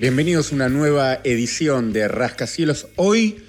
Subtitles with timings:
[0.00, 2.86] Bienvenidos a una nueva edición de Rascacielos.
[2.96, 3.42] Hoy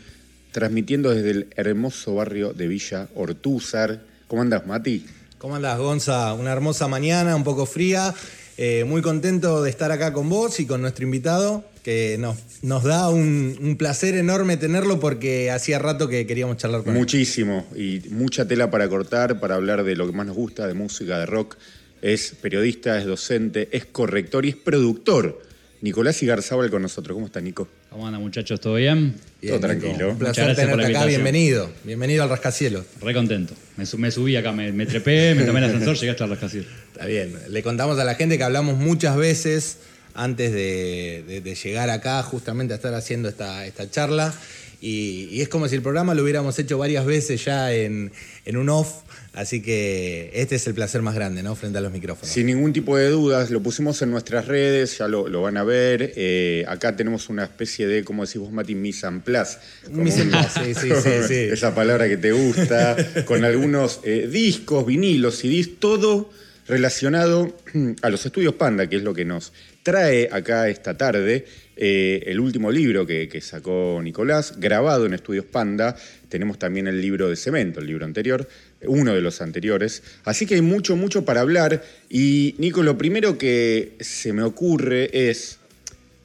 [0.52, 4.02] transmitiendo desde el hermoso barrio de Villa Ortúzar.
[4.28, 5.06] ¿Cómo andas, Mati?
[5.38, 6.34] ¿Cómo andas, Gonza?
[6.34, 8.14] Una hermosa mañana, un poco fría.
[8.58, 12.84] Eh, muy contento de estar acá con vos y con nuestro invitado, que nos, nos
[12.84, 17.00] da un, un placer enorme tenerlo porque hacía rato que queríamos charlar con él.
[17.00, 20.74] Muchísimo y mucha tela para cortar, para hablar de lo que más nos gusta, de
[20.74, 21.56] música, de rock.
[22.02, 25.50] Es periodista, es docente, es corrector y es productor.
[25.82, 27.16] Nicolás Igarzábal con nosotros.
[27.16, 27.68] ¿Cómo está, Nico?
[27.90, 28.60] ¿Cómo anda, muchachos?
[28.62, 29.16] ¿Todo bien?
[29.42, 29.94] Bien, Todo tranquilo.
[29.94, 30.10] Nico.
[30.10, 31.72] Un placer tenerte acá, bienvenido.
[31.84, 32.86] Bienvenido al Rascacielos.
[33.02, 33.56] Re contento.
[33.78, 36.30] Me, su- me subí acá, me, me trepé, me tomé el ascensor, llegué hasta el
[36.30, 36.70] rascacielos.
[36.92, 37.36] Está bien.
[37.50, 39.78] Le contamos a la gente que hablamos muchas veces
[40.14, 44.36] antes de, de- de llegar acá, justamente a estar haciendo esta, esta charla.
[44.82, 48.12] Y, y es como si el programa lo hubiéramos hecho varias veces ya en,
[48.46, 49.04] en un off.
[49.34, 51.56] Así que este es el placer más grande, ¿no?
[51.56, 52.30] Frente a los micrófonos.
[52.30, 55.64] Sin ningún tipo de dudas, lo pusimos en nuestras redes, ya lo, lo van a
[55.64, 56.12] ver.
[56.18, 59.60] Eh, acá tenemos una especie de, como decís vos, Mati, mise en place.
[59.90, 61.36] Mise en place, sí, sí, sí, sí.
[61.36, 66.30] Esa palabra que te gusta, con algunos eh, discos, vinilos, CDs, todo
[66.68, 67.56] relacionado
[68.02, 71.46] a los estudios Panda, que es lo que nos trae acá esta tarde.
[71.78, 75.96] Eh, el último libro que, sacó Nicolás, grabado en Estudios Panda.
[76.30, 78.48] Tenemos también el libro de Cemento, el libro anterior,
[78.84, 80.04] uno de los anteriores.
[80.26, 81.84] Así que hay mucho, mucho para hablar.
[82.10, 85.60] Y Nico, lo primero que se me ocurre es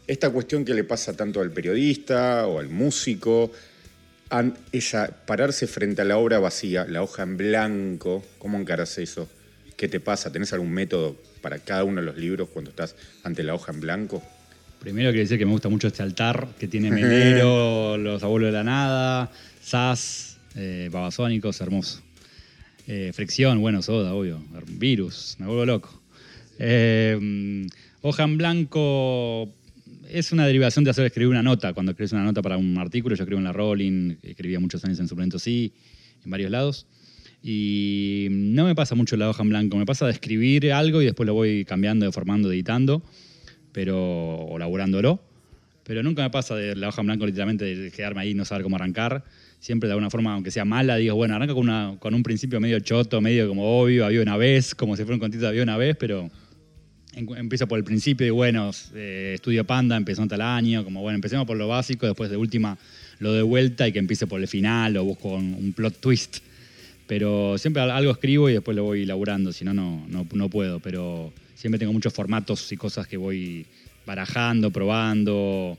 [0.07, 3.51] esta cuestión que le pasa tanto al periodista o al músico,
[4.73, 9.29] esa, pararse frente a la obra vacía, la hoja en blanco, ¿cómo encaras eso?
[9.77, 10.33] ¿Qué te pasa?
[10.33, 13.81] ¿Tenés algún método para cada uno de los libros cuando estás ante la hoja en
[13.81, 14.23] blanco?
[14.87, 18.53] Primero quiero decir que me gusta mucho este altar que tiene Melero, Los Abuelos de
[18.53, 22.03] la Nada, Sass, eh, Babasónicos, hermoso.
[22.87, 24.41] Eh, fricción, bueno, soda, obvio.
[24.79, 26.03] Virus, me vuelvo loco.
[26.61, 27.67] Eh,
[28.01, 29.53] hoja en blanco
[30.09, 31.73] es una derivación de hacer escribir una nota.
[31.73, 35.01] Cuando escribes una nota para un artículo, yo escribo en la Rolling, escribía muchos años
[35.01, 35.73] en Suplemento Sí,
[36.25, 36.87] en varios lados.
[37.43, 41.07] Y no me pasa mucho la hoja en blanco, me pasa de escribir algo y
[41.07, 43.03] después lo voy cambiando, deformando, editando,
[43.77, 45.21] pero, o laburándolo.
[45.85, 48.47] Pero nunca me pasa de la hoja en blanco literalmente de quedarme ahí y no
[48.47, 49.23] saber cómo arrancar.
[49.61, 53.21] Siempre de alguna forma, aunque sea mala, digo, bueno, arranca con, un principio medio choto,
[53.21, 56.31] medio como obvio, había una vez, como si fuera un contito había una vez, pero
[57.13, 61.17] en- empiezo por el principio y bueno, eh, estudio Panda, empezó tal año, como bueno,
[61.17, 62.79] empecemos por lo básico, después de última
[63.19, 66.39] lo de vuelta y que empiece por el final o busco un, plot twist.
[67.07, 70.81] Pero siempre al- algo escribo y después lo voy laburando, si no, no, no puedo.
[70.81, 73.67] Pero siempre tengo muchos formatos y cosas que voy
[74.05, 75.77] barajando, probando.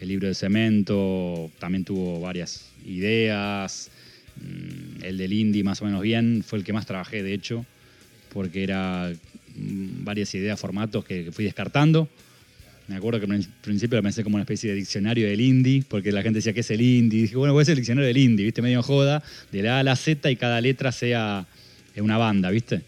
[0.00, 3.90] El libro de cemento también tuvo varias ideas.
[4.36, 7.64] Mm, El del indie más o menos bien, fue el que más trabajé de hecho,
[8.32, 9.12] porque era
[9.54, 12.08] mm, varias ideas, formatos que, fui descartando.
[12.88, 16.10] Me acuerdo que al principio lo pensé como una especie de diccionario del indie, porque
[16.10, 17.20] la gente decía, ¿qué es el indie?
[17.20, 18.62] Y dije, bueno, voy a ser el diccionario del indie, ¿viste?
[18.62, 21.46] Medio joda, de la A a la Z y cada letra sea
[21.96, 22.82] una banda, ¿viste?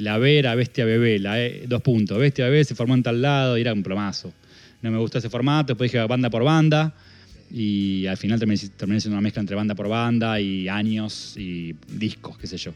[0.00, 2.18] La B era Bestia Bebé, E, dos puntos.
[2.18, 4.32] Bestia Bebé se formó en tal lado y era un plomazo.
[4.82, 6.94] No me gustó ese formato, después dije banda por banda
[7.50, 11.76] y al final terminé, terminé siendo una mezcla entre banda por banda y años y
[11.88, 12.72] discos, qué sé yo.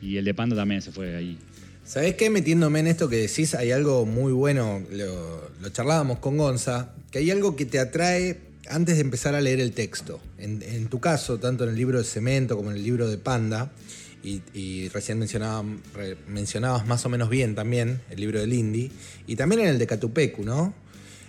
[0.00, 1.38] Y el de Panda también se fue ahí.
[1.84, 2.30] ¿Sabés qué?
[2.30, 7.30] Metiéndome en esto que decís, hay algo muy bueno, lo, charlábamos con Gonza, que hay
[7.30, 10.20] algo que te atrae antes de empezar a leer el texto.
[10.38, 13.70] En tu caso, tanto en el libro de Cemento como en el libro de Panda,
[14.54, 15.64] y, recién mencionaba-
[15.94, 18.90] re- mencionabas más o menos bien también el libro del Indy,
[19.26, 20.74] y también en el de Catupecu, ¿no?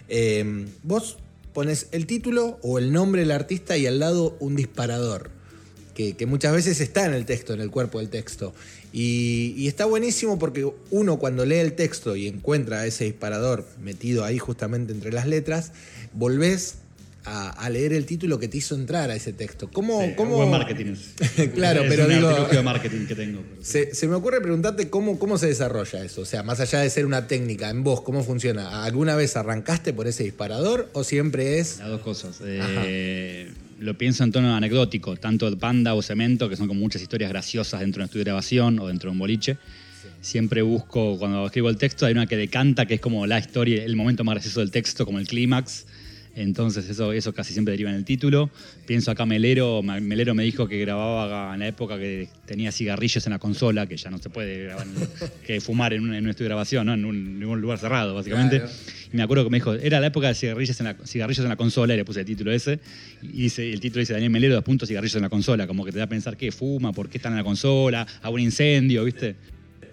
[0.10, 1.18] Eh, vos
[1.54, 5.32] pones el título o el nombre del artista y al lado un disparador
[5.96, 8.54] que, que muchas veces está en el texto, en el cuerpo del texto.
[8.94, 14.24] Y, y está buenísimo porque uno cuando lee el texto y encuentra ese disparador metido
[14.24, 15.72] ahí justamente entre las letras,
[16.14, 16.76] volvés
[17.28, 19.70] a, a leer el título que te hizo entrar a ese texto.
[19.72, 20.96] ¿Cómo, Sí, cómo- Buen marketing.
[21.54, 23.44] Claro, Es pero un digo- de marketing que tengo.
[23.62, 26.22] Se, se me ocurre preguntarte cómo, cómo se desarrolla eso.
[26.22, 28.84] O sea, más allá de ser una técnica en vos, ¿cómo funciona?
[28.86, 31.80] ¿Alguna vez arrancaste por ese disparador o siempre es...
[31.80, 32.40] Las dos cosas.
[32.44, 37.30] Eh, lo pienso en tono anecdótico, tanto Panda o Cemento, que son como muchas historias
[37.30, 39.58] graciosas dentro de un estudio de grabación o dentro de un boliche.
[40.22, 43.84] Siempre busco, cuando escribo el texto, hay una que decanta, que es como la historia,
[43.84, 45.86] el momento más gracioso del texto, como el clímax.
[46.38, 48.52] Entonces eso, eso casi siempre deriva en el título.
[48.86, 53.34] Pienso acá Melero, Melero me dijo que grababa en la época que tenía cigarrillos en
[53.34, 54.86] la consola, que ya no se puede grabar
[55.48, 56.94] que fumar en un, en un estudio de grabación, ¿no?
[56.94, 58.60] en, un, en un lugar cerrado, básicamente.
[58.60, 58.74] Claro.
[59.12, 61.50] Y me acuerdo que me dijo, era la época de cigarrillos en la, cigarrillos en
[61.50, 62.80] la consola, y le puse el título ese,
[63.24, 65.92] y dice, el título dice Daniel Melero, dos puntos, cigarrillos en la consola, como que
[65.92, 69.06] te da a pensar qué fuma, por qué están en la consola, a un incendio,
[69.06, 69.36] ¿viste?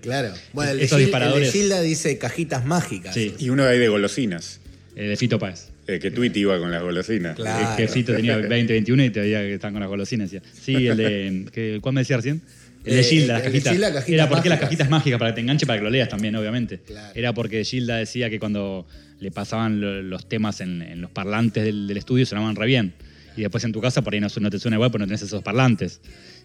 [0.03, 0.35] Claro.
[0.53, 1.49] Bueno, el de, Esos disparadores.
[1.49, 3.15] el de Gilda dice cajitas mágicas.
[3.15, 3.35] Sí.
[3.39, 4.61] Y uno ahí de golosinas.
[4.95, 5.74] Eh, de Fito Páez.
[5.87, 7.37] Eh, que Tweet iba con las golosinas.
[7.37, 7.71] Claro.
[7.71, 10.31] El jefito tenía 20, 21 y te veía que estaban con las golosinas.
[10.31, 10.49] Decía.
[10.55, 11.47] Sí, el de.
[11.53, 12.41] que- ¿Cuál me decía recién?
[12.85, 13.73] El de Eh, Gilda, las el cajitas.
[13.73, 16.09] Gilda, cajitas Era porque las cajitas mágicas para que te enganche, para que lo leas
[16.09, 16.81] también, obviamente.
[16.87, 17.13] Claro.
[17.15, 18.87] Era porque Gilda decía que cuando
[19.21, 22.93] le pasaban lo- los temas en, en los parlantes del, del estudio sonaban re bien.
[23.37, 25.23] Y después en tu casa por ahí no, no te suena igual porque no tenés
[25.23, 26.01] esos parlantes.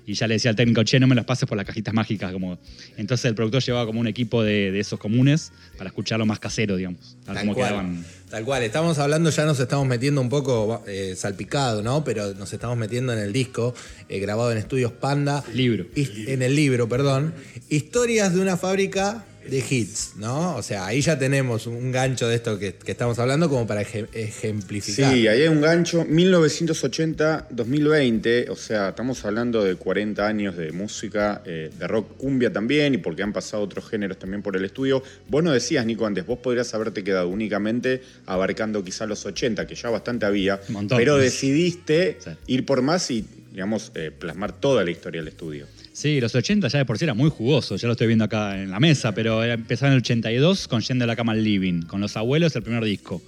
[0.09, 2.31] Y ya le decía al técnico, che, no me los pases por las cajitas mágicas.
[2.33, 2.57] Como...
[2.97, 6.77] Entonces el productor llevaba como un equipo de, de esos comunes para escucharlo más casero,
[6.77, 7.15] digamos.
[7.25, 8.05] Tal cómo cual, quedaban.
[8.27, 12.03] tal cual, estamos hablando, ya nos estamos metiendo un poco eh, salpicado, ¿no?
[12.03, 13.75] Pero nos estamos metiendo en el disco,
[14.09, 15.43] eh, grabado en estudios Panda.
[15.53, 15.85] Libro.
[15.95, 17.35] His- En el libro, perdón.
[17.69, 20.55] Historias de una fábrica de hits, ¿no?
[20.55, 23.81] O sea, ahí ya tenemos un gancho de esto que, que estamos hablando como para
[23.81, 25.13] ejem- ejemplificar.
[25.13, 26.05] Sí, ahí hay un gancho.
[26.05, 32.93] 1980-2020, o sea, estamos hablando de 40 años de música, eh, de rock cumbia también,
[32.93, 35.03] y porque han pasado otros géneros también por el estudio.
[35.27, 39.75] Vos no decías, Nico, antes, vos podrías haberte quedado únicamente abarcando quizá los 80, que
[39.75, 40.97] ya bastante había, Un montón.
[40.97, 42.29] pero decidiste Sí.
[42.47, 45.67] ir por más y, digamos, eh, plasmar toda la historia del estudio.
[45.99, 48.57] Sí, los 80 ya de por sí era muy jugoso, ya lo estoy viendo acá
[48.57, 51.81] en la mesa, pero empezaba en el 82 con Yendo a la cama al living,
[51.81, 53.21] con Los Abuelos el primer disco.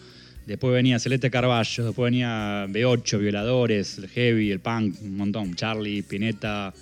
[0.48, 6.02] Después venía Celeste Carballo, después venía B8, Violadores, el Heavy, el Punk, un montón, Charlie,
[6.04, 6.74] Pineta,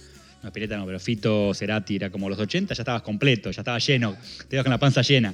[0.43, 3.79] no Pineta no, pero Fito, Cerati, era como los 80, ya estabas completo, ya estaba
[3.79, 4.15] lleno,
[4.47, 5.33] te ibas con la panza llena.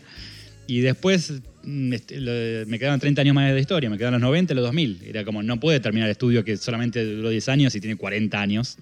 [0.68, 4.54] Y después mm, este, me quedaban 30 años más de historia, me quedaban los 90
[4.54, 5.02] y los 2000.
[5.06, 8.40] Era como, no puede terminar el estudio que solamente duró 10 años y tiene 40
[8.40, 8.78] años.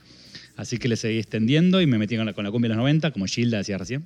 [0.56, 2.82] Así que le seguí extendiendo y me metí con la, con la cumbia de los
[2.84, 4.06] 90, como Gilda decía recién.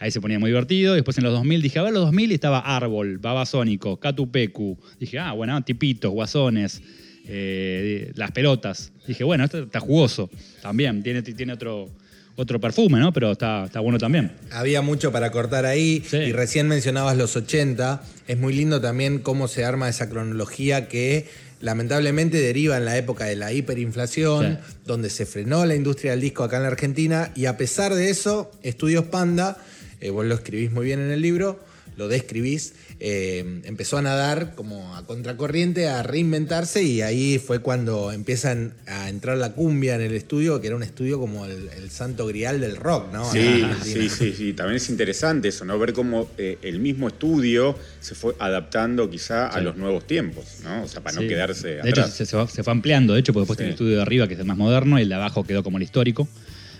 [0.00, 0.94] Ahí se ponía muy divertido.
[0.94, 4.78] Después en los 2000 dije, a ver, los 2000 y estaba Árbol, Babasónico, Catupecu.
[5.00, 6.82] Dije, ah, bueno, Tipitos, Guasones,
[7.26, 8.92] eh, Las Pelotas.
[9.06, 10.30] Dije, bueno, esto está jugoso
[10.62, 11.02] también.
[11.02, 11.90] Tiene, tiene otro,
[12.36, 13.12] otro perfume, ¿no?
[13.12, 14.32] Pero está, está bueno también.
[14.52, 16.16] Había mucho para cortar ahí Sí.
[16.18, 18.02] y recién mencionabas los 80.
[18.28, 21.26] Es muy lindo también cómo se arma esa cronología que
[21.60, 24.74] lamentablemente deriva en la época de la hiperinflación, Sí.
[24.86, 28.10] donde se frenó la industria del disco acá en la Argentina y a pesar de
[28.10, 29.58] eso, Estudios Panda,
[30.00, 31.58] eh, vos lo escribís muy bien en el libro,
[31.98, 38.12] lo describís, eh, empezó a nadar como a contracorriente, a reinventarse y ahí fue cuando
[38.12, 41.90] empiezan a entrar la cumbia en el estudio, que era un estudio como el, el
[41.90, 43.30] santo grial del rock, ¿no?
[43.30, 44.52] Sí, sí, sí, sí.
[44.54, 45.78] También es interesante eso, ¿no?
[45.78, 50.84] Ver cómo eh, el mismo estudio se fue adaptando quizá a los nuevos tiempos, ¿no?
[50.84, 51.24] O sea, para Sí.
[51.24, 52.14] no quedarse De hecho, atrás.
[52.14, 53.58] se, se fue, se fue ampliando, de hecho, porque después Sí.
[53.58, 55.62] tiene el estudio de arriba, que es el más moderno, y el de abajo quedó
[55.64, 56.28] como el histórico.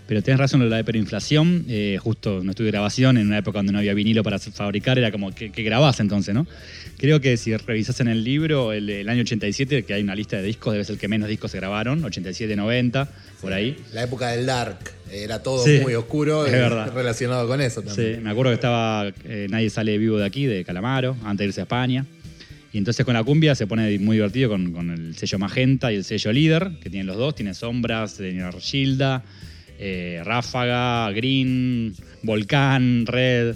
[0.09, 3.39] Pero tenés razón en lo de la hiperinflación, eh, justo estudio de grabación, en una
[3.39, 6.47] época donde no había vinilo para fabricar, era como, ¿qué, qué grabás entonces, no?
[6.97, 10.39] Creo que si revisás en el libro, el, el año 87, que hay una lista
[10.39, 13.09] de discos, debe ser el que menos discos se grabaron, 87, 90,
[13.43, 13.77] por ahí.
[13.93, 14.79] La época del dark,
[15.13, 16.91] era todo Sí, muy oscuro es eh, verdad.
[16.95, 18.23] relacionado con eso Sí, también.
[18.23, 21.61] me acuerdo que estaba eh, Nadie sale vivo de aquí, de Calamaro, antes de irse
[21.61, 22.07] a España.
[22.73, 25.97] Y entonces con la cumbia se pone muy divertido con, con el sello Magenta y
[25.97, 27.35] el sello Líder, que tienen los dos.
[27.35, 29.23] Tiene Sombras, tiene Argilda,
[29.79, 33.55] eh, Ráfaga, Green, Volcán, Red.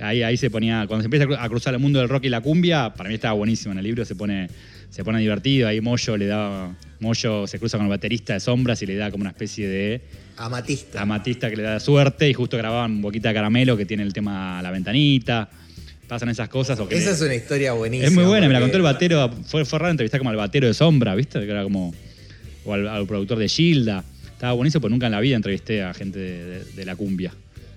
[0.00, 2.24] Ahí, ahí se ponía, cuando se empieza a cru- a cruzar el mundo del rock
[2.24, 4.48] y la cumbia, para mí estaba buenísimo en el libro, se pone,
[4.90, 5.68] se pone divertido.
[5.68, 9.10] Ahí Moyo le da, Moyo se cruza con el baterista de Sombras y le da
[9.10, 10.00] como una especie de
[10.38, 11.02] Amatista.
[11.02, 14.60] amatista que le da suerte y justo grababan Boquita de Caramelo que tiene el tema
[14.62, 15.48] La Ventanita.
[16.08, 16.78] Pasan esas cosas.
[16.80, 18.08] O que Esa le- es una historia buenísima.
[18.08, 19.30] es muy buena, me la contó el batero.
[19.46, 21.38] Fue, fue raro entrevistar como al batero de Sombra, ¿viste?
[21.40, 21.94] Que era como.
[22.64, 24.04] O al, al productor de Gilda.
[24.42, 27.32] Estaba buenísimo, porque nunca en la vida entrevisté a gente de, de- de la cumbia.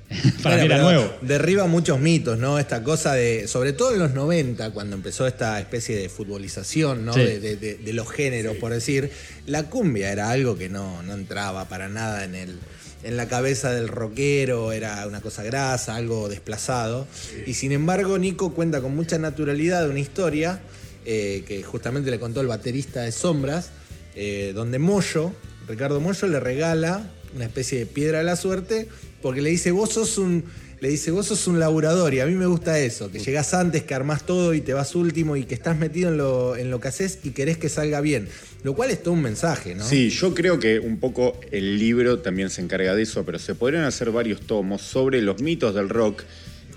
[0.42, 1.14] Para Bueno, mí era nuevo.
[1.22, 2.58] Derriba muchos mitos, ¿no?
[2.58, 7.14] Esta cosa de, sobre todo en los 90, cuando empezó esta especie de futbolización, ¿no?
[7.14, 7.20] Sí.
[7.20, 9.12] De, de- de- de los géneros, por decir,
[9.46, 12.58] la cumbia era algo que no, no entraba para nada en el
[13.04, 17.06] en la cabeza del rockero, era una cosa grasa, algo desplazado.
[17.46, 20.62] Y sin embargo, Nico cuenta con mucha naturalidad una historia
[21.06, 23.70] eh, que justamente le contó el baterista de Sombras,
[24.16, 25.32] eh, donde Moyo,
[25.68, 28.88] Ricardo Moyo, le regala una especie de piedra de la suerte
[29.22, 30.44] porque le dice, vos sos un.
[30.82, 33.84] Le dice, vos sos un laburador y a mí me gusta eso, que llegás antes,
[33.84, 36.82] que armás todo y te vas último y que estás metido en lo, en lo
[36.82, 38.28] que haces y querés que salga bien.
[38.62, 39.88] Lo cual es todo un mensaje, ¿no?
[39.88, 43.56] Sí, yo creo que un poco el libro también se encarga de eso, pero se
[43.56, 46.24] podrían hacer varios tomos sobre los mitos del rock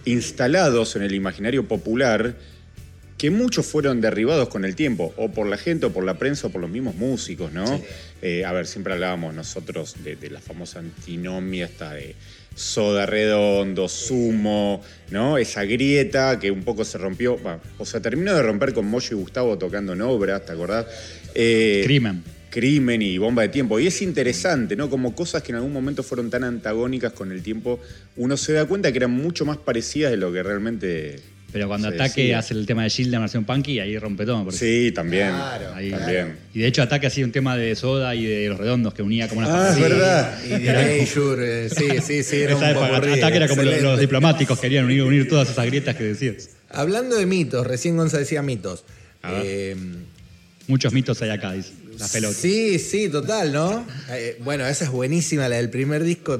[0.05, 2.37] instalados en el imaginario popular
[3.19, 6.47] que muchos fueron derribados con el tiempo, o por la gente, o por la prensa,
[6.47, 7.83] o por los mismos músicos, ¿no?
[8.23, 12.15] Eh, a ver, siempre hablábamos nosotros de, de la famosa antinomia, esta de
[12.55, 15.37] soda redondo, sumo, ¿no?
[15.37, 19.17] Esa grieta que un poco se rompió, bueno, o sea, terminó de romper con Moyo
[19.17, 20.87] y Gustavo tocando en obras, ¿te acordás?
[21.35, 22.23] Eh, Crimen.
[22.51, 23.79] crimen y bomba de tiempo.
[23.79, 24.91] Y es interesante, ¿no?
[24.91, 27.81] Como cosas que en algún momento fueron tan antagónicas con el tiempo,
[28.17, 31.21] uno se da cuenta que eran mucho más parecidas de lo que realmente
[31.51, 34.45] Pero cuando Ataque hace el tema de Shield en versión punky, ahí rompe todo.
[34.45, 35.29] porque- Sí, también.
[35.29, 36.37] Claro, Ahí- también.
[36.53, 39.29] Y de hecho Ataque hacía un tema de Soda y de Los Redondos que unía
[39.29, 40.45] como una Ah, es verdad.
[40.45, 44.59] Y de Leisure, eh, sí, sí, sí, era un Ataque era como los, los diplomáticos,
[44.61, 46.51] querían unir, unir todas esas grietas que decías.
[46.69, 48.85] Hablando de mitos, recién Gonza decía mitos.
[49.25, 49.75] Eh,
[50.67, 51.73] Muchos mitos hay acá, dice.
[51.99, 52.37] Las pelotas.
[52.37, 53.87] Sí, sí, total, ¿no?
[54.11, 56.39] Eh, bueno, esa es buenísima, la del primer disco.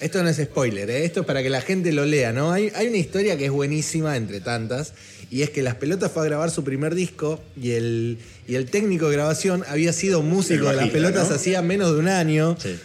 [0.00, 1.04] Esto no es spoiler, ¿eh?
[1.04, 2.52] esto es para que la gente lo lea, ¿no?
[2.52, 4.94] Hay, hay una historia que es buenísima entre tantas,
[5.30, 8.66] y es que Las Pelotas fue a grabar su primer disco y el, y el
[8.66, 11.34] técnico de grabación había sido músico de Las Pelotas ¿no?
[11.34, 12.56] hacía menos de un año.
[12.60, 12.76] Sí.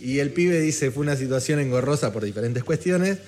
[0.00, 3.18] Y el pibe dice, fue una situación engorrosa por diferentes cuestiones,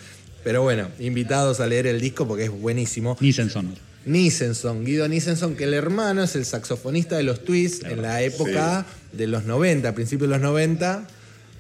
[0.42, 3.16] pero bueno, invitados a leer el disco porque es buenísimo.
[3.20, 3.74] Nissenson.
[4.04, 8.86] Nissenson, Guido Nissenson, que el hermano es el saxofonista de los Twists en la época
[9.12, 11.06] de los 90, principios de los 90.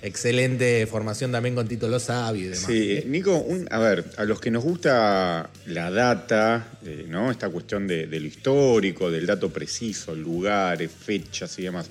[0.02, 2.64] Excelente formación también con Tito Lo Sabio y demás.
[2.66, 7.30] Sí, Nico, un- a ver, a los que nos gusta la data, eh, ¿no?
[7.30, 11.88] Esta cuestión de, de lo histórico, del dato preciso, lugares, fechas y demás.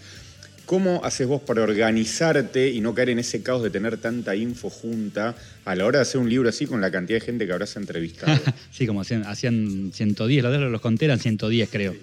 [0.66, 4.70] ¿Cómo haces vos para organizarte y no caer en ese caos de tener tanta info
[4.70, 7.54] junta a la hora de hacer un libro así con la cantidad de gente que
[7.54, 8.40] habrás entrevistado?
[8.72, 11.94] sí, como hacían, hacían 110, los de los conté eran 110 creo.
[11.94, 12.00] Sí.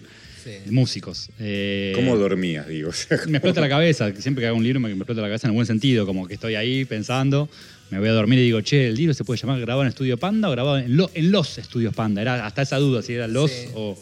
[0.71, 1.31] Músicos.
[1.39, 2.89] Eh, ¿Cómo dormías, digo?
[2.91, 5.29] O sea, Me explota la cabeza, siempre que hago un libro me, me explota la
[5.29, 7.49] cabeza en el buen sentido, como que estoy ahí pensando,
[7.91, 10.17] me voy a dormir y digo, che, el libro se puede llamar grabado en Estudio
[10.19, 12.21] Panda o grabado en, lo- en los Estudios Panda.
[12.23, 13.67] Era hasta esa duda si era los Sí.
[13.75, 13.97] o,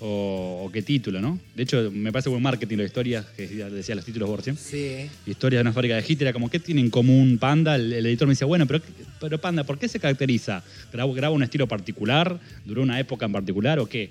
[0.00, 1.38] o- o qué título, ¿no?
[1.56, 4.58] De hecho, me parece buen marketing las historias, que decía, decía los títulos Borges.
[4.58, 5.08] Sí.
[5.26, 7.74] Historias de una fábrica de hit, era como, ¿qué tiene en común Panda?
[7.74, 8.80] El, el editor me decía, bueno, pero,
[9.20, 10.62] pero Panda, ¿por qué se caracteriza?
[10.92, 12.38] ¿Graba, graba un estilo particular?
[12.64, 14.10] ¿Duró una época en particular o qué?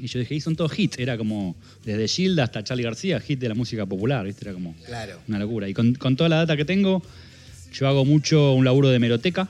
[0.00, 3.38] Y yo dije, y son todos hits, era como desde Gilda hasta Charlie García, hit
[3.40, 4.44] de la música popular, ¿viste?
[4.44, 5.18] Era como Claro.
[5.28, 5.68] una locura.
[5.68, 7.02] Y con, con toda la data que tengo,
[7.72, 9.48] yo hago mucho un laburo de hemeroteca,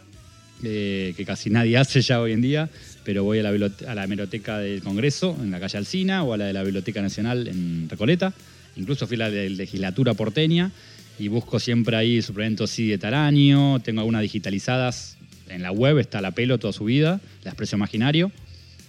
[0.62, 2.68] eh, que casi nadie hace ya hoy en día,
[3.04, 6.36] pero voy a la, a la hemeroteca del Congreso, en la calle Alcina, o a
[6.36, 8.32] la de la Biblioteca Nacional en Recoleta.
[8.76, 10.70] Incluso fui a la de la legislatura porteña
[11.18, 13.80] y busco siempre ahí suplementos sí de tal año.
[13.80, 15.16] Tengo algunas digitalizadas
[15.48, 18.30] en la web, está la pelo toda su vida, la expreso imaginario.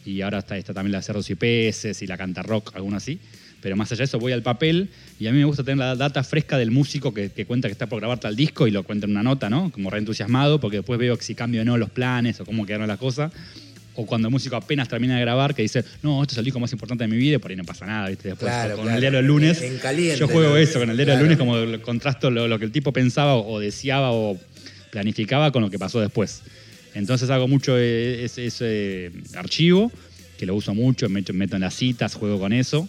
[0.09, 3.19] Y ahora está, está también la Cerros y Peces y la Canta Rock, alguna así.
[3.61, 4.89] Pero más allá de eso, voy al papel
[5.19, 7.73] y a mí me gusta tener la data fresca del músico que, que cuenta que
[7.73, 9.69] está por grabar tal disco y lo cuenta en una nota, ¿no?
[9.71, 12.87] Como re entusiasmado, porque después veo si cambio o no los planes o cómo quedaron
[12.87, 13.31] las cosas.
[13.95, 16.59] O cuando el músico apenas termina de grabar, que dice, no, esto es el disco
[16.61, 18.29] más importante de mi vida, y por ahí no pasa nada, ¿viste?
[18.29, 18.95] Después, Claro, con claro.
[18.95, 19.61] el diario del lunes.
[19.61, 20.57] En caliente, yo juego ¿no?
[20.57, 21.51] eso, con el diario del Claro.
[21.57, 24.39] lunes, como contrasto lo, lo que el tipo pensaba o, o deseaba o
[24.91, 26.43] planificaba con lo que pasó después.
[26.93, 29.91] Entonces hago mucho eh, ese, ese archivo,
[30.37, 32.87] que lo uso mucho, me meto, en las citas, juego con eso.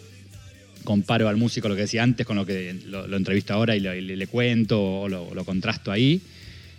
[0.85, 3.81] Comparo al músico lo que decía antes con lo que lo, lo entrevisto ahora y,
[3.81, 6.21] le, cuento o lo, contrasto ahí.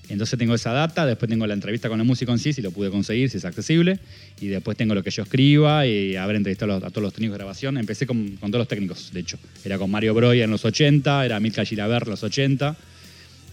[0.09, 2.71] Entonces tengo esa data, después tengo la entrevista con el músico en sí, si lo
[2.71, 3.99] pude conseguir, si es accesible,
[4.41, 7.37] y después tengo lo que yo escriba y haber entrevistado a, todos los técnicos de
[7.37, 7.77] grabación.
[7.77, 9.37] Empecé con, con todos los técnicos, de hecho.
[9.63, 12.75] Era con Mario Broya en los 80, era Milka Gilaber en los 80,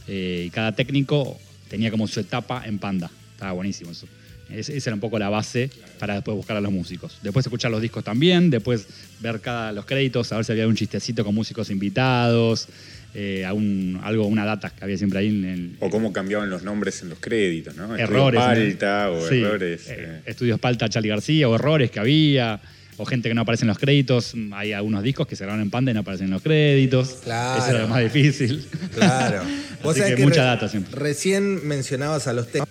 [0.09, 3.11] eh, y cada técnico tenía como su etapa en Panda.
[3.39, 4.09] Estaba buenísimo eso.
[4.51, 7.19] Es- esa era un poco la base para después buscar a los músicos.
[7.23, 8.85] Después escuchar los discos también, después
[9.21, 12.67] ver cada, los créditos, a ver si había un chistecito con músicos invitados,
[13.15, 16.65] eh, algún- algo, una data que había siempre ahí en el, O cómo cambiaban los
[16.65, 17.95] nombres en los créditos, ¿no?
[17.97, 18.41] Errores.
[18.41, 18.47] ¿no?
[18.47, 19.89] Palta o Sí, errores.
[19.89, 20.21] eh, eh.
[20.27, 22.61] Estudios Palta, Charlie García, o errores que había,
[22.97, 24.35] o gente que no aparece en los créditos.
[24.53, 27.19] Hay algunos discos que se grabaron en Panda y no aparecen en los créditos.
[27.23, 27.63] Claro.
[27.63, 28.67] Eso era lo más difícil.
[28.95, 29.43] Claro.
[29.85, 30.99] Así que mucha data siempre.
[30.99, 32.69] Recién mencionabas a los técnicos.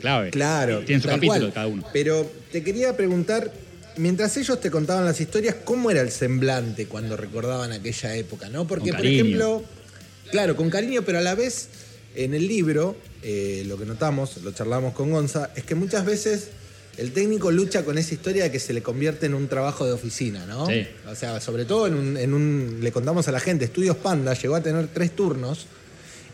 [0.00, 0.30] Clave.
[0.30, 0.80] Claro.
[0.80, 1.52] Tienen su capítulo cual.
[1.52, 1.84] cada uno.
[1.92, 3.52] Pero te quería preguntar,
[3.96, 8.48] mientras ellos te contaban las historias, ¿cómo era el semblante cuando recordaban aquella época?
[8.48, 8.66] ¿no?
[8.66, 9.62] Porque, por ejemplo,
[10.30, 11.68] claro, con cariño, pero a la vez
[12.14, 16.48] en el libro, eh, lo que notamos, lo charlamos con Gonza, es que muchas veces
[16.96, 19.92] el técnico lucha con esa historia de que se le convierte en un trabajo de
[19.92, 20.66] oficina, ¿no?
[20.66, 20.86] Sí.
[21.10, 24.34] O sea, sobre todo en un, en un- le contamos a la gente, Estudios Panda
[24.34, 25.66] llegó a tener tres turnos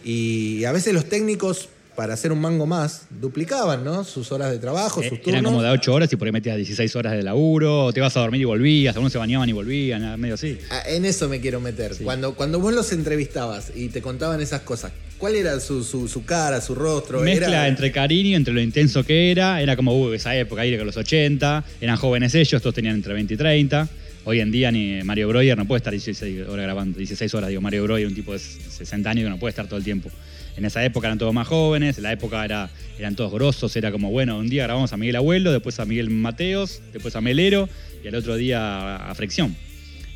[0.04, 4.04] y a veces los técnicos, para hacer un mango más, duplicaban, ¿no?
[4.04, 5.40] Sus horas de trabajo, Eh, sus turnos.
[5.40, 8.16] Eran como de 8 horas y por ahí metías 16 horas de laburo, te ibas
[8.16, 10.58] a dormir y volvías, algunos se bañaban y volvían, medio así.
[10.70, 11.96] Ah, En eso me quiero meter.
[12.04, 16.24] Cuando, cuando vos los entrevistabas y te contaban esas cosas, ¿cuál era su, su- su
[16.24, 17.20] cara, su rostro?
[17.20, 20.70] Mezcla Era- entre cariño, entre lo intenso que era, era como uh, esa época, ahí
[20.76, 23.88] de los 80, eran jóvenes ellos, todos tenían entre 20 y 30.
[24.28, 27.60] Hoy en día ni Mario Breuer no puede estar 16 horas grabando, 16 horas, digo,
[27.60, 30.10] Mario Breuer, un tipo de 60 años que no puede estar todo el tiempo.
[30.56, 32.68] En esa época eran todos más jóvenes, en la época era,
[32.98, 36.10] eran todos grosos, era como, bueno, un día grabamos a Miguel Abuelo, después a Miguel
[36.10, 37.68] Mateos, después a Melero
[38.02, 39.54] y al otro día a, Fricción.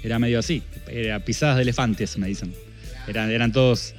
[0.03, 2.53] Era medio así, era pisadas de elefantes, me dicen.
[3.07, 3.95] Eran, eran todos,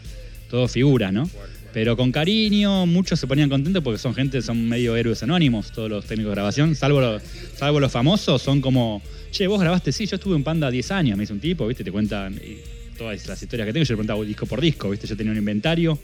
[0.49, 1.29] todos figuras, ¿no?
[1.73, 5.89] Pero con cariño, muchos se ponían contentos porque son gente, son medio héroes anónimos, todos
[5.89, 7.21] los técnicos de grabación, salvo los,
[7.57, 9.01] salvo los famosos, son como,
[9.31, 11.83] che, vos grabaste, sí, yo estuve en Panda 10 años, me dice un tipo, ¿viste?
[11.85, 12.57] Te cuentan y
[12.97, 15.07] todas las historias que tengo, yo le preguntaba disco por disco, ¿viste?
[15.07, 15.97] Yo tenía un inventario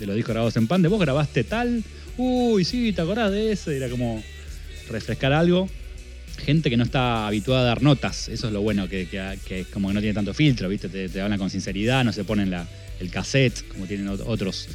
[0.00, 1.84] de los discos grabados en Panda, vos grabaste tal,
[2.16, 3.72] uy, sí, ¿te acordás de eso?
[3.72, 4.20] Y era como
[4.90, 5.68] refrescar algo.
[6.44, 9.64] Gente que no está habituada a dar notas, eso es lo bueno, que, que, que
[9.66, 10.88] como que no tiene tanto filtro, ¿viste?
[10.88, 12.66] Te, te hablan con sinceridad, no se ponen la,
[12.98, 14.66] el cassette como tienen ot- otros.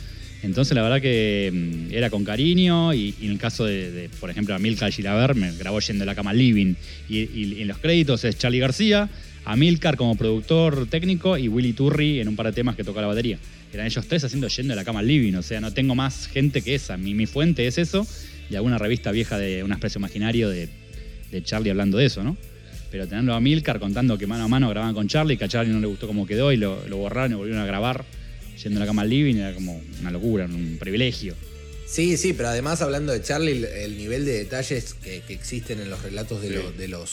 [0.41, 4.29] Entonces la verdad que mm, era con cariño y, en el caso de, de, por
[4.29, 6.75] ejemplo, Amilcar Gilaber me grabó yendo a la cama living
[7.10, 9.10] y, en los créditos es Charlie García,
[9.46, 13.08] Amilcar como productor técnico y Willy Turri en un par de temas que toca la
[13.08, 13.38] batería.
[13.74, 16.62] Eran ellos tres haciendo yendo a la cama living, o sea, no tengo más gente
[16.62, 16.98] que esa.
[16.98, 18.08] Mi, mi fuente es eso
[18.50, 20.69] y alguna revista vieja de un expreso imaginario de,
[21.31, 22.38] de Charlie hablando de eso, ¿no?
[22.91, 25.72] Pero tenerlo a Milcar contando que mano a mano grababan con Charlie, que a Charlie
[25.72, 28.05] no le gustó cómo quedó y lo, lo borraron y volvieron a grabar
[28.63, 31.36] yendo a la cama al living, era como una locura, un privilegio.
[31.88, 35.80] Sí, sí, pero además hablando de Charlie, el, el nivel de detalles que, que existen
[35.80, 36.54] en los relatos de, Sí.
[36.56, 37.12] los- de los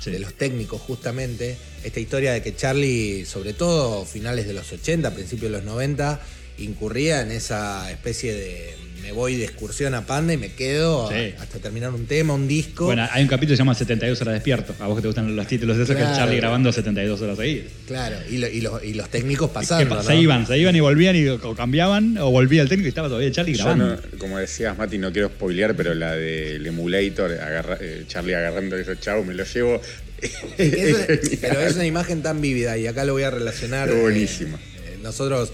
[0.00, 0.10] Sí.
[0.10, 5.14] de los técnicos justamente, esta historia de que Charlie, sobre todo finales de los 80,
[5.14, 6.20] principios de los 90,
[6.58, 11.34] incurría en esa especie de me voy de excursión a Panda y me quedo Sí.
[11.38, 12.86] hasta terminar un tema, un disco.
[12.86, 14.74] Bueno, hay un capítulo que se llama 72 horas despierto.
[14.80, 17.36] A vos que te gustan los títulos de eso, que es Charlie grabando 72 horas
[17.36, 17.66] seguidas.
[17.86, 19.90] Claro, y, lo- y los, y los técnicos ¿Qué pasando.
[19.96, 20.04] pasa?
[20.04, 20.08] ¿no?
[20.08, 23.08] Se iban, se iban y volvían y o cambiaban o volvía el técnico y estaba
[23.08, 23.96] todavía Charlie Yo grabando.
[23.96, 28.74] no- como decías, Mati, no quiero spoilear, pero la del emulator, agarra- eh, Charlie agarrando
[28.78, 29.82] eso, chau, me lo llevo.
[30.56, 33.90] Pero es una imagen tan vívida y acá lo voy a relacionar.
[33.90, 34.56] Qué eh, buenísima.
[34.56, 35.52] eh, nosotros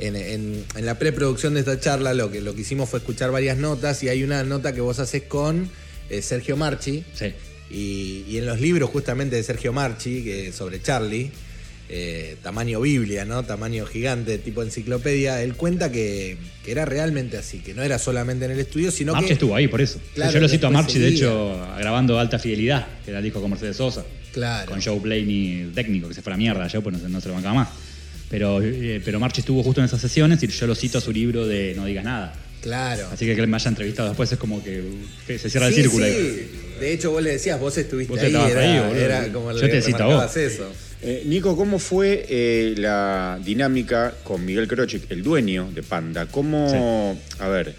[0.00, 3.30] en, en- en la preproducción de esta charla lo que, lo que hicimos fue escuchar
[3.30, 5.68] varias notas y hay una nota que vos haces con
[6.08, 7.26] eh, Sergio Marchi Sí.
[7.70, 11.30] y, y en los libros justamente de Sergio Marchi que sobre Charlie,
[11.92, 13.42] eh, tamaño Biblia, ¿no?
[13.44, 18.44] Tamaño gigante, tipo enciclopedia, él cuenta que, que era realmente así, que no era solamente
[18.44, 19.32] en el estudio, sino Marchi que...
[19.34, 19.98] estuvo ahí por eso.
[20.14, 23.40] Claro, Yo lo cito a Marchi, de hecho, grabando Alta Fidelidad, que era el disco
[23.40, 24.04] con Mercedes Sosa.
[24.32, 24.70] Claro.
[24.70, 27.26] Con Joe Blaney técnico, que se fue a la mierda, yo pues no, no se
[27.28, 27.68] lo bancaba más.
[28.30, 31.12] Pero, eh, pero Marchi estuvo justo en esas sesiones y yo lo cito a su
[31.12, 32.32] libro de No digas nada.
[32.62, 33.08] Claro.
[33.12, 35.74] Así que que él me haya entrevistado después es como que uh, se cierra el
[35.74, 36.04] Sí, círculo.
[36.04, 36.12] ahí.
[36.14, 36.50] sí.
[36.78, 38.96] De hecho, vos le decías, vos estuviste Vos ahí, estabas era, ahí, boludo.
[39.04, 40.36] era como Yo le te cito a vos.
[40.36, 40.70] eso.
[41.02, 46.26] Eh, Nico, ¿cómo fue eh, la dinámica con Miguel Krochik, el dueño de Panda?
[46.26, 47.74] ¿Cómo, a ver,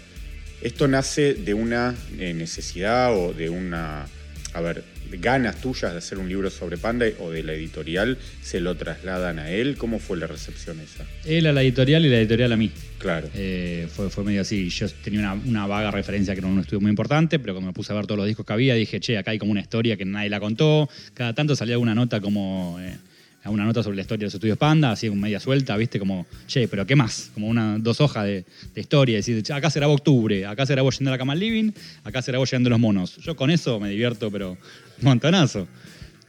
[0.60, 4.06] esto nace de una eh, necesidad o de una,
[4.52, 4.82] a ver,
[5.20, 9.38] ganas tuyas de hacer un libro sobre Panda o de la editorial se lo trasladan
[9.38, 9.76] a él?
[9.76, 11.04] ¿Cómo fue la recepción esa?
[11.24, 12.70] Él a la editorial y la editorial a mí.
[12.98, 13.28] Claro.
[13.34, 14.68] Eh, fue, fue medio así.
[14.68, 17.72] Yo tenía una, una vaga referencia que era un estudio muy importante, pero cuando me
[17.74, 19.96] puse a ver todos los discos que había, dije, che, acá hay como una historia
[19.96, 20.88] que nadie la contó.
[21.14, 22.78] Cada tanto salía alguna nota como.
[22.80, 22.96] eh,
[23.44, 25.98] alguna nota sobre la historia de los estudios Panda, así media suelta, ¿viste?
[25.98, 27.32] Como, che, pero ¿qué más?
[27.34, 29.16] Como una, dos hojas de, de historia.
[29.16, 31.72] Decir, "Che, acá se grabó octubre, acá se grabó yendo a la cama al living,
[32.04, 33.16] acá se grabó llegando los monos.
[33.16, 34.56] Yo con eso me divierto, pero
[35.04, 35.66] montonazo.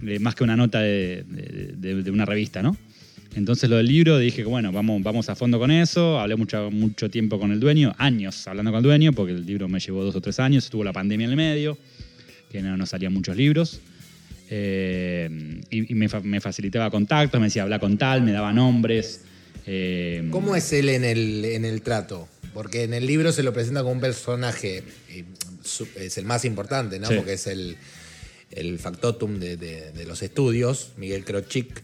[0.06, 2.76] Eh, más que una nota de, de- de- de una revista, ¿no?
[3.36, 6.20] Entonces lo del libro dije bueno, vamos, vamos a fondo con eso.
[6.20, 9.68] Hablé mucho, mucho tiempo con el dueño, años hablando con el dueño, porque el libro
[9.68, 11.78] me llevó dos o tres años, estuvo la pandemia en el medio,
[12.52, 13.80] que no nos salían muchos libros.
[14.56, 18.54] Eh, y y me, fa- me facilitaba contactos, me decía habla con tal, me daba
[18.54, 19.22] nombres.
[19.66, 22.28] eh, ¿Cómo es él en el, en el trato?
[22.54, 24.84] Porque en el libro se lo presenta como un personaje,
[25.96, 27.08] es el más importante, ¿no?
[27.08, 27.16] Sí.
[27.16, 27.78] Porque es el,
[28.56, 31.82] el factotum de, de- de los estudios, Miguel Krochik.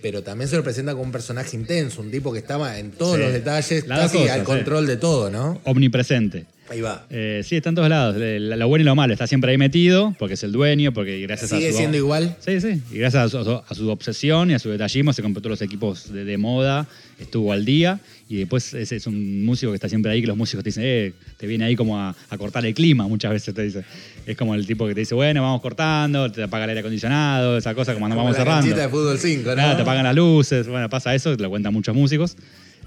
[0.00, 3.16] Pero también se lo presenta como un personaje intenso, un tipo que estaba en todos
[3.16, 3.22] Sí.
[3.22, 4.46] los detalles, casi al sí.
[4.46, 5.60] control de todo, ¿no?
[5.64, 6.46] Omnipresente.
[6.72, 7.04] Ahí va.
[7.10, 8.16] Eh, sí, está en todos lados.
[8.18, 9.12] Eh, Lo bueno y lo malo.
[9.12, 11.76] Está siempre ahí metido, porque es el dueño, porque gracias a ¿Sigue su...
[11.76, 12.34] siendo igual?
[12.40, 12.80] Sí, sí.
[12.90, 15.62] Y gracias a su, a su obsesión y a su detallismo se compró todos los
[15.62, 16.86] equipos de, de moda,
[17.18, 20.36] estuvo al día y después es, es un músico que está siempre ahí, que los
[20.38, 23.54] músicos te dicen, eh, te viene ahí como a, a cortar el clima, muchas veces
[23.54, 23.84] te dice.
[24.24, 27.58] Es como el tipo que te dice, bueno, vamos cortando, te apaga el aire acondicionado,
[27.58, 28.74] esa cosa como Como vamos la cerrando.
[28.74, 29.56] de fútbol 5, ¿no?
[29.56, 32.34] Nada, te apagan las luces, bueno, pasa eso, te lo cuentan muchos músicos.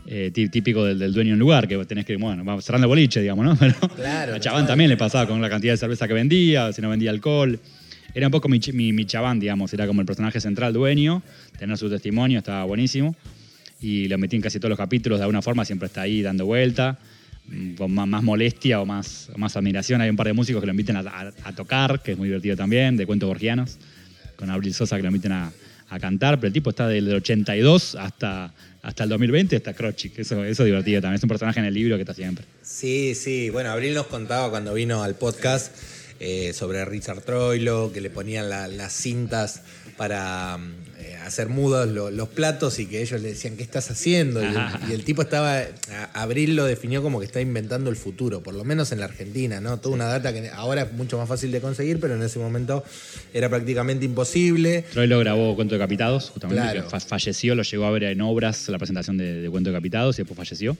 [0.08, 3.46] Eh, tí- típico del, del dueño en lugar, que tenés que, bueno, cerrando boliche, digamos,
[3.46, 3.56] ¿no?
[3.60, 4.68] Pero Claro, a Chabán total.
[4.68, 7.60] también le pasaba con la cantidad de cerveza que vendía, si no vendía alcohol.
[8.14, 11.22] Era un poco mi, mi, mi Chabán, digamos, era como el personaje central dueño,
[11.58, 13.16] tener su testimonio, estaba buenísimo.
[13.82, 16.46] Y lo metí en casi todos los capítulos, de alguna forma siempre está ahí dando
[16.46, 16.98] vuelta,
[17.50, 20.00] mm, con más, molestia o más, más admiración.
[20.02, 22.28] Hay un par de músicos que lo inviten a, a- a tocar, que es muy
[22.30, 23.78] divertido también, de cuentos borgianos,
[24.38, 25.52] con Abril Sosa que lo inviten a,
[25.96, 30.44] a cantar, pero el tipo está del 82 hasta, hasta el 2020, hasta Krochik, eso,
[30.44, 32.46] eso es divertido también, es un personaje en el libro que está siempre.
[32.62, 33.50] Sí, sí.
[33.50, 35.74] Bueno, Abril nos contaba cuando vino al podcast
[36.20, 39.62] eh, sobre Richard Troilo, que le ponían la- las cintas
[39.98, 40.58] para
[41.26, 44.42] hacer mudos lo- los platos y que ellos le decían, ¿qué estás haciendo?
[44.44, 47.96] Y, el- y el tipo estaba, a- Abril lo definió como que está inventando el
[47.96, 49.80] futuro, por lo menos en la Argentina, ¿no?
[49.80, 52.84] Toda una data que ahora es mucho más fácil de conseguir, pero en ese momento
[53.34, 54.86] era prácticamente imposible.
[54.94, 56.88] Troy lo grabó Cuento Decapitados, justamente, Claro.
[56.90, 60.22] que falleció, lo llegó a ver en obras la presentación de, de Cuento Decapitados y
[60.22, 60.78] después falleció.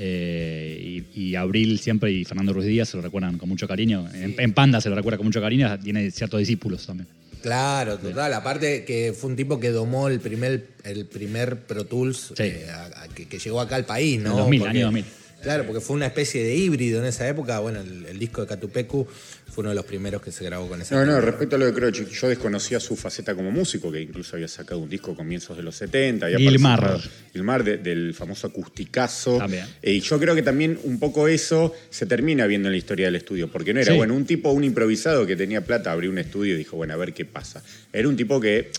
[0.00, 4.08] Eh, y, y Abril siempre y Fernando Ruiz Díaz se lo recuerdan con mucho cariño.
[4.14, 7.08] En, en Panda se lo recuerda con mucho cariño, tiene ciertos discípulos también.
[7.42, 8.34] Claro, total.
[8.34, 12.42] Aparte que fue un tipo que domó el primer, el primer Pro Tools Sí.
[12.42, 14.26] eh, a- a- que, que llegó acá al país, ¿no?
[14.26, 15.04] En el 2000, Porque- año 2000.
[15.42, 17.58] Claro, porque fue una especie de híbrido en esa época.
[17.60, 20.80] Bueno, el, el disco de Catupecu fue uno de los primeros que se grabó con
[20.82, 24.00] esa No, no, respecto a lo de Croce, yo desconocía su faceta como músico, que
[24.00, 26.26] incluso había sacado un disco a comienzos de los 70.
[26.26, 26.80] había Gilmar.
[26.80, 29.38] participado- Gilmar, de- del famoso acusticazo.
[29.38, 29.64] También.
[29.82, 33.06] Eh, y yo creo que también un poco eso se termina viendo en la historia
[33.06, 33.96] del estudio, porque no era, Sí.
[33.96, 36.96] bueno, un tipo, un improvisado que tenía plata, abrió un estudio y dijo, bueno, a
[36.96, 37.62] ver qué pasa.
[37.92, 38.70] Era un tipo que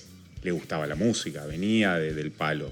[0.43, 2.71] le gustaba la música, venía de- del palo.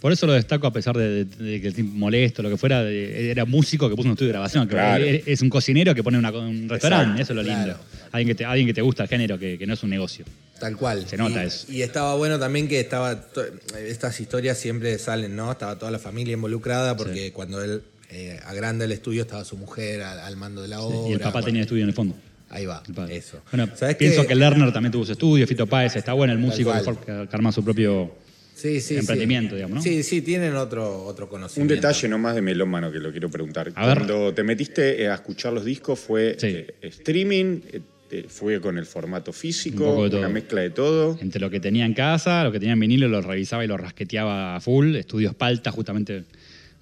[0.00, 2.56] Por eso lo destaco a pesar de, de- de que el tipo molesto, lo que
[2.56, 4.68] fuera, de- era músico que puso un estudio de grabación.
[4.68, 5.04] que Claro.
[5.04, 7.64] es, es un cocinero que pone una- un restaurante, eso es lo lindo.
[7.64, 7.78] Claro.
[8.12, 10.24] Alguien, que te, alguien que te gusta el género, que, que no es un negocio.
[10.60, 11.06] Tal cual.
[11.08, 11.72] Se nota y, eso.
[11.72, 13.20] Y estaba bueno también que estaba.
[13.20, 13.42] to-
[13.76, 15.50] Estas historias siempre salen, ¿no?
[15.52, 20.02] Estaba toda la familia involucrada porque cuando él eh, agranda el estudio estaba su mujer
[20.02, 21.08] al, al mando de la obra.
[21.10, 22.14] y el papá bueno, tenía estudio en el fondo.
[22.50, 23.16] Ahí va, el padre.
[23.16, 23.40] eso.
[23.52, 24.28] Bueno, ¿Sabés pienso qué?
[24.28, 26.80] que Lerner también tuvo su estudio, Fito Páez, está bueno el músico cual.
[26.80, 28.10] mejor que, que arma su propio
[28.58, 29.56] Sí, sí, emprendimiento, sí.
[29.56, 29.82] digamos, ¿no?
[29.82, 31.74] Sí, sí, tienen otro, otro Un conocimiento.
[31.74, 33.70] detalle nomás de melómano que lo quiero preguntar.
[33.76, 33.98] A ver.
[33.98, 36.46] Cuando te metiste eh, a escuchar los discos, ¿fue Sí.
[36.48, 37.60] eh, streaming?
[37.72, 39.84] Eh, ¿Fue con el formato físico?
[39.84, 40.20] Un poco de todo.
[40.20, 41.16] ¿Una mezcla de todo?
[41.20, 43.76] entre lo que tenía en casa, lo que tenía en vinilo, lo revisaba y lo
[43.76, 44.96] rasqueteaba a full.
[44.96, 46.24] Estudios Palta, justamente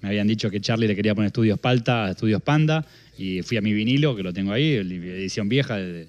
[0.01, 2.85] me habían dicho que Charlie le quería poner Estudios Palta a Estudios Panda.
[3.19, 6.07] Y fui a mi vinilo, que lo tengo ahí, edición vieja de,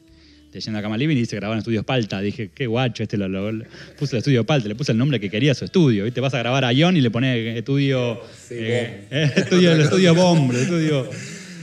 [0.53, 2.21] de Yendo a Cama Living, y dice grabar en Estudios Palta.
[2.21, 3.65] Dije, qué guacho, este lo, lo- lo-
[3.99, 6.05] puse el Estudio Palta, le puse el nombre que quería a su estudio.
[6.05, 6.21] ¿viste?
[6.21, 8.21] Vas a grabar a Ion y le pones estudio.
[8.51, 11.09] eh, eh, estudio el estudio Bomb, el estudio.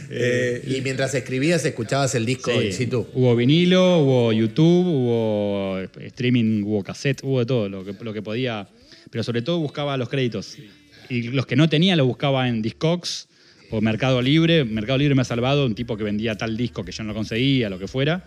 [0.07, 2.67] Eh, y mientras escribías, escuchabas el disco Sí.
[2.67, 3.07] in situ.
[3.15, 8.21] Hubo vinilo, hubo YouTube, hubo streaming, hubo cassette, hubo de todo lo que, lo que
[8.21, 8.67] podía.
[9.09, 10.57] Pero sobre todo buscaba los créditos.
[11.09, 13.27] Y los que no tenía los buscaba en Discogs
[13.71, 14.63] o Mercado Libre.
[14.63, 17.15] Mercado Libre me ha salvado un tipo que vendía tal disco que yo no lo
[17.15, 18.23] conseguía, lo que fuera.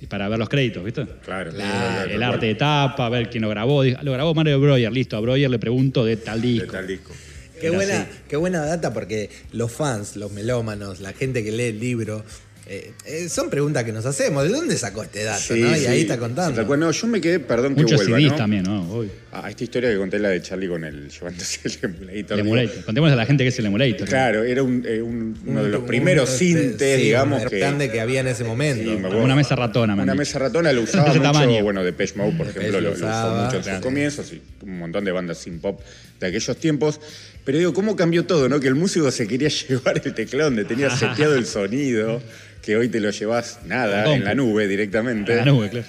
[0.00, 1.06] Y para ver los créditos, ¿viste?
[1.24, 1.52] Claro.
[1.52, 3.82] Claro, el arte de tapa, ver quién lo grabó.
[3.84, 5.16] Lo grabó Mario Breuer, listo.
[5.16, 6.72] A Breuer le pregunto de tal De disco.
[6.72, 7.12] tal disco.
[7.60, 8.10] Qué Era buena, así.
[8.28, 12.24] qué buena data porque los fans, los melómanos, la gente que lee el libro,
[12.68, 14.44] eh, eh, son preguntas que nos hacemos.
[14.44, 15.40] ¿De dónde sacó este dato?
[15.54, 15.74] Sí, no?
[15.74, 15.86] Y sí.
[15.86, 16.76] ahí está contando.
[16.76, 18.36] No, yo me quedé, perdón que Muchos vuelva, CDs ¿no?
[18.36, 18.92] también, ¿no?
[18.92, 19.10] Obvio.
[19.32, 22.32] A esta historia que conté, la de Charlie con el llevándose el emulator.
[22.38, 22.84] El emulator.
[22.84, 24.06] Contémosle a la gente que es el emulator.
[24.08, 27.58] Claro, era un, eh, un- uno de los primeros sintes, sí, digamos, un que...
[27.58, 28.82] grande que había en ese momento.
[28.82, 29.24] Sí, me acuerdo.
[29.24, 30.18] Una mesa ratona, me han Una dicho.
[30.20, 31.62] mesa ratona lo usaba mucho, tamaño.
[31.62, 33.82] bueno, de Mode, por ejemplo, lo usó usaba, mucho en sus claro.
[33.82, 35.80] comienzos y un montón de bandas sin pop
[36.20, 37.00] de aquellos tiempos.
[37.44, 38.60] Pero digo, ¿cómo cambió todo, no?
[38.60, 42.20] Que el músico se quería llevar el teclado donde tenía seteado el sonido,
[42.68, 45.32] que hoy te lo llevas nada, en la nube directamente.
[45.32, 45.86] En la nube, claro.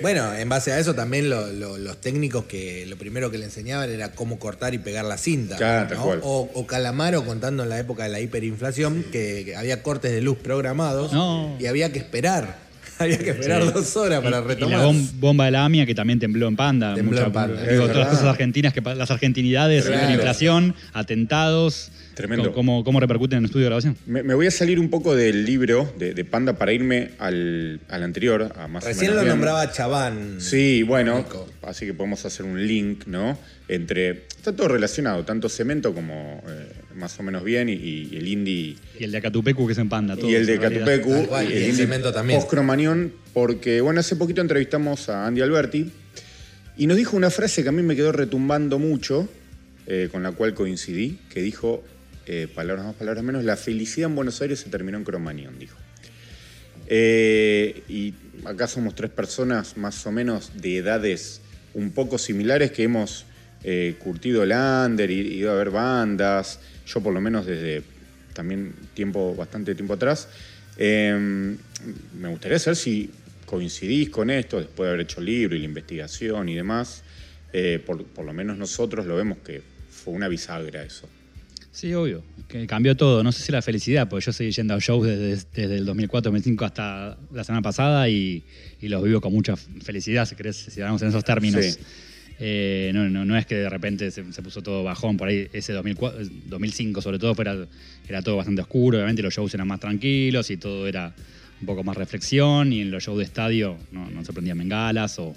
[0.00, 3.44] Bueno, en base a eso también lo- lo- los técnicos que lo primero que le
[3.44, 5.58] enseñaban era cómo cortar y pegar la cinta.
[6.22, 10.22] O, o Calamaro contando en la época de la hiperinflación que, que había cortes de
[10.22, 11.54] luz programados No.
[11.60, 12.64] y había que esperar.
[12.98, 13.70] había que esperar Sí.
[13.74, 14.78] dos horas para Y- y retomar.
[14.78, 16.94] la bom- bomba de la AMIA que también tembló en Panda.
[16.94, 20.14] Tembló en Panda, digo, todas cosas argentinas, que, las argentinidades, Claro.
[20.14, 21.90] inflación, atentados.
[22.16, 22.52] Tremendo.
[22.54, 23.96] ¿Cómo, cómo repercuten en el estudio de grabación?
[24.06, 27.78] Me, me voy a salir un poco del libro de, de Panda para irme al,
[27.88, 29.28] al anterior, a más Recién lo bien.
[29.28, 30.36] nombraba Chaván.
[30.40, 31.46] Sí, bueno, Nico.
[31.62, 33.38] así que podemos hacer un link, ¿no?
[33.68, 34.24] Entre.
[34.34, 38.76] Está todo relacionado, tanto cemento como eh, más o menos bien, y, y el indie.
[38.98, 40.16] Y el de Acatupecu, que es en Panda.
[40.16, 40.86] todo, y el de en realidad.
[40.86, 42.38] Catupecu, Tal cual, y el cemento también.
[42.40, 45.90] post-cromañón, porque, bueno, hace poquito entrevistamos a Andy Alberti
[46.78, 49.28] y nos dijo una frase que a mí me quedó retumbando mucho,
[49.86, 51.84] eh, con la cual coincidí, que dijo,
[52.26, 55.76] eh, palabras más, palabras menos, la felicidad en Buenos Aires se terminó en Cromañón, dijo.
[56.88, 61.40] Eh, y acá somos tres personas más o menos de edades
[61.74, 63.26] un poco similares que hemos
[63.64, 67.82] eh, curtido el under, ido a ver bandas, yo por lo menos desde
[68.32, 70.28] también tiempo, bastante tiempo atrás.
[70.78, 71.56] Eh,
[72.18, 73.10] me gustaría saber si
[73.44, 77.02] coincidís con esto, después de haber hecho el libro y la investigación y demás.
[77.86, 81.08] Por, por lo menos nosotros lo vemos que fue una bisagra eso.
[81.76, 82.22] Sí, obvio.
[82.48, 83.22] Que cambió todo.
[83.22, 86.64] No sé si la felicidad, porque yo seguí yendo a shows desde, desde el 2004-2005
[86.64, 88.42] hasta la semana pasada y,
[88.80, 91.62] y los vivo con mucha felicidad, si querés, si hablamos en esos términos.
[91.62, 91.78] Sí.
[92.38, 95.48] Eh, no, no, no es que de repente se, se puso todo bajón por ahí.
[95.52, 97.34] Ese 2004, 2005 sobre todo
[98.08, 98.96] era todo bastante oscuro.
[98.96, 101.12] Obviamente los shows eran más tranquilos y todo era
[101.60, 102.72] un poco más reflexión.
[102.72, 105.34] Y en los shows de estadio no, no se prendían bengalas o,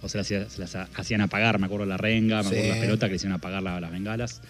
[0.00, 2.68] o se las, se las hacían apagar, me acuerdo la renga, me acuerdo Sí.
[2.70, 4.40] las pelotas que le hicieron apagar la- las bengalas.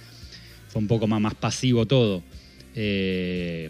[0.73, 2.23] Fue un poco más, más pasivo todo.
[2.75, 3.69] Eh,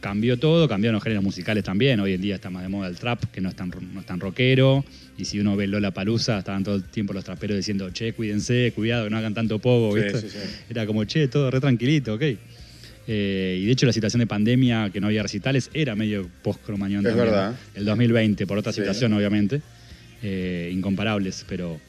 [0.00, 1.98] cambió todo, cambiaron los géneros musicales también.
[1.98, 4.06] Hoy en día está más de moda el trap, que no es tan, no es
[4.06, 4.84] tan rockero.
[5.16, 8.72] Y si uno ve Lola Palusa, estaban todo el tiempo los traperos diciendo, che, cuídense,
[8.76, 10.20] cuidado, que no hagan tanto pogo, Sí, ¿viste?
[10.20, 10.38] sí, sí.
[10.70, 12.22] Era como, che, todo re tranquilito, ok.
[13.10, 17.00] Eh, y de hecho la situación de pandemia, que no había recitales, era medio post-cromañón
[17.04, 17.26] Es también.
[17.34, 17.56] verdad.
[17.74, 19.60] El 2020, por otra situación, obviamente.
[20.22, 21.80] eh, incomparables, pero...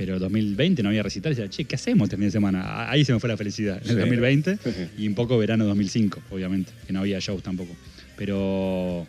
[0.00, 2.90] Pero 2020 no había recitales, y era, che, ¿qué hacemos este fin de semana?
[2.90, 4.00] Ahí se me fue la felicidad, en el Sí.
[4.00, 4.58] 2020
[4.96, 7.76] y un poco verano 2005, obviamente, que no había shows tampoco.
[8.16, 9.06] Pero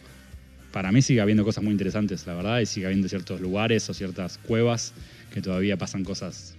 [0.73, 3.93] para mí sigue habiendo cosas muy interesantes, la verdad, y sigue habiendo ciertos lugares o
[3.93, 4.91] ciertas cuevas
[5.34, 6.56] que todavía pasan cosas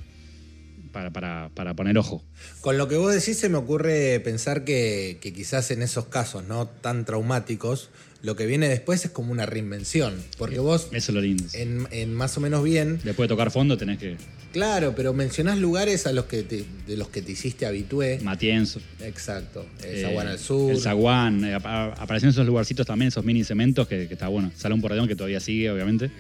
[0.93, 2.25] para, para, para poner ojo.
[2.63, 6.43] Con lo que vos decís se me ocurre pensar que, que quizás en esos casos
[6.45, 7.91] no tan traumáticos,
[8.23, 10.15] lo que viene después es como una reinvención.
[10.39, 11.45] Porque vos, Eso es lo lindo.
[11.55, 14.17] en, en más o menos bien, Después de tocar fondo tenés que...
[14.53, 18.21] claro, pero mencionás lugares a los que te- de los que te hiciste habitué.
[18.23, 18.81] Matienzo.
[19.01, 19.67] Exacto.
[19.85, 20.71] El eh, Zaguán al sur.
[20.71, 21.45] El Zaguán.
[21.45, 24.53] eh, apa- aparecieron esos lugarcitos también, esos mini cementos que, que está bueno.
[24.57, 26.11] Salón Porredón que todavía sigue, obviamente.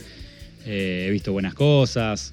[0.66, 2.32] Eh, he visto buenas cosas.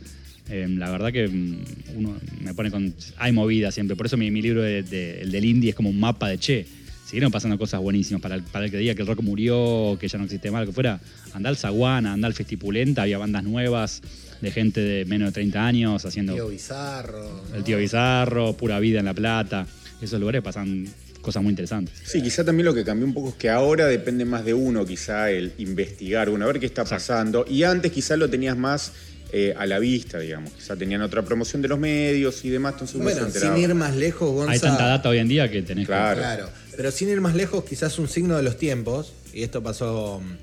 [0.50, 1.58] Eh, la verdad que mm,
[1.96, 2.94] uno me pone con...
[3.18, 3.96] Hay movida siempre.
[3.96, 6.38] Por eso mi, mi libro, de- de- el del indie, es como un mapa de
[6.40, 6.66] che.
[7.10, 10.08] Siguieron pasando cosas buenísimas para el, para el que diga que el rock murió, que
[10.08, 11.00] ya no existe más, lo que fuera.
[11.34, 14.04] Andá al Zaguán, andá al Festipulenta, había bandas nuevas
[14.40, 16.36] de gente de menos de 30 años haciendo...
[16.36, 17.46] Tío Bizarro.
[17.52, 17.64] El ¿no?
[17.64, 19.66] tío Bizarro, Pura Vida en La Plata.
[20.00, 20.86] Esos lugares pasan
[21.22, 21.96] cosas muy interesantes.
[22.06, 24.86] Sí, quizá también lo que cambió un poco es que ahora depende más de uno,
[24.86, 27.44] quizá el investigar, uno, a ver qué está pasando.
[27.50, 28.92] Y antes quizá lo tenías más
[29.32, 30.52] eh, a la vista, digamos.
[30.54, 33.56] Quizá tenían otra promoción de los medios y demás, entonces uno se Bueno, enteraba.
[33.56, 34.52] sin ir más lejos, Gonza.
[34.52, 36.20] Hay tanta data hoy en día que tenés Claro.
[36.20, 40.22] Claro, pero sin ir más lejos, quizás un signo de los tiempos, y esto pasó...
[40.24, 40.38] mm,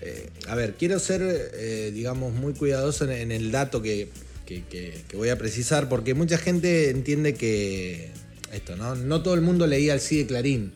[0.00, 4.08] eh, a ver, quiero ser, eh, digamos, muy cuidadoso en, el dato que-
[4.46, 8.08] que voy a precisar, porque mucha gente entiende que
[8.54, 8.94] esto, ¿no?
[8.94, 10.72] No todo el mundo leía el sí de Clarín.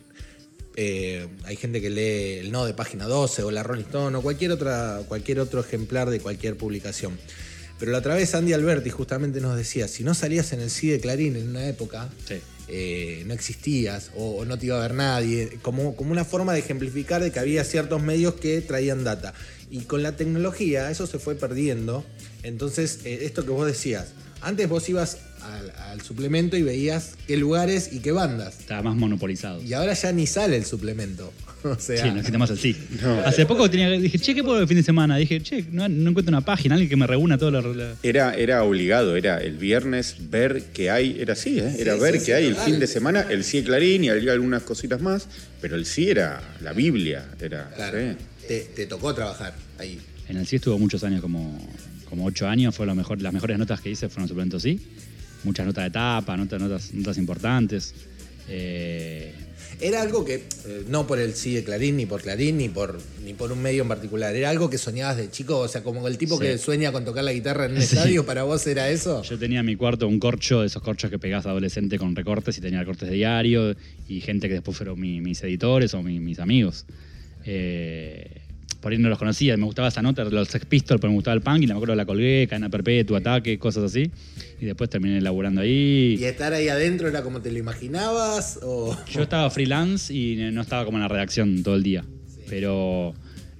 [0.76, 4.20] Eh, hay gente que lee el no de página 12 o la Rolling Stone o
[4.20, 7.18] cualquier, otra, cualquier otro ejemplar de cualquier publicación.
[7.78, 10.88] Pero la otra vez Andy Alberti justamente nos decía, si no salías en el sí
[10.88, 12.34] de Clarín en una época, Sí.
[12.68, 16.60] Eh, no existías o, no te iba a ver nadie, como, como una forma de
[16.60, 19.34] ejemplificar de que había ciertos medios que traían data.
[19.70, 22.04] Y con la tecnología eso se fue perdiendo.
[22.42, 27.36] Entonces, eh, esto que vos decías, antes vos ibas al, al suplemento y veías qué
[27.36, 28.60] lugares y qué bandas.
[28.60, 29.62] Estaba más monopolizado.
[29.62, 31.32] Y ahora ya ni sale el suplemento.
[31.64, 32.76] O sea, Sí, no existe más el sí.
[33.02, 33.20] No.
[33.20, 35.16] Hace poco tenía, dije, che, ¿qué puedo el fin de semana?
[35.16, 37.72] Dije, che, no, no encuentro una página, alguien que me reúna todo lo.
[37.72, 41.76] lo- Era, era obligado, era el viernes ver qué hay, era así, ¿eh?
[41.78, 44.02] era Sí, ver sí, qué sí, hay el fin de semana, el sí de Clarín
[44.02, 45.28] y había algunas cositas más,
[45.60, 47.70] pero el sí era la Biblia, era...
[47.76, 48.16] claro, sí.
[48.48, 50.00] te, te tocó trabajar ahí.
[50.28, 51.56] En el sí estuvo muchos años, como,
[52.10, 52.74] como ocho años.
[52.74, 54.80] Fue lo mejor, las mejores notas que hice fueron suplemento sí.
[55.44, 57.94] Muchas notas de tapa, notas, notas, notas importantes.
[58.48, 59.32] Eh,
[59.80, 63.00] Era algo que, eh, no por el sí de Clarín, ni por Clarín, ni por,
[63.24, 66.06] ni por un medio en particular, era algo que soñabas de chico, o sea, como
[66.06, 66.42] el tipo Sí.
[66.42, 67.96] que sueña con tocar la guitarra en un Sí.
[67.96, 69.22] estadio, ¿para vos era eso?
[69.24, 72.56] Yo tenía en mi cuarto un corcho, de esos corchos que pegás adolescente con recortes
[72.58, 73.74] y tenía recortes de diario
[74.08, 76.84] y gente que después fueron mi- mis editores o mi- mis amigos.
[77.44, 78.40] Eh,
[78.82, 81.36] por ahí no los conocía, me gustaba esa nota, los Sex Pistols, pero me gustaba
[81.36, 84.10] el punk y la me acuerdo la colgué, cadena perpetua, ataque, cosas así.
[84.60, 86.16] Y después terminé laburando ahí.
[86.18, 88.58] ¿Y estar ahí adentro era como te lo imaginabas?
[88.62, 88.96] O...
[89.08, 92.04] Yo estaba freelance y no estaba como en la redacción todo el día.
[92.48, 93.14] Pero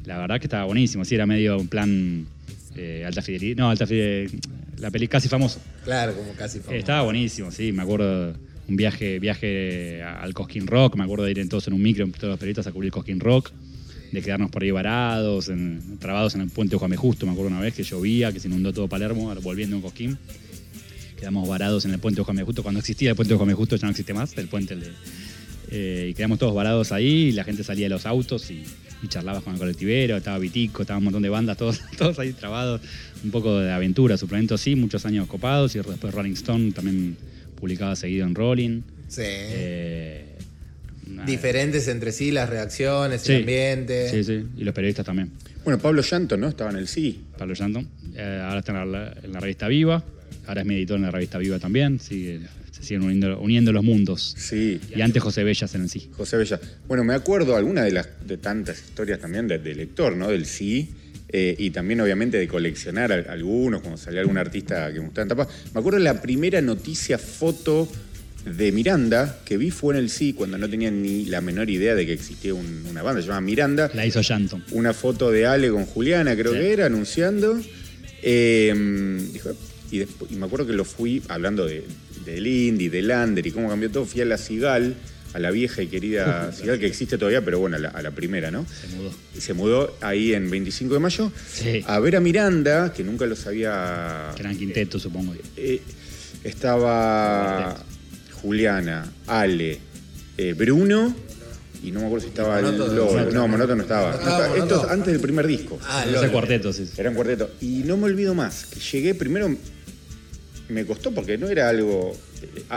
[0.05, 1.05] la verdad que estaba buenísimo.
[1.05, 2.27] Sí, era medio un plan
[2.77, 3.57] eh, alta fidelidad.
[3.59, 4.33] No, alta fidelidad.
[4.79, 5.61] La peli casi famoso.
[5.85, 6.77] Claro, como casi famoso.
[6.77, 7.71] Estaba buenísimo, sí.
[7.71, 8.35] Me acuerdo
[8.69, 10.97] un viaje, viaje al Cosquín Rock.
[10.97, 12.93] Me acuerdo de ir en todos en un micro, todos los periodistas a cubrir el
[12.93, 13.53] Cosquín Rock.
[14.13, 16.95] De quedarnos por ahí varados, en- trabados en el puente Juan.
[16.95, 17.27] Justo.
[17.27, 20.19] Me acuerdo una vez que llovía, que se inundó todo Palermo, volviendo en Cosquín.
[21.19, 22.45] Quedamos varados en el puente Juan.
[22.45, 22.63] Justo.
[22.63, 23.55] Cuando existía el puente de Juan.
[23.55, 24.91] Justo ya no existe más, el puente el de,
[25.71, 28.63] eh, y quedamos todos varados ahí, y la gente salía de los autos y,
[29.03, 32.33] y charlabas con el colectivero, estaba Vitico, estaba un montón de bandas, todos, todos ahí
[32.35, 32.83] trabados.
[33.25, 37.17] Un poco de aventura, suplemento sí, muchos años copados, y después Rolling Stone también
[37.59, 38.83] publicaba seguido en Rolling.
[39.09, 39.23] Sí.
[39.25, 40.32] Eh,
[41.27, 43.33] Diferentes entre sí, las reacciones, Sí.
[43.33, 44.09] el ambiente.
[44.11, 45.31] Sí, sí, y los periodistas también.
[45.65, 46.49] Bueno, Pablo Llanto, ¿no?
[46.49, 47.23] Estaba en el sí.
[47.39, 47.89] Pablo Llanton.
[48.17, 50.03] Eh, ahora está en la, en la revista Viva,
[50.47, 52.41] ahora es mi editor en la revista Viva también, sigue-
[52.73, 54.35] se siguen uniendo, uniendo los mundos.
[54.37, 54.81] Sí.
[54.95, 56.09] Y antes José Bellas en el sí.
[56.17, 56.59] José Bella.
[56.89, 60.29] Bueno, me acuerdo alguna de las de tantas historias también de, de lector, ¿no?
[60.29, 60.91] Del sí.
[61.35, 65.23] eh, y también, obviamente, de coleccionar al- algunos, cuando salía algún artista que me gustaba
[65.23, 65.49] en tapa.
[65.73, 67.89] Me acuerdo la primera noticia foto
[68.45, 71.95] de Miranda que vi fue en el sí, cuando no tenía ni la menor idea
[71.95, 73.91] de que existía un- una banda, se llama Miranda.
[73.95, 74.65] La hizo Llanton.
[74.73, 76.59] Una foto de Ale con Juliana, creo Sí.
[76.59, 77.61] que era, anunciando.
[78.23, 78.73] Eh,
[79.33, 79.51] dijo,
[79.91, 81.85] y, despu- y me acuerdo que lo fui hablando de,
[82.25, 84.05] del indie, del under y cómo cambió todo.
[84.05, 84.95] Fui a la Cigal,
[85.35, 88.11] a la vieja y querida Cigal que existe todavía, pero bueno, a la, a la
[88.11, 88.67] primera, ¿no?
[88.67, 89.15] Se mudó.
[89.37, 91.83] Y se mudó ahí en 25 de mayo Sí.
[91.87, 94.33] a ver a Miranda, que nunca los había.
[94.37, 95.35] Que eran quinteto, supongo.
[95.57, 95.81] Eh,
[96.45, 97.83] estaba
[98.43, 99.79] Juliana, Ale,
[100.37, 101.15] eh, Bruno.
[101.83, 103.13] Y no me acuerdo si estaba el Monoto- Lolo.
[103.13, 103.31] Monoto.
[103.33, 104.13] No, Monoto no estaba.
[104.13, 105.79] No estaba Esto es antes del primer disco.
[105.83, 106.89] Ah, Ese cuarteto, sí.
[106.97, 107.51] Era un cuarteto.
[107.61, 109.53] Y no me olvido más, que llegué primero,
[110.69, 112.17] me costó porque no era algo,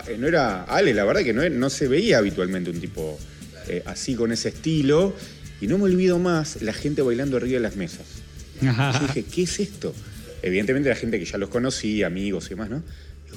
[0.08, 3.18] eh, no era Ale, la verdad que no, no se veía habitualmente un tipo
[3.68, 5.14] eh, así con ese estilo.
[5.62, 8.06] Y no me olvido más la gente bailando arriba de las mesas.
[8.62, 8.72] Yo
[9.08, 9.94] dije, ¿qué es esto?
[10.42, 12.84] Evidentemente la gente que ya los conocía, amigos y demás, ¿no?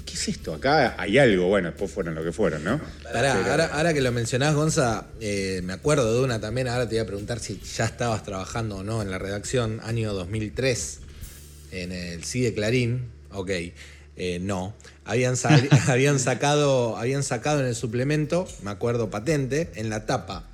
[0.09, 0.55] ¿Qué es esto?
[0.55, 2.81] Acá hay algo, bueno, después fueron lo que fueron, ¿no?
[3.03, 6.89] Pará, Pero- ahora, ahora que lo mencionás, Gonza, eh, me acuerdo de una también, ahora
[6.89, 11.01] te voy a preguntar si ya estabas trabajando o no en la redacción, año 2003,
[11.73, 13.51] en el CIDE Clarín, ok,
[14.17, 14.75] eh, no.
[15.05, 15.37] Habían,
[15.89, 20.45] habían, sacado, habían sacado en el suplemento, me acuerdo patente, en la tapa.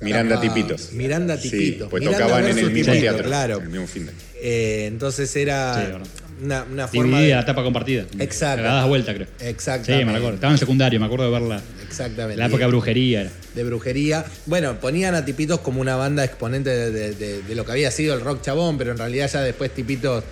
[0.00, 0.92] Miranda Tapa- Tipitos.
[0.92, 1.90] Miranda Sí, Tipitos.
[1.90, 3.24] pues Miranda tocaban en el mismo Tipitos, teatro.
[3.24, 3.56] Claro.
[3.56, 4.12] En el mismo fin de.
[4.40, 6.06] Eh, entonces Sí, era verdad.
[6.42, 7.40] Una, una forma Dividida, de...
[7.42, 8.04] la tapa compartida.
[8.18, 8.62] Exacto.
[8.62, 9.26] La das vuelta, creo.
[9.40, 10.04] Exactamente.
[10.04, 10.34] Sí, me acuerdo.
[10.36, 11.60] Estaba en secundario, me acuerdo de verla.
[11.86, 12.36] Exactamente.
[12.38, 13.30] La época de brujería era.
[13.54, 14.24] de brujería.
[14.46, 17.90] Bueno, ponían a Tipitos como una banda exponente de, de- de- de lo que había
[17.90, 20.24] sido el rock chabón, pero en realidad ya después Tipitos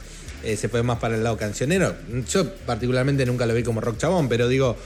[0.45, 1.95] eh, se fue más para el lado cancionero.
[2.31, 4.77] Yo particularmente nunca lo vi como rock chabón, pero digo,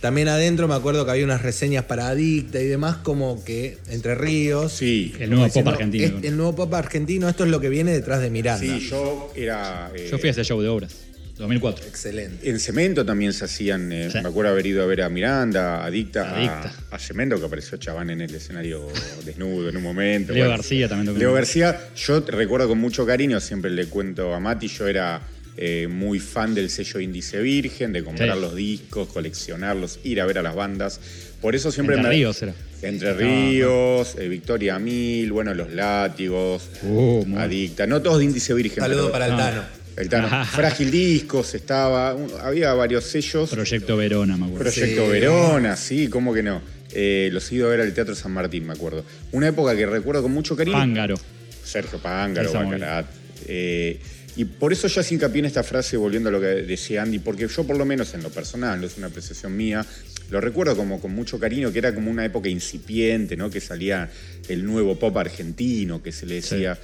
[0.00, 4.14] también adentro me acuerdo que había unas reseñas para Adicta y demás, como que Entre
[4.14, 4.72] Ríos.
[4.72, 6.18] Sí, El nuevo diciendo, pop argentino.
[6.18, 8.60] "Es- el nuevo pop argentino, esto es lo que viene detrás de Miranda.
[8.60, 9.90] sí, yo era.
[9.94, 10.94] eh, Yo fui a ese show de obras,
[11.36, 11.84] 2004.
[11.86, 12.48] Excelente.
[12.50, 14.18] En Cemento también se hacían, eh, Sí.
[14.22, 16.72] me acuerdo haber ido a ver a Miranda, Adicta, Adicta.
[16.90, 18.86] A, a Cemento, que apareció Chabán en el escenario
[19.24, 20.32] desnudo en un momento.
[20.32, 21.18] Leo García también.
[21.18, 25.20] Leo García, yo te recuerdo con mucho cariño, siempre le cuento a Mati, yo era
[25.60, 28.40] eh, muy fan del sello Índice Virgen, de comprar Sí.
[28.40, 31.00] los discos, coleccionarlos, ir a ver a las bandas.
[31.42, 32.14] Por eso siempre Entre me...
[32.16, 32.54] Ríos era.
[32.80, 38.78] Entre Ríos, eh, Victoria Mil, bueno, Los Látigos, Uh, Adicta, no todos de Índice Virgen.
[38.82, 39.38] Saludo pero- para el no.
[39.38, 39.62] Tano.
[39.96, 40.44] el Tano.
[40.52, 43.50] Frágil Discos estaba, un- había varios sellos.
[43.50, 44.70] Proyecto Verona, me acuerdo.
[44.70, 45.10] Proyecto Sí.
[45.10, 46.62] Verona, sí, ¿cómo que no?
[46.92, 49.04] Eh, los he ido a ver al Teatro San Martín, me acuerdo.
[49.32, 50.76] Una época que recuerdo con mucho cariño.
[50.78, 51.16] Pángaro.
[51.64, 53.06] Sergio Pángaro, Bacarat.
[53.46, 53.98] Eh,
[54.38, 57.46] y por eso yo hincapié en esta frase, volviendo a lo que decía Andy, porque
[57.48, 59.84] yo por lo menos en lo personal, no es una apreciación mía,
[60.30, 63.50] lo recuerdo como con mucho cariño, que era como una época incipiente, ¿no?
[63.50, 64.10] Que salía
[64.48, 66.78] el nuevo pop argentino, que se le decía,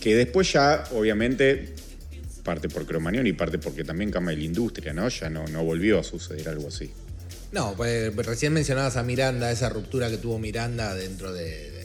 [0.00, 1.74] que después ya, obviamente,
[2.44, 5.08] parte por Cromañón y parte porque también cambia la industria, ¿no?
[5.08, 6.90] Ya no, no volvió a suceder algo así.
[7.52, 11.79] No, pues recién mencionabas a Miranda, esa ruptura que tuvo Miranda dentro de- de- de-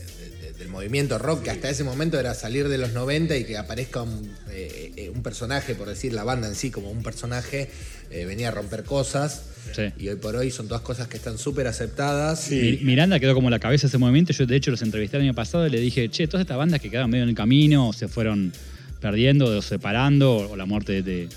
[0.58, 4.02] del movimiento rock, que hasta ese momento era salir de los 90 y que aparezca
[4.02, 7.70] un, eh, eh, un personaje, por decir la banda en sí como un personaje,
[8.10, 9.44] eh, venía a romper cosas.
[9.76, 9.84] Sí.
[9.98, 12.40] Y hoy por hoy son todas cosas que están súper aceptadas.
[12.40, 12.80] Sí.
[12.84, 14.32] Miranda quedó como la cabeza de ese movimiento.
[14.32, 16.80] Yo, de hecho, los entrevisté el año pasado y le dije, che, todas estas bandas
[16.80, 18.54] que quedaron medio en el camino, o se fueron
[19.02, 21.28] perdiendo o separando, o la muerte de,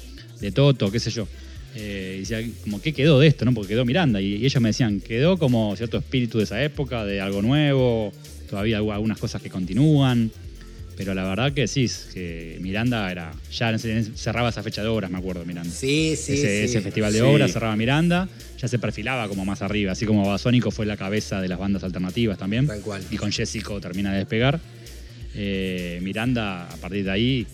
[0.41, 1.27] de Toto, qué sé yo.
[1.75, 3.45] Eh, y decía, como, ¿qué quedó de esto?
[3.45, 4.21] no Porque quedó Miranda.
[4.21, 8.13] Y, y ellos me decían, quedó como cierto espíritu de esa época, de algo nuevo,
[8.49, 10.31] todavía hubo algunas cosas que continúan.
[10.97, 13.33] Pero la verdad que sí, es que Miranda era.
[13.53, 15.71] Ya cerraba esa fecha de obras, me acuerdo, Miranda.
[15.73, 16.65] Sí, sí, ese, sí.
[16.65, 17.25] ese festival de Sí.
[17.25, 18.29] obras cerraba Miranda,
[18.61, 21.85] ya se perfilaba como más arriba, así como Basónico fue la cabeza de las bandas
[21.85, 22.67] alternativas también.
[22.67, 23.01] Tal cual.
[23.13, 24.59] Y con Jessico termina de despegar.
[25.37, 27.47] Eh, Miranda, a partir de ahí,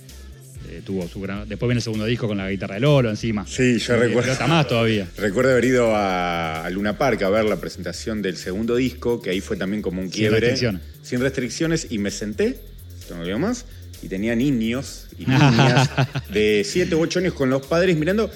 [0.74, 1.48] eh, tuvo su gran.
[1.48, 3.46] Después viene el segundo disco con la guitarra de Lolo encima.
[3.46, 4.34] Sí, yo recuerdo.
[4.46, 5.08] Más todavía.
[5.16, 9.40] Recuerdo haber ido a, Luna Park a ver la presentación del segundo disco, que ahí
[9.40, 10.40] fue también como un Sin quiebre.
[10.40, 10.82] restricciones.
[11.02, 12.58] Sin restricciones, y me senté,
[12.98, 13.66] esto no digo más,
[14.02, 15.90] y tenía niños y niñas
[16.30, 18.30] de 7 u 8 años con los padres mirando.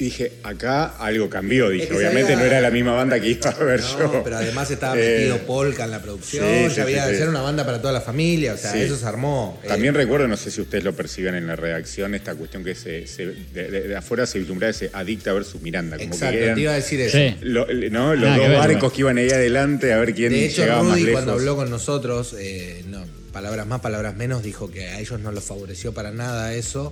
[0.00, 1.68] Y dije, acá algo cambió.
[1.68, 3.98] Dije, Es que obviamente había- no era la misma banda que iba a ver No,
[4.14, 4.24] yo.
[4.24, 7.14] pero además estaba Eh, metido Polka en la producción, sí, ya sí, había sí, de
[7.16, 7.20] sí.
[7.20, 8.78] ser una banda para toda la familia, o sea, Sí.
[8.78, 9.60] eso se armó.
[9.62, 12.74] Eh, También recuerdo, no sé si ustedes lo perciben en la redacción, esta cuestión que
[12.74, 15.98] se, se- de, de- de afuera se vislumbraba ese Adicta versus Miranda.
[15.98, 17.18] Como Exacto, que eran te iba a decir eso.
[17.18, 17.36] Sí.
[17.42, 18.14] lo- ¿no?
[18.14, 20.62] los Nada que dos ver, barcos que iban ahí adelante a ver quién De hecho,
[20.62, 21.12] llegaba más Rudy lejos.
[21.12, 25.30] cuando habló con nosotros, eh, no, palabras más, palabras menos, dijo que a ellos no
[25.30, 26.90] los favoreció para nada eso.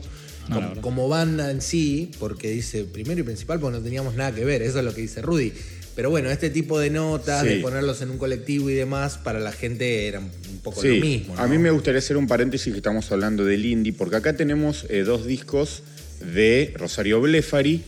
[0.80, 4.62] Como, banda en sí, porque dice primero y principal, porque no teníamos nada que ver,
[4.62, 5.52] eso es lo que dice Rudy.
[5.94, 7.48] Pero bueno, este tipo de notas, Sí.
[7.48, 10.30] de ponerlos en un colectivo y demás, para la gente era un
[10.62, 11.34] poco Sí, lo mismo.
[11.36, 14.86] a mí me gustaría hacer un paréntesis que estamos hablando del indie, porque acá tenemos
[14.90, 15.82] eh, dos discos
[16.34, 17.82] de Rosario Blefari,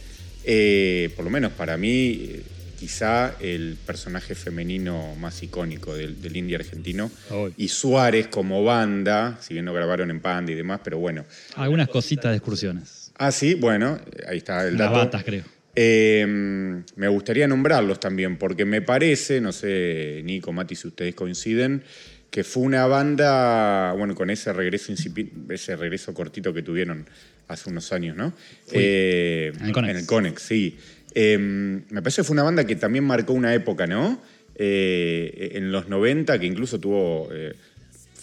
[0.45, 2.33] eh, por lo menos para mí,
[2.81, 7.11] quizá el personaje femenino más icónico del, del indie argentino,
[7.59, 11.27] y Suárez como banda, si bien no grabaron en Panda y demás, pero bueno,
[11.57, 13.13] Algunas cositas de excursiones.
[13.17, 14.95] Ah, sí, bueno, ahí está el Las dato.
[14.99, 15.45] batas, creo.
[15.77, 16.27] Eh,
[16.97, 21.83] me gustaría nombrarlos también, porque me parece, no sé, Nico, Mati, si ustedes coinciden,
[22.31, 24.93] que fue una banda, bueno, con ese regreso
[25.51, 27.07] ese regreso cortito que tuvieron
[27.49, 28.33] hace unos años, ¿no?
[28.73, 29.91] Eh, En el Conex.
[29.91, 30.79] En el Conex, sí.
[31.15, 34.21] Eh, me parece que fue una banda que también marcó una época, ¿no?
[34.55, 37.29] Eh, en los 90, que incluso tuvo.
[37.33, 37.55] eh,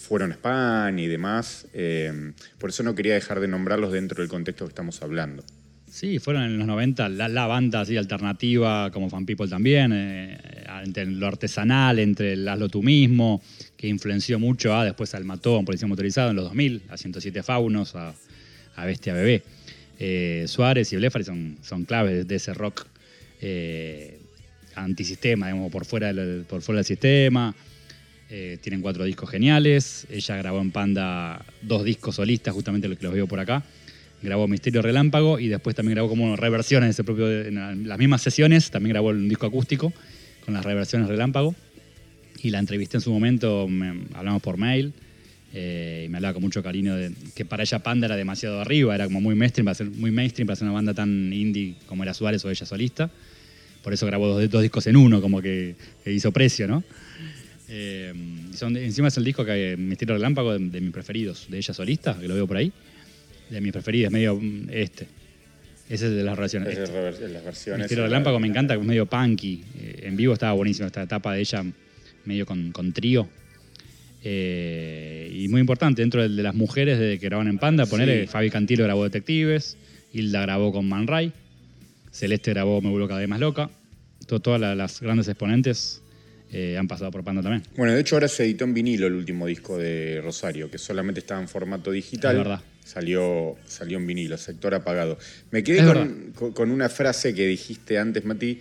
[0.08, 1.66] fueron a España y demás.
[1.74, 5.44] eh, por eso no quería dejar de nombrarlos dentro del contexto que estamos hablando.
[5.90, 10.38] Sí, fueron en los 90 la, banda así alternativa, como Fan People también, eh,
[10.84, 13.42] entre lo artesanal, entre el hazlo tú mismo,
[13.76, 17.94] que influenció mucho a después al Matón, Policía Motorizado en los 2000, a 107 Faunos,
[17.94, 18.14] a,
[18.76, 19.42] a Bestia Bebé.
[19.98, 22.86] Eh, Suárez y Blefari son, son claves de, ese rock
[23.40, 24.20] eh,
[24.74, 27.54] antisistema, digamos, por fuera del, por fuera del sistema.
[28.30, 30.06] Eh, tienen cuatro discos geniales.
[30.10, 33.64] Ella grabó en Panda dos discos solistas, justamente los que los veo por acá.
[34.22, 38.70] Grabó Misterio Relámpago y después también grabó como reversiones ese propio, en las mismas sesiones.
[38.70, 39.92] También grabó un disco acústico
[40.44, 41.54] con las reversiones Relámpago.
[42.42, 44.92] Y la entrevisté en su momento, me- hablamos por mail.
[45.54, 48.94] Eh, y me hablaba con mucho cariño de que para ella Panda era demasiado arriba,
[48.94, 52.02] era como muy mainstream para ser, muy mainstream para ser una banda tan indie como
[52.02, 53.10] era Suárez o ella solista.
[53.82, 55.74] Por eso grabó dos, dos discos en uno, como que,
[56.04, 56.82] que hizo precio, ¿no?
[57.68, 58.12] Eh,
[58.54, 62.18] son, encima es el disco que Misterio Relámpago de, de mis preferidos, de ella solista,
[62.18, 62.72] que lo veo por ahí.
[63.50, 65.06] De mis preferidos, medio mm, este.
[65.88, 66.68] Ese es de las relaciones.
[66.76, 67.80] Es de rever- de las versiones.
[67.84, 69.62] Misterio Relámpago me encanta, es medio punky.
[69.78, 71.64] Eh, en vivo estaba buenísimo esta etapa de ella,
[72.26, 73.28] medio con, con trío.
[74.24, 78.22] Eh, y muy importante, dentro de, de las mujeres de, que graban en Panda, ponerle
[78.22, 78.26] Sí.
[78.28, 79.76] Fabi Cantilo grabó Detectives,
[80.12, 81.32] Hilda grabó con Man Ray,
[82.10, 83.70] Celeste grabó Me vuelvo cada vez más loca.
[84.26, 86.02] To- todas la- las grandes exponentes
[86.52, 87.62] eh, han pasado por Panda también.
[87.76, 91.20] Bueno, de hecho ahora se editó en vinilo el último disco de Rosario, que solamente
[91.20, 92.32] estaba en formato digital.
[92.36, 92.60] Es verdad.
[92.84, 95.18] Salió, salió en vinilo, sector apagado.
[95.50, 95.82] Me quedé
[96.54, 98.60] con una frase que dijiste antes, Mati,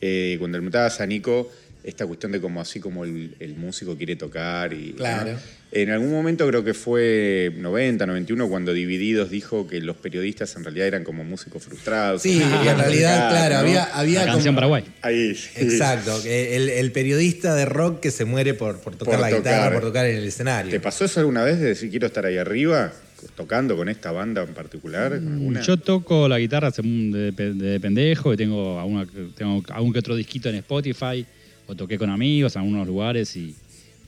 [0.00, 1.50] eh, cuando le preguntabas a Nico
[1.88, 4.72] esta cuestión de como así como el, el músico quiere tocar.
[4.72, 5.32] Y, Claro.
[5.32, 5.38] ¿no?
[5.70, 10.64] En algún momento creo que fue 90, 91, cuando Divididos dijo que los periodistas en
[10.64, 12.22] realidad eran como músicos frustrados.
[12.22, 13.60] Sí, que en realidad, tocar, claro, ¿no?
[13.60, 14.84] había, había La como- canción Paraguay.
[15.02, 15.48] Ahí, sí.
[15.56, 19.42] Exacto, el, el periodista de rock que se muere por, por tocar Por la tocar.
[19.52, 20.70] guitarra, por tocar en el escenario.
[20.70, 22.90] ¿Te pasó eso alguna vez de decir quiero estar ahí arriba,
[23.36, 25.18] tocando con esta banda en particular?
[25.18, 25.60] con alguna?
[25.60, 30.54] Yo toco la guitarra de pendejo y tengo, alguna- tengo algún que otro disquito en
[30.56, 31.26] Spotify
[31.68, 33.54] o toqué con amigos en algunos lugares y,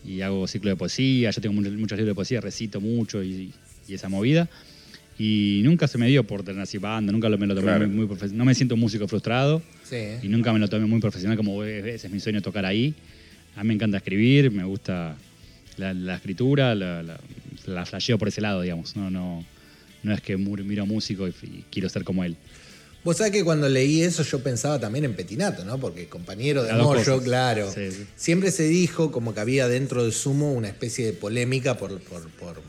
[0.04, 1.30] y hago ciclo de poesía.
[1.30, 3.52] Yo tengo muchos, muchos libros de poesía, recito mucho y,
[3.86, 4.48] y esa movida.
[5.18, 7.86] Y nunca se me dio por tener así banda, nunca lo- me lo tomé Claro.
[7.86, 9.96] muy, muy profe- No me siento un músico frustrado Sí.
[10.22, 12.94] y nunca me lo tomé muy profesional como "Eh, ese es mi sueño tocar ahí.
[13.56, 15.16] A mí me encanta escribir, me gusta
[15.76, 17.20] la, la escritura, la, la,
[17.66, 18.96] la flasheo por ese lado, digamos.
[18.96, 19.44] No, no,
[20.02, 22.36] no es que miro músico y, y quiero ser como él.
[23.02, 25.78] Vos sabés que cuando leí eso yo pensaba también en Petinato, ¿no?
[25.80, 27.72] Porque compañero de Moyo, claro.
[27.72, 28.06] Sí, sí.
[28.14, 32.28] Siempre se dijo como que había dentro de Sumo una especie de polémica por, por,
[32.32, 32.60] por,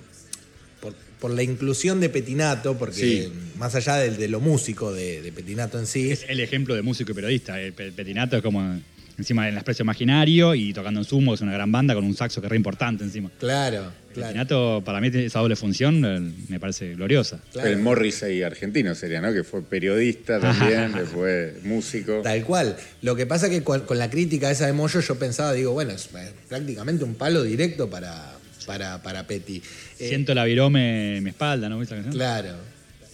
[0.80, 3.34] por- por la inclusión de Petinato, porque Sí.
[3.58, 6.10] más allá del- de, lo músico de, de Petinato en sí.
[6.12, 7.56] Es el ejemplo de músico y periodista.
[7.76, 8.80] Pe- Petinato es como
[9.18, 12.41] encima del expreso imaginario y tocando en sumo, es una gran banda con un saxo
[12.41, 13.30] que es re importante encima.
[13.39, 14.28] Claro, claro.
[14.28, 17.39] Petinato, para mí, esa doble función eh, me parece gloriosa.
[17.51, 17.70] claro.
[17.70, 19.34] El Morrissey argentino sería, ¿no?
[19.34, 22.22] Que fue periodista también, después músico.
[22.24, 22.76] Tal cual.
[23.01, 26.09] Lo que pasa que con, la crítica esa de Moyo yo pensaba, digo, bueno, es
[26.16, 28.34] eh, prácticamente un palo directo para,
[28.66, 29.62] para, para Peti.
[29.99, 31.80] Eh, Siento la virome en mi espalda, ¿no?
[31.80, 32.20] ¿Viste la canción?
[32.20, 32.55] Claro,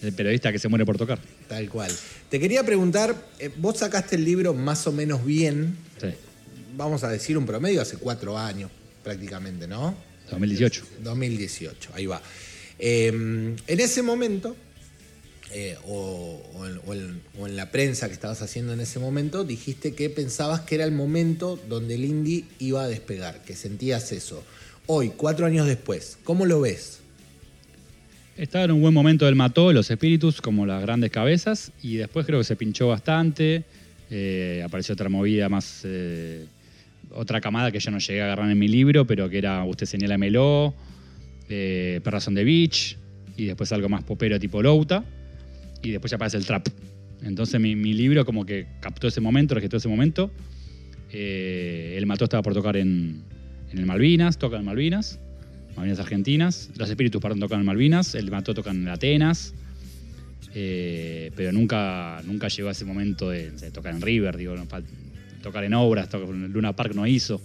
[0.02, 1.18] El periodista que se muere por tocar.
[1.48, 1.90] tal cual.
[2.30, 6.08] Te quería preguntar, eh, vos sacaste el libro más o menos bien, Sí.
[6.76, 8.70] vamos a decir un promedio, hace cuatro años
[9.02, 9.96] prácticamente, ¿no?
[10.30, 10.84] 2018.
[11.02, 12.22] 2018, ahí va.
[12.78, 14.54] Eh, en ese momento,
[15.52, 18.98] eh, o, o en, o en- o en la prensa que estabas haciendo en ese
[18.98, 23.56] momento, dijiste que pensabas que era el momento donde el indie iba a despegar, que
[23.56, 24.44] sentías eso.
[24.86, 26.98] Hoy, cuatro años después, ¿cómo lo ves?
[28.38, 32.24] Estaba en un buen momento del mató, los espíritus, como las grandes cabezas, y después
[32.24, 33.64] creo que se pinchó bastante.
[34.10, 35.82] eh, apareció otra movida más.
[35.84, 36.46] eh,
[37.10, 39.86] otra camada que yo no llegué a agarrar en mi libro, pero que era Usted
[39.86, 40.72] señálamelo,
[41.48, 42.96] eh, Perras on the Beach,
[43.36, 45.04] y después algo más popero tipo Louta,
[45.82, 46.68] y después ya aparece el trap.
[47.24, 50.30] Entonces mi, mi libro como que captó ese momento, registró ese momento.
[51.10, 53.20] Eh, el mató estaba por tocar en,
[53.72, 55.18] en el Malvinas, toca en Malvinas.
[55.78, 56.70] Malvinas Argentinas.
[56.76, 58.14] Los espíritus, perdón, tocan en Malvinas.
[58.14, 59.54] El Mató tocan en Atenas.
[60.54, 64.66] Eh, pero nunca, nunca llegó a ese momento de, de tocar en River, digo, no,
[65.42, 67.40] tocar en obras, tocar en Luna Park no hizo.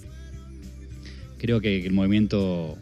[1.38, 2.78] Creo que, el movimiento,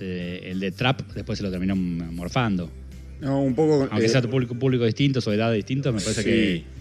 [0.00, 2.70] eh, el de Trap, después se lo terminó morfando.
[3.20, 3.88] No, un poco.
[3.90, 6.28] Aunque eh, sea tu público, público distinto o edades distintas, me parece sí.
[6.28, 6.76] que.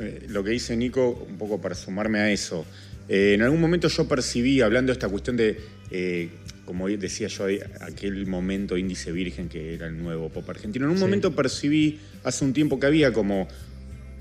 [0.00, 2.64] Eh, lo que dice Nico, un poco para sumarme a eso.
[3.08, 5.58] Eh, en algún momento yo percibí, hablando de esta cuestión de,
[5.90, 6.28] eh,
[6.68, 7.46] como decía yo,
[7.80, 11.02] aquel momento índice virgen que era el nuevo pop argentino, en un Sí.
[11.02, 13.48] momento percibí hace un tiempo que había como.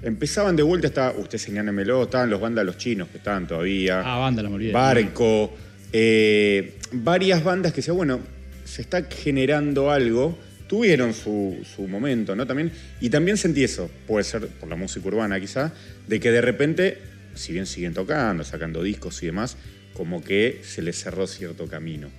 [0.01, 3.99] Empezaban de vuelta, estaba, usted señálemelo, estaban los bandas los chinos que estaban todavía.
[3.99, 4.71] Ah, banda, la me olvidé.
[4.71, 5.53] Barco,
[5.91, 8.21] eh, varias bandas que decían, bueno,
[8.63, 10.37] se está generando algo,
[10.69, 12.47] tuvieron su, su momento, ¿no?
[12.47, 12.71] También,
[13.01, 15.73] y también sentí eso, puede ser por la música urbana quizá,
[16.07, 16.97] de que de repente,
[17.35, 19.57] si bien siguen tocando, sacando discos y demás,
[19.93, 22.09] como que se les cerró cierto camino.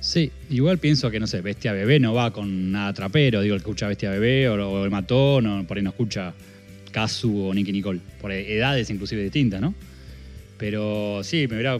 [0.00, 3.40] Sí, igual pienso que, no sé, Bestia Bebé no va con nada trapero.
[3.42, 6.32] Digo, el que escucha Bestia Bebé o, o el Matón, o por ahí no escucha
[6.92, 8.00] Kazu o Nicky Nicole.
[8.20, 9.74] Por edades inclusive distintas, ¿no?
[10.56, 11.78] Pero sí, me, hubiera,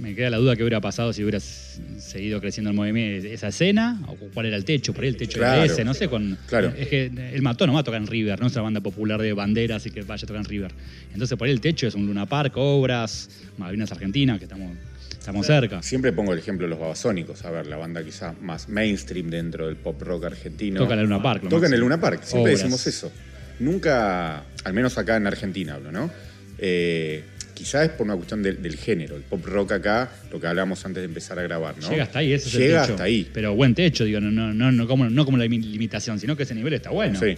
[0.00, 4.00] me queda la duda que hubiera pasado si hubiera seguido creciendo el movimiento, esa escena,
[4.08, 5.62] o cuál era el techo, por ahí el techo Claro.
[5.62, 6.08] era ese, no sé.
[6.08, 6.72] Con, Claro.
[6.76, 9.20] Es que el Matón no va a tocar en River, no es una banda popular
[9.20, 10.72] de banderas y que vaya a tocar en River.
[11.12, 14.76] Entonces por ahí el techo es un Luna Park, Obras, Malvinas Argentinas, que estamos,
[15.20, 15.80] estamos cerca.
[15.82, 19.66] Siempre pongo el ejemplo de los babasónicos, a ver, la banda quizá más mainstream dentro
[19.68, 20.80] del pop rock argentino.
[20.80, 21.44] Toca en el Luna Park.
[21.44, 21.80] lo Toca en el.
[21.80, 22.58] Luna Park, siempre Obras.
[22.64, 23.12] decimos eso.
[23.60, 26.10] Nunca, al menos acá en Argentina hablo, ¿no?
[26.58, 27.22] Eh,
[27.54, 29.16] quizás es por una cuestión del, del género.
[29.16, 31.90] El pop rock acá, lo que hablábamos antes de empezar a grabar, ¿no?
[31.90, 32.92] Llega hasta ahí, ese es el Llega techo.
[32.94, 33.28] hasta ahí.
[33.32, 36.36] Pero buen techo, digo, no, no, no, no, como, no como la imi- limitación, sino
[36.36, 37.20] que ese nivel está bueno.
[37.20, 37.36] Sí.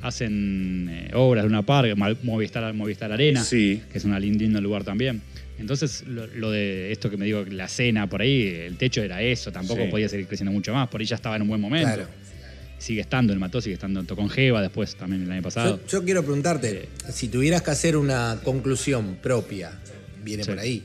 [0.00, 3.82] Hacen eh, obras de una park, Mal- Movistar, Movistar Arena, Sí.
[3.90, 5.20] que es un lindo lugar también.
[5.58, 9.20] Entonces, lo, lo de esto que me digo, la cena por ahí, el techo era
[9.22, 9.88] eso, tampoco Sí.
[9.90, 11.88] podía seguir creciendo mucho más, por ahí ya estaba en un buen momento.
[11.94, 12.08] Claro.
[12.78, 15.80] Sigue estando, el Mató sigue estando, tocó con Jeva después también el año pasado.
[15.88, 19.72] Yo, yo quiero preguntarte, si tuvieras que hacer una conclusión propia,
[20.22, 20.50] viene Sí.
[20.50, 20.84] por ahí.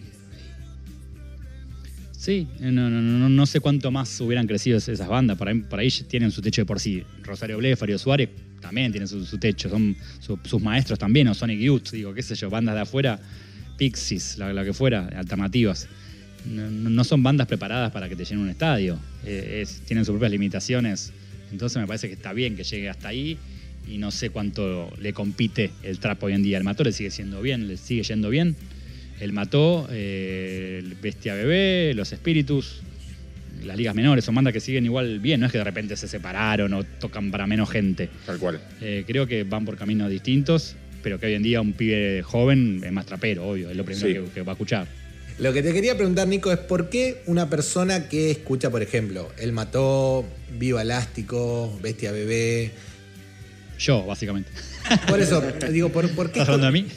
[2.17, 5.37] Sí, no, no, no, no sé cuánto más hubieran crecido es- esas bandas.
[5.37, 5.49] Por
[5.79, 7.03] ahí, tienen su techo de por sí.
[7.21, 8.29] Rosario Blefari o Suárez
[8.61, 9.69] también tienen su, su techo.
[9.69, 13.19] Son su- sus maestros también, o Sonic Youth, digo, qué sé yo, bandas de afuera,
[13.83, 15.87] Pixies, la, la que fuera, alternativas.
[16.45, 18.97] No, son bandas preparadas para que te llenen un estadio.
[19.25, 21.11] Eh, es- tienen sus propias limitaciones.
[21.51, 23.37] Entonces me parece que está bien que llegue hasta ahí
[23.87, 26.57] y no sé cuánto le compite el trap hoy en día.
[26.57, 28.55] El Mató le sigue siendo bien, le sigue yendo bien.
[29.19, 32.81] El Mató, eh, el Bestia Bebé, Los Espíritus,
[33.65, 36.07] las ligas menores, son bandas que siguen igual bien, no es que de repente se
[36.07, 38.09] separaron o tocan para menos gente.
[38.25, 38.59] Tal cual.
[38.81, 42.81] Eh, creo que van por caminos distintos, pero que hoy en día un pibe joven
[42.83, 44.13] es más trapero, obvio, es lo primero Sí.
[44.13, 44.87] que, que va a escuchar.
[45.39, 49.31] Lo que te quería preguntar, Nico, es por qué una persona que escucha, por ejemplo,
[49.39, 50.25] El Mató,
[50.59, 52.71] Viva Elástico, Bestia Bebé.
[53.79, 54.49] Yo, básicamente.
[55.07, 55.41] Por eso,
[55.71, 56.39] digo, ¿por, por qué?
[56.41, 56.87] ¿Estás hablando de mí?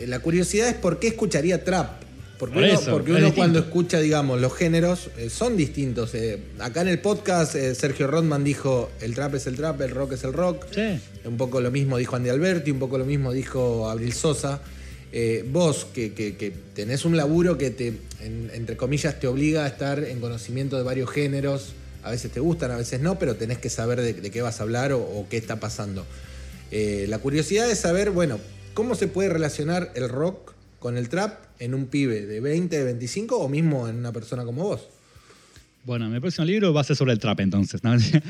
[0.06, 2.02] La curiosidad es por qué escucharía trap.
[2.38, 3.34] Porque Por uno, eso, porque es uno distinto.
[3.36, 6.14] cuando escucha, digamos, los géneros eh, son distintos.
[6.14, 6.40] eh.
[6.58, 10.12] acá en el podcast eh, Sergio Rodman dijo, el trap es el trap, el rock
[10.14, 10.66] es el rock.
[10.74, 11.00] Sí.
[11.24, 14.60] Un poco lo mismo dijo Andy Alberti, un poco lo mismo dijo Abril Sosa.
[15.52, 17.88] Vos, que, que- que tenés un laburo que te,
[18.20, 21.68] en- entre comillas, te obliga a estar en conocimiento de varios géneros,
[22.02, 24.58] a veces te gustan, a veces no, pero tenés que saber de, de qué vas
[24.58, 26.04] a hablar o, o qué está pasando.
[26.72, 28.40] La curiosidad es saber, bueno,
[28.74, 30.52] ¿cómo se puede relacionar el rock
[30.84, 34.44] con el trap en un pibe de 20, de 25 o mismo en una persona
[34.44, 34.86] como vos?
[35.86, 37.80] Bueno, mi próximo libro va a ser sobre el trap entonces.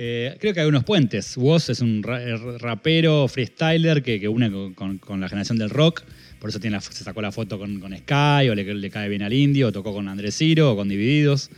[0.00, 1.36] Eh, creo que hay unos puentes.
[1.36, 6.02] Woz es un ra- rapero freestyler que, une con, la generación del rock.
[6.40, 9.66] Por eso se sacó la foto con, Sky, o le, le cae bien al indio,
[9.66, 11.50] o tocó con Andrés Ciro, o con Divididos.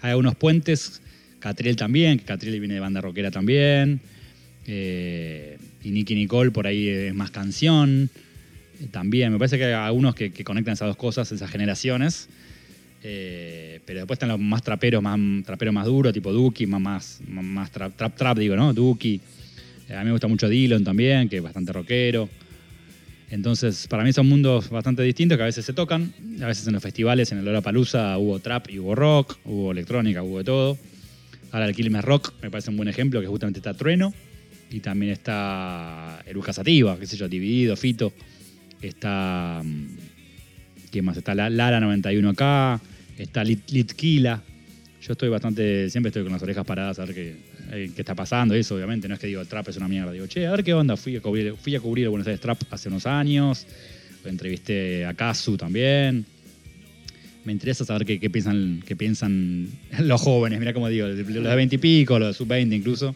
[0.00, 1.02] Hay algunos puentes.
[1.40, 4.00] Catriel también, que Catriel viene de banda rockera también.
[4.66, 8.08] Eh, y Nicky Nicole por ahí es más canción.
[8.90, 12.28] También, me parece que hay algunos que, conectan esas dos cosas, esas generaciones.
[13.02, 17.70] Eh, pero después están los más traperos, más traperos más duros, tipo Duki, más, más,
[17.70, 18.72] trap, trap, trap, digo, ¿no?
[18.72, 19.20] Duki.
[19.88, 22.28] Eh, a mí me gusta mucho Dillon también, que es bastante rockero.
[23.30, 26.12] Entonces, para mí son mundos bastante distintos que a veces se tocan.
[26.40, 30.22] A veces en los festivales, en el Lollapalooza, hubo trap y hubo rock, hubo electrónica,
[30.22, 30.78] hubo de todo.
[31.52, 34.12] Ahora el Quilmes Rock me parece un buen ejemplo, que justamente está Trueno.
[34.70, 38.12] Y también está Eruca Sativa, qué sé yo, Dividido, Fito.
[38.82, 39.62] Está...
[39.64, 39.86] mm,
[40.90, 41.16] ¿Quién más?
[41.16, 42.80] Está La- Lara 91 acá,
[43.18, 44.42] está Lit, Litquila.
[45.02, 47.36] Yo estoy bastante, siempre estoy con las orejas paradas a ver qué,
[47.70, 49.06] eh, qué está pasando, eso obviamente.
[49.08, 50.12] No es que digo, el trap es una mierda.
[50.12, 50.96] Digo, che, a ver qué onda.
[50.96, 53.66] Fui a cubrir, fui a cubrir el Buenos Aires Trap hace unos años.
[54.24, 56.24] Entrevisté a Kazu también.
[57.44, 59.68] Me interesa saber qué, piensan, qué piensan
[60.00, 60.58] los jóvenes.
[60.58, 63.14] Mira como digo, los de 20 y pico, los de sub-20 incluso.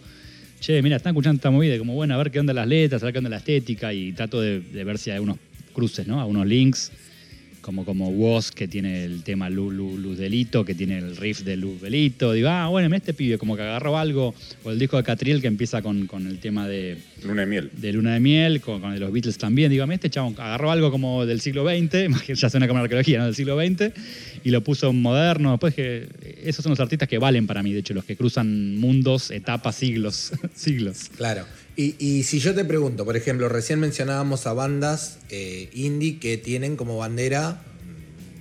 [0.61, 3.07] Che, mira, están escuchando esta movida, como bueno, a ver qué onda las letras, a
[3.07, 5.37] ver qué onda la estética y trato de, ver si hay algunos
[5.73, 6.21] cruces, ¿no?
[6.21, 6.93] Algunos links
[7.63, 11.41] como, como Woz, que tiene el tema Luz, Luz, Luz Delito, que tiene el riff
[11.41, 12.33] de Luz Delito.
[12.33, 14.35] Digo, ah, bueno, este pibe como que agarró algo.
[14.65, 17.71] O el disco de Catriel que empieza con, con el tema de, Luna de miel.
[17.73, 19.71] de Luna de Miel, con, con los Beatles también.
[19.71, 23.25] Digo, este chabón agarró algo como del siglo XX, ya suena como una arqueología, ¿no?
[23.27, 23.93] Del siglo XX,
[24.45, 25.53] y lo puso moderno.
[25.53, 26.09] Después que
[26.43, 29.77] esos son los artistas que valen para mí, de hecho, los que cruzan mundos, etapas,
[29.77, 31.11] siglos, siglos.
[31.17, 31.47] Claro.
[31.77, 36.37] Y, y si yo te pregunto, por ejemplo, recién mencionábamos a bandas eh, indie que
[36.37, 37.63] tienen como bandera,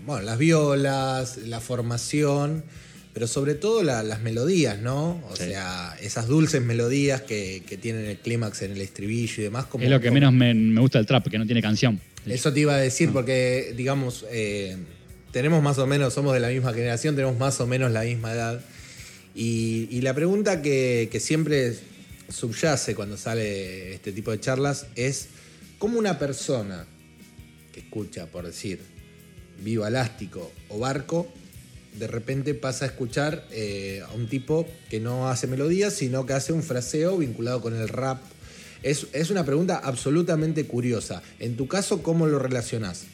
[0.03, 2.63] mm, bueno, las violas, la formación,
[3.13, 5.21] pero sobre todo la- las melodías, ¿no?
[5.29, 5.43] O Sí.
[5.45, 9.65] sea, esas dulces melodías que, que tienen el clímax en el estribillo y demás.
[9.65, 11.99] Como, es lo que como- menos me, me gusta del trap, que no tiene canción.
[12.25, 14.75] Eso te iba a decir porque, digamos, eh,
[15.32, 18.34] tenemos más o menos, somos de la misma generación, tenemos más o menos la misma
[18.34, 18.61] edad.
[19.34, 21.73] Y, y la pregunta que, que siempre
[22.32, 25.27] subyace cuando sale este tipo de charlas es
[25.77, 26.86] cómo una persona
[27.71, 28.79] que escucha, por decir,
[29.59, 31.32] Viva Elástico o Barco,
[31.97, 36.34] de repente pasa a escuchar eh, a un tipo que no hace melodías, sino que
[36.34, 38.21] hace un fraseo vinculado con el rap.
[38.82, 41.21] Es, es una pregunta absolutamente curiosa.
[41.39, 43.05] En tu caso, ¿cómo lo relacionás?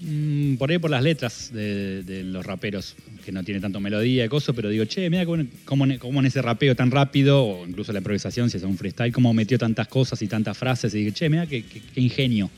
[0.00, 2.94] Mm, por ahí por las letras de, de los raperos,
[3.24, 6.20] que no tiene tanto melodía y cosas, pero digo, che, mira cómo, cómo en- cómo
[6.20, 9.58] en ese rapeo tan rápido, o incluso la improvisación, si es un freestyle, cómo metió
[9.58, 12.48] tantas cosas y tantas frases, y digo, che, mira qué, qué- qué ingenio.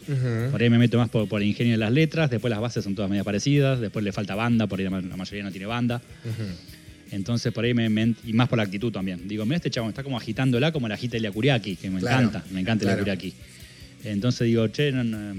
[0.50, 2.84] Por ahí me meto más por, por el ingenio de las letras, después las bases
[2.84, 5.66] son todas medio parecidas, después le falta banda, por ahí la, la mayoría no tiene
[5.66, 6.02] banda.
[7.10, 9.26] Entonces por ahí me, me- y más por la actitud también.
[9.26, 12.28] Digo, mira este chabón está como agitándola como la agita Elia Kuriaki, que me Claro,
[12.28, 12.98] encanta, me encanta claro.
[13.00, 13.32] Kuriaki.
[14.04, 15.34] Entonces digo, che, no, no,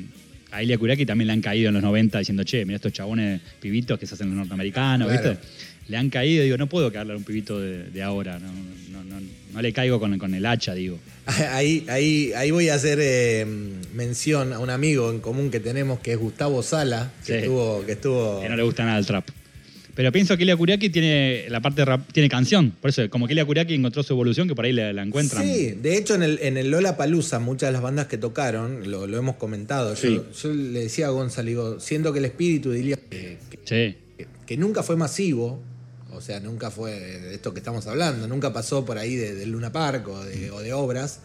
[0.52, 3.40] a Elia Kuriaki también le han caído en los 90 diciendo, che, mira estos chabones
[3.60, 5.30] pibitos que se hacen los norteamericanos, Claro.
[5.32, 5.48] ¿viste?
[5.88, 8.48] Le han caído, digo, no puedo caerle a un pibito de, de ahora, no,
[8.92, 9.22] no, no,
[9.54, 11.00] no le caigo con, con el hacha, digo.
[11.52, 13.46] Ahí, ahí, ahí voy a hacer eh,
[13.94, 17.38] mención a un amigo en común que tenemos que es Gustavo Sala, que Sí.
[17.40, 19.28] estuvo, que estuvo que no le gusta nada el trap.
[19.96, 22.72] Pero pienso que Elia Kuriaki tiene la parte de rap, tiene canción.
[22.80, 25.44] Por eso, como que Elia Kuriaki encontró su evolución, que por ahí la, la encuentran.
[25.44, 28.90] Sí, de hecho en el, en el Lola Palusa, muchas de las bandas que tocaron,
[28.90, 29.96] lo, lo hemos comentado.
[29.96, 30.16] Sí.
[30.16, 33.96] Yo, yo le decía a Gonzalo, digo, siento que el espíritu de Ilia, que, Sí.
[34.18, 35.62] que- que nunca fue masivo,
[36.14, 39.52] o sea, nunca fue de esto que estamos hablando, nunca pasó por ahí de, del
[39.52, 41.20] Luna Park o de, o de obras,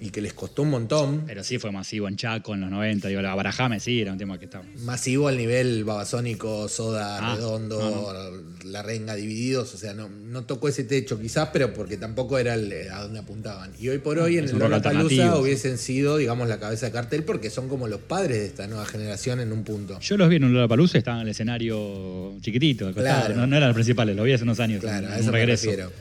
[0.00, 1.24] y que les costó un montón.
[1.26, 3.08] Pero sí fue masivo en Chaco en los 90.
[3.08, 4.64] Digo, la Barajame sí era un tema que estaba.
[4.84, 10.68] Masivo al nivel babasónico, soda, Ah, redondo, la renga divididos, o sea, no, no tocó
[10.68, 13.72] ese techo quizás, pero porque tampoco era el- a donde apuntaban.
[13.78, 17.50] Y hoy por hoy en el Lollapalooza hubiesen sido, digamos, la cabeza de cartel porque
[17.50, 19.98] son como los padres de esta nueva generación en un punto.
[20.00, 22.92] Yo los vi en un Lollapalooza estaban en el escenario chiquitito.
[22.94, 23.34] Claro.
[23.34, 24.80] no, no eran los principales, los vi hace unos años.
[24.80, 25.66] Claro, en a un eso me regreso.
[25.66, 25.92] refiero.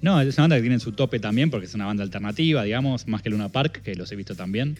[0.00, 3.08] No, es una banda que tiene su tope también, porque es una banda alternativa, digamos,
[3.08, 4.78] más que Luna Park, que los he visto también.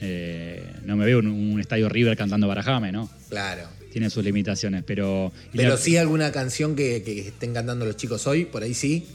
[0.00, 3.10] Eh, no me veo en un estadio River cantando Barajame, ¿no?
[3.28, 3.62] Claro.
[3.90, 5.32] Tiene sus limitaciones, pero.
[5.54, 9.06] Pero la- sí alguna canción que, que estén cantando los chicos hoy, por ahí sí.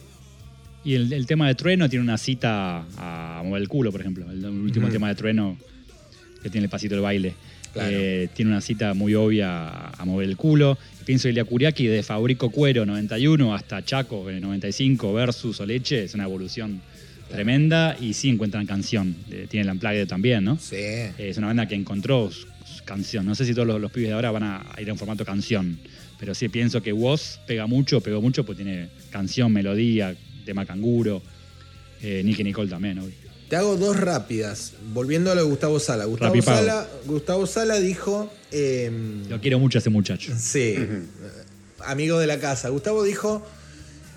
[0.84, 4.30] Y el, el tema de Trueno tiene una cita a mover el culo, por ejemplo.
[4.30, 5.58] El, último tema de Trueno,
[6.42, 7.36] que tiene el pasito del baile.
[7.74, 7.90] Claro.
[7.92, 10.78] Eh, tiene una cita muy obvia a, mover el culo.
[11.06, 16.14] Pienso Ilia Kuriaki de Fabrico Cuero 91 hasta Chaco en el 95 versus Oleche, es
[16.14, 16.82] una evolución
[17.30, 19.16] tremenda y sí encuentran canción.
[19.32, 20.58] Eh, tiene el Unplugged también, ¿no?
[20.60, 20.76] Sí.
[20.76, 23.26] Eh, es una banda que encontró su, su canción.
[23.26, 25.00] No sé si todos los, los pibes de ahora van a, a ir a un
[25.00, 25.80] formato canción,
[26.20, 30.16] pero sí pienso que Woz pega mucho, pegó mucho, porque tiene canción, melodía,
[30.46, 31.22] tema canguro.
[32.04, 33.23] Eh, Nicky Nicole también, obvio.
[33.54, 34.72] Te hago dos rápidas.
[34.96, 36.06] Volviendo a lo de Gustavo Sala.
[36.06, 36.58] Gustavo Rapipado.
[36.58, 38.28] Sala, Gustavo Sala dijo.
[38.52, 40.34] em, Lo quiero mucho a ese muchacho.
[40.40, 40.76] Sí,
[41.82, 42.70] amigo de la casa.
[42.70, 43.46] Gustavo dijo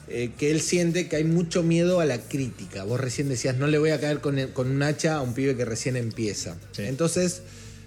[0.09, 2.85] eh, que él siente que hay mucho miedo a la crítica.
[2.85, 5.35] Vos recién decías, no le voy a caer con, el- con un hacha a un
[5.35, 6.57] pibe que recién empieza.
[6.73, 6.85] Sí.
[6.85, 7.43] Entonces,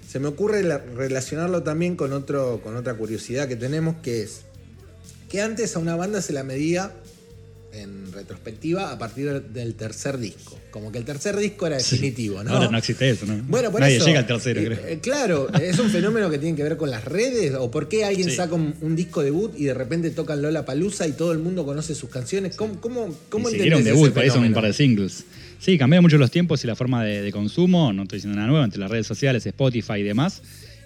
[0.07, 4.41] se me ocurre la- relacionarlo también con, otro, con otra curiosidad que tenemos, que es
[5.29, 6.91] que antes a una banda se la medía
[8.19, 10.59] retrospectiva a partir del tercer disco.
[10.71, 12.51] Como que el tercer disco era definitivo, ¿no?
[12.53, 13.41] Ahora no existe eso, ¿no?
[13.47, 14.87] Bueno, por Nadie eso, llega al tercero, eh, creo.
[14.87, 18.05] eh, claro, es un fenómeno que tiene que ver con las redes o por qué
[18.05, 18.35] alguien Sí.
[18.35, 21.65] saca un, un disco debut y de repente tocan Lola Palusa y todo el mundo
[21.65, 22.55] conoce sus canciones.
[22.55, 25.23] ¿Cómo, cómo, cómo entendés debut, ese por ahí son un par de singles.
[25.59, 28.47] Sí, cambiaron mucho los tiempos y la forma de, de consumo, no estoy diciendo nada
[28.47, 30.41] nuevo, entre las redes sociales, Spotify y demás.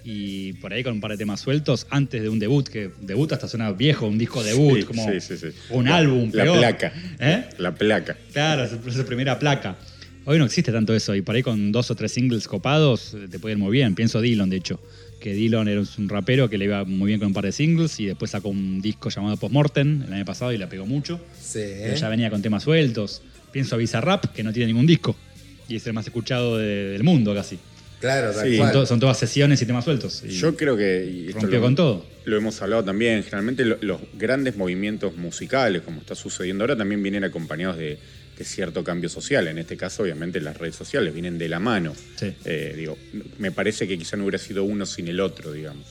[0.05, 3.31] Y por ahí con un par de temas sueltos antes de un debut, que debut
[3.31, 5.47] hasta suena viejo, un disco debut, Sí, como sí, sí, sí.
[5.69, 6.57] un La- álbum, La peor.
[6.59, 6.93] placa.
[7.19, 7.43] ¿Eh?
[7.57, 8.17] La placa.
[8.33, 9.77] Claro, es es su primera placa.
[10.25, 13.27] Hoy no existe tanto eso y por ahí con dos o tres singles copados eh,
[13.29, 13.93] te puede ir muy bien.
[13.95, 14.79] Pienso Dillon, de hecho,
[15.21, 17.97] que Dillon era un rapero que le iba muy bien con un par de singles
[17.99, 21.19] y después sacó un disco llamado Postmortem el año pasado y la pegó mucho.
[21.39, 23.21] Sí, Pero ya venía con temas sueltos.
[23.53, 25.15] Pienso a Bizarrap, que no tiene ningún disco
[25.69, 27.57] y es el más escuchado de- del mundo casi.
[28.03, 28.57] Claro, tal Sí.
[28.57, 28.71] Son, cual.
[28.73, 30.23] to- son todas sesiones y temas sueltos.
[30.27, 31.09] Y Yo creo que.
[31.09, 32.05] y esto rompió lo- con todo.
[32.25, 33.23] Lo hemos hablado también.
[33.23, 37.97] Generalmente lo- los grandes movimientos musicales, como está sucediendo ahora, también vienen acompañados de,
[38.37, 39.47] de cierto cambio social.
[39.47, 41.93] En este caso, obviamente, las redes sociales vienen de la mano.
[42.17, 42.33] Sí.
[42.43, 42.97] Eh, digo,
[43.39, 45.85] me parece que quizá no hubiera sido uno sin el otro, digamos.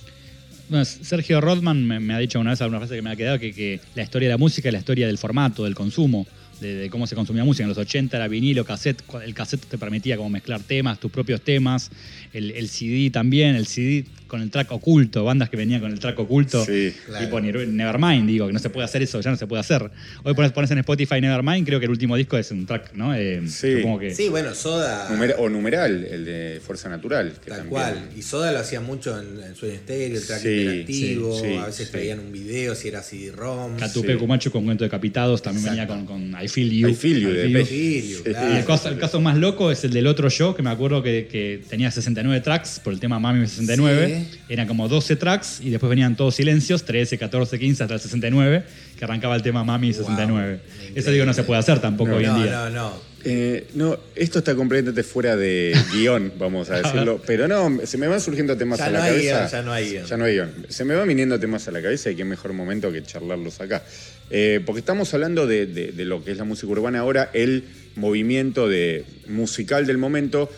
[0.69, 3.39] Bueno, Sergio Rodman me, me ha dicho una vez alguna frase que me ha quedado
[3.39, 6.27] que, que la historia de la música es la historia del formato, del consumo,
[6.63, 7.65] de, de cómo se consumía música.
[7.65, 11.43] En los 80 era vinilo, cassette, el cassette te permitía como mezclar temas, tus propios
[11.43, 11.91] temas,
[12.33, 15.99] el, el CD también, el CD con el track oculto, bandas que venían con el
[15.99, 17.27] track oculto, Sí, claro.
[17.27, 19.91] tipo Nevermind, digo, que no se puede hacer eso, ya no se puede hacer.
[20.25, 23.15] Hoy pones, pones en Spotify Nevermind, creo que el último disco es un track, ¿no?
[23.15, 23.77] Eh, Sí.
[23.77, 25.11] supongo que- Sí, bueno, Soda.
[25.11, 27.31] Numer- o numeral, el de Fuerza Natural.
[27.45, 28.09] Que Tal también- cual.
[28.17, 31.39] Y Soda lo hacía mucho en, en su estéreo, el track Sí, interactivo.
[31.39, 31.93] sí, sí, a veces sí.
[31.93, 33.77] traían un video, si era CD-ROM.
[33.77, 34.19] Catupe Sí.
[34.19, 36.89] Cumacho con cuento de Capitados también venía con, con Feel You.
[36.89, 37.53] I Feel You, You.
[37.59, 37.67] Pech.
[37.67, 38.23] Filio, Sí.
[38.25, 38.57] claro.
[38.57, 41.27] El caso, el caso más loco es el del otro show, que me acuerdo que,
[41.31, 44.27] que tenía 69 tracks por el tema Mami 69.
[44.31, 44.39] Sí.
[44.49, 48.65] Eran como 12 tracks y después venían todos silencios, 13, 14, 15 hasta el 69,
[48.99, 50.61] que arrancaba el tema Mami 69.
[50.95, 52.17] Eso digo, no se puede hacer tampoco No.
[52.19, 52.53] hoy en No, día.
[52.53, 53.12] no, no.
[53.25, 57.21] Eh, no, esto está completamente fuera de guion, vamos a decirlo.
[57.27, 59.39] Pero no, se me van surgiendo temas Ya a no la hay cabeza.
[59.39, 60.07] guion, ya no hay guion.
[60.07, 60.67] Ya no hay guion.
[60.69, 63.85] Se me van viniendo temas a la cabeza y qué mejor momento que charlarlos acá.
[64.31, 67.65] Eh, porque estamos hablando de, de- de lo que es la música urbana ahora, el
[67.97, 70.51] movimiento de, musical del momento.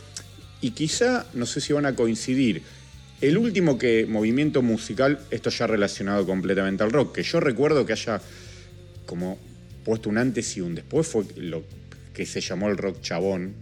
[0.60, 2.62] Y quizá, no sé si van a coincidir,
[3.20, 7.92] el último que movimiento musical, esto ya relacionado completamente al rock, que yo recuerdo que
[7.92, 8.20] haya
[9.06, 9.38] como
[9.84, 11.62] puesto un antes y un después, fue lo
[12.14, 13.52] que se llamó el rock chabón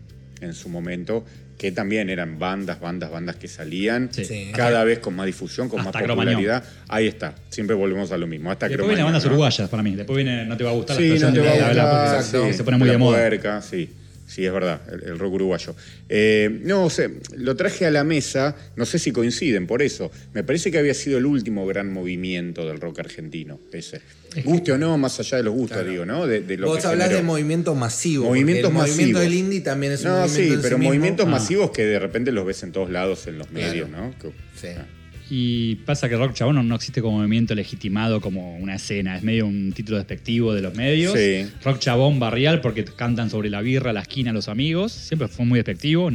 [0.41, 1.25] en su momento,
[1.59, 4.25] que también eran bandas, bandas, bandas que salían Sí.
[4.25, 4.51] Sí.
[4.55, 6.35] cada vez con más difusión, con Hasta más Cromañón.
[6.35, 6.65] popularidad.
[6.89, 8.51] Ahí está, siempre volvemos a lo mismo.
[8.51, 9.31] Hasta Después vienen Cromañón, bandas ¿no?
[9.31, 9.95] uruguayas para mí.
[9.95, 12.53] Después viene No te va a gustar Sí, la no te va a gustar, porque
[12.53, 12.57] sí.
[12.59, 13.19] se pone muy La de moda.
[13.19, 13.89] puerca, sí.
[14.33, 15.77] Sí, es verdad, el, el rock uruguayo.
[16.09, 20.11] Eh, no sé, lo traje a la mesa, no sé si coinciden por eso.
[20.33, 24.01] Me parece que había sido el último gran movimiento del rock argentino, ese.
[24.45, 25.91] Guste o no, más allá de los gustos, Claro.
[25.91, 26.27] digo, ¿no?
[26.27, 27.19] De, de lo Vos que hablás generó.
[27.21, 28.25] de movimiento masivo.
[28.25, 29.23] Movimientos el movimiento masivos.
[29.23, 31.31] del indie también es un No, movimiento sí, en pero movimientos Ah.
[31.31, 33.67] masivos que de repente los ves en todos lados, en los Claro.
[33.69, 34.15] medios, ¿no?
[34.19, 34.69] Que- Sí.
[34.79, 34.87] ah.
[35.31, 39.47] Y pasa que rock chabón no, existe como movimiento legitimado como una escena, es medio
[39.47, 41.15] un título despectivo de los medios.
[41.19, 41.47] Sí.
[41.65, 45.59] Rock chabón barrial porque cantan sobre la birra, la esquina, los amigos, siempre fue muy
[45.59, 46.11] despectivo.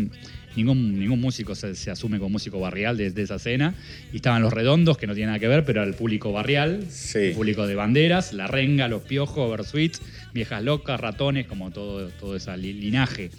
[0.55, 3.75] Ningún, ningún músico se, se asume como músico barrial desde esa escena.
[4.11, 6.83] Y estaban los redondos, que no tienen nada que ver, pero era el público barrial,
[6.89, 7.19] Sí.
[7.19, 9.93] el público de banderas, la renga, los piojos, Oversweet,
[10.33, 13.29] viejas locas, ratones, como todo, todo ese li- linaje.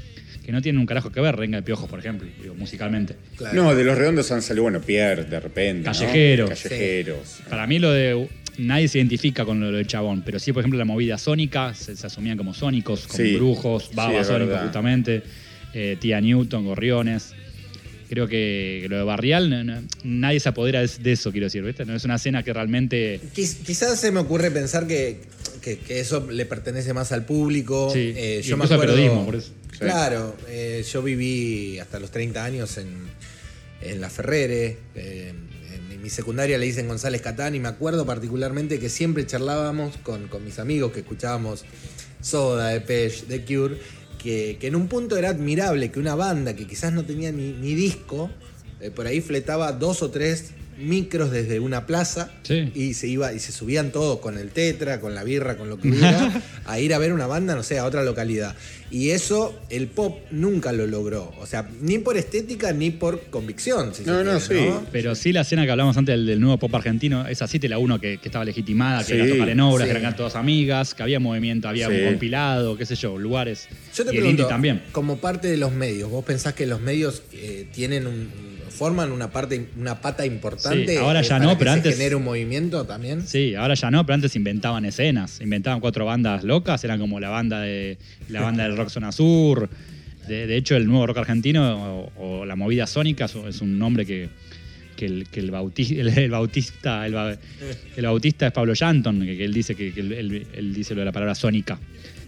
[0.48, 3.16] Que no tienen un carajo que ver, renga de piojos, por ejemplo, digo, musicalmente.
[3.36, 3.54] Claro.
[3.64, 5.80] No, de los redondos han salido, bueno, Pierre, de repente.
[5.86, 5.92] ¿no?
[5.92, 6.48] Callejeros.
[6.48, 7.40] Callejeros.
[7.50, 8.26] Para mí lo de
[8.56, 11.94] nadie se identifica con lo del chabón, pero sí, por ejemplo, la movida sónica, se,
[11.96, 13.34] se asumían como sónicos, como Sí.
[13.36, 14.62] brujos, baba Sí, es sónico verdad.
[14.62, 15.22] justamente,
[15.74, 17.34] eh, tía Newton, gorriones.
[18.08, 21.84] Creo que lo de Barrial, no- no- nadie se apodera de, eso, quiero decir, ¿viste?
[21.84, 23.20] No es una escena que realmente...
[23.36, 25.20] Quiz- Quizás se me ocurre pensar que,
[25.60, 27.90] que- que eso le pertenece más al público.
[27.92, 29.52] Sí, Eh, yo me acuerdo, periodismo, por eso.
[29.78, 33.08] Claro, eh, yo viví hasta los 30 años en,
[33.80, 34.78] en La Ferrere.
[34.94, 39.96] eh, en mi- secundaria le dicen González Catán y me acuerdo particularmente que siempre charlábamos
[39.98, 41.64] con, con mis amigos que escuchábamos
[42.22, 43.78] Soda, Depeche, The Cure,
[44.22, 47.52] que, que en un punto era admirable que una banda que quizás no tenía ni,
[47.52, 48.30] ni disco,
[48.80, 52.70] eh, por ahí fletaba dos o tres micros desde una plaza Sí.
[52.74, 55.78] y se iba y se subían todos con el tetra, con la birra, con lo
[55.78, 58.54] que hubiera, a ir a ver una banda, no sé, a otra localidad.
[58.90, 61.34] Y eso el pop nunca lo logró.
[61.40, 63.92] O sea, ni por estética ni por convicción.
[63.94, 64.74] si se No, no, quiere, sí.
[64.90, 67.68] Pero sí la escena que hablamos antes del, del nuevo pop argentino, esa sí te
[67.68, 69.92] la uno que, que estaba legitimada, que Sí, era tocar en obras, sí.
[69.92, 71.94] que eran todas amigas, que había movimiento, había Sí.
[71.96, 73.68] un compilado, qué sé yo, lugares.
[73.94, 74.82] Yo te y el pregunto, indie también.
[74.92, 78.30] como parte de los medios, ¿vos pensás que los medios eh, tienen un,
[78.78, 80.92] forman una parte, una pata importante?
[80.92, 83.26] Sí, ahora eh, ya no, pero antes- genere un movimiento también?
[83.26, 87.28] Sí, ahora ya no, pero antes inventaban escenas, inventaban cuatro bandas locas, eran como la
[87.28, 87.98] banda de
[88.28, 89.68] la banda del rock zona sur.
[90.28, 94.04] De, de hecho, el nuevo rock argentino o, o la movida sónica es un nombre
[94.06, 94.28] que,
[94.98, 97.38] que el, que el, bauti- el- el bautista el, ba-
[97.96, 100.94] el bautista es Pablo Shanton, que, que él dice que, que él, él- él dice
[100.94, 101.78] lo de la palabra sónica,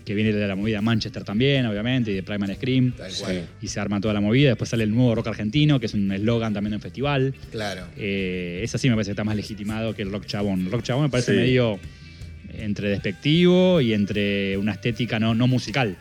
[0.04, 2.92] que viene de la movida Manchester también, obviamente, y de Primal Scream.
[2.92, 3.22] Tal Sí.
[3.22, 3.46] cual.
[3.60, 4.48] Y se arma toda la movida.
[4.50, 7.34] Después sale el nuevo rock argentino, que es un eslogan también de un festival.
[7.50, 7.86] Claro.
[7.96, 10.60] Eh, esa sí me parece que está más legitimado que el rock chabón.
[10.66, 11.38] El rock chabón me parece Sí.
[11.38, 11.78] medio
[12.56, 15.96] entre despectivo y entre una estética no, no musical.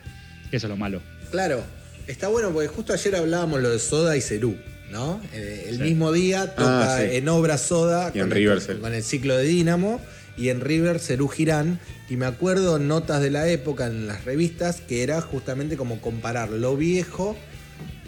[0.52, 1.00] Eso es lo malo.
[1.30, 1.62] Claro,
[2.06, 4.56] está bueno porque justo ayer hablábamos lo de Soda y Cerú,
[4.90, 5.20] ¿no?
[5.32, 5.82] Eh, el Sí.
[5.82, 7.16] mismo día toca Ah, sí.
[7.16, 8.80] en obra Soda en con, River el, Cerú.
[8.80, 10.00] con el ciclo de Dínamo
[10.36, 11.78] y en River Cerú Girán.
[12.08, 16.50] Y me acuerdo notas de la época en las revistas que era justamente como comparar
[16.50, 17.36] lo viejo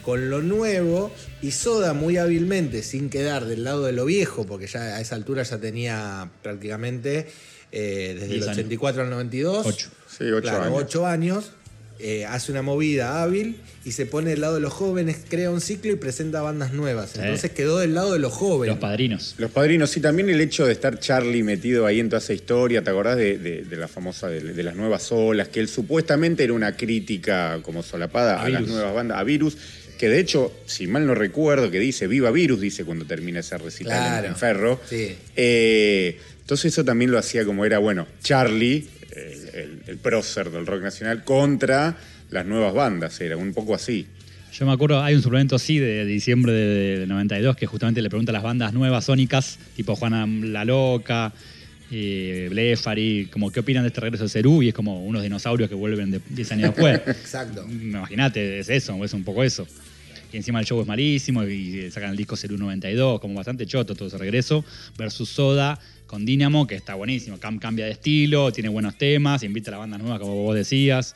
[0.03, 4.67] con lo nuevo y Soda muy hábilmente, sin quedar del lado de lo viejo, porque
[4.67, 7.29] ya a esa altura ya tenía prácticamente
[7.71, 8.59] eh, desde el Diez años.
[8.59, 9.65] 84 al 92.
[9.65, 9.91] Ocho.
[10.09, 10.79] Sí, ocho Claro, años.
[10.83, 11.53] ocho años.
[12.03, 15.61] Eh, hace una movida hábil y se pone del lado de los jóvenes, crea un
[15.61, 17.11] ciclo y presenta bandas nuevas.
[17.11, 17.21] Sí.
[17.21, 18.75] Entonces quedó del lado de los jóvenes.
[18.75, 19.35] Los padrinos.
[19.39, 22.83] Los padrinos, sí, también el hecho de estar Charlie metido ahí en toda esa historia,
[22.83, 25.49] ¿te acordás de, de- de la famosa, de, de las nuevas olas?
[25.49, 28.75] Que él supuestamente era una crítica como solapada A a, las Virus.
[28.77, 29.57] nuevas bandas, a Virus,
[29.99, 33.57] que de hecho, si mal no recuerdo, que dice Viva Virus, dice cuando termina ese
[33.59, 34.27] recital en- Claro.
[34.29, 34.81] en, Ferro.
[34.89, 35.15] Sí.
[35.37, 38.89] Eh, entonces eso también lo hacía como era, bueno, Charlie,
[39.55, 41.97] el, el- prócer del rock nacional, contra
[42.31, 44.07] las nuevas bandas, era un poco así.
[44.53, 48.11] Yo me acuerdo, hay un suplemento así de diciembre de, de 92 que justamente le
[48.11, 51.33] pregunta a las bandas nuevas sónicas, tipo Juana la Loca,
[51.91, 55.69] eh, Blefari, como qué opinan de este regreso de Cerú y es como unos dinosaurios
[55.69, 57.01] que vuelven de 10 años después.
[57.07, 57.67] Exacto.
[57.69, 59.67] Imagínate, es eso, es un poco eso.
[60.33, 63.95] Y encima el show es malísimo y sacan el disco Cerú 92, como bastante choto
[63.95, 64.65] todo ese regreso,
[64.97, 65.79] versus Soda
[66.13, 67.39] con Dynamo, que está buenísimo.
[67.39, 71.15] Cam cambia de estilo, tiene buenos temas, invita a la banda nueva, como vos decías.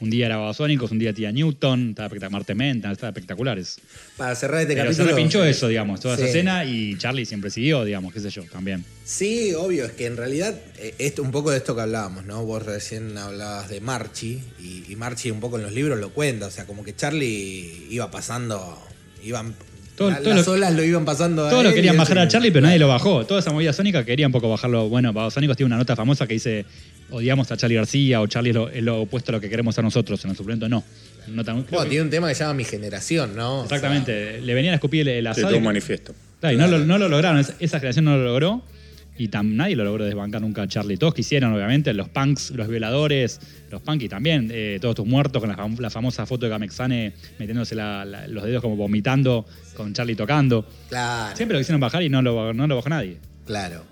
[0.00, 3.76] Un día era Babasónicos, un día Tía Newton, estaba espectacular, Marte Menta, estaba espectaculares.
[4.16, 5.16] Para cerrar este Pero se capítulo.
[5.16, 6.22] repinchó eso, digamos, toda Sí.
[6.22, 8.84] esa escena y Charlie siempre siguió, digamos, qué sé yo, también.
[9.04, 12.44] Sí, obvio, es que en realidad, eh, esto, un poco de esto que hablábamos, ¿no?
[12.44, 16.46] Vos recién hablabas de Marchi, y, y Marchi un poco en los libros lo cuenta,
[16.46, 18.84] o sea, como que Charlie iba pasando,
[19.22, 19.54] iban.
[19.96, 22.18] Todo- la- todo las lo- olas lo iban pasando a Todos lo él querían bajar
[22.18, 23.24] a Charlie, pero nadie lo bajó.
[23.26, 24.88] Toda esa movida sónica quería un poco bajarlo.
[24.88, 26.64] Bueno, Babasónicos tiene una nota famosa que dice
[27.10, 29.78] odiamos a Charlie García o Charlie es lo, es lo opuesto a lo que queremos
[29.78, 30.24] a nosotros.
[30.24, 30.82] En el suplemento no.
[31.26, 33.60] Creo Bueno, que- tiene un tema que se llama Mi Generación, ¿no?
[33.60, 34.40] O sea, Exactamente.
[34.40, 35.46] Le venían a escupir el, el asado.
[35.46, 36.12] todo y- un manifiesto.
[36.40, 37.38] Claro, y no lo, no lo lograron.
[37.38, 38.62] Es- Esa generación no lo logró.
[39.16, 40.96] Y tam- nadie lo logró desbancar nunca a Charlie.
[40.96, 43.40] Todos quisieron, obviamente, los punks, los violadores,
[43.70, 44.50] los punky también.
[44.52, 48.26] eh, todos tus muertos con la, fam- la famosa foto de Gamexane metiéndose la- la-
[48.26, 49.46] los dedos como vomitando
[49.76, 50.66] con Charlie tocando.
[50.88, 53.18] Claro, Siempre lo quisieron bajar y no lo, no lo bajó nadie.
[53.46, 53.82] claro.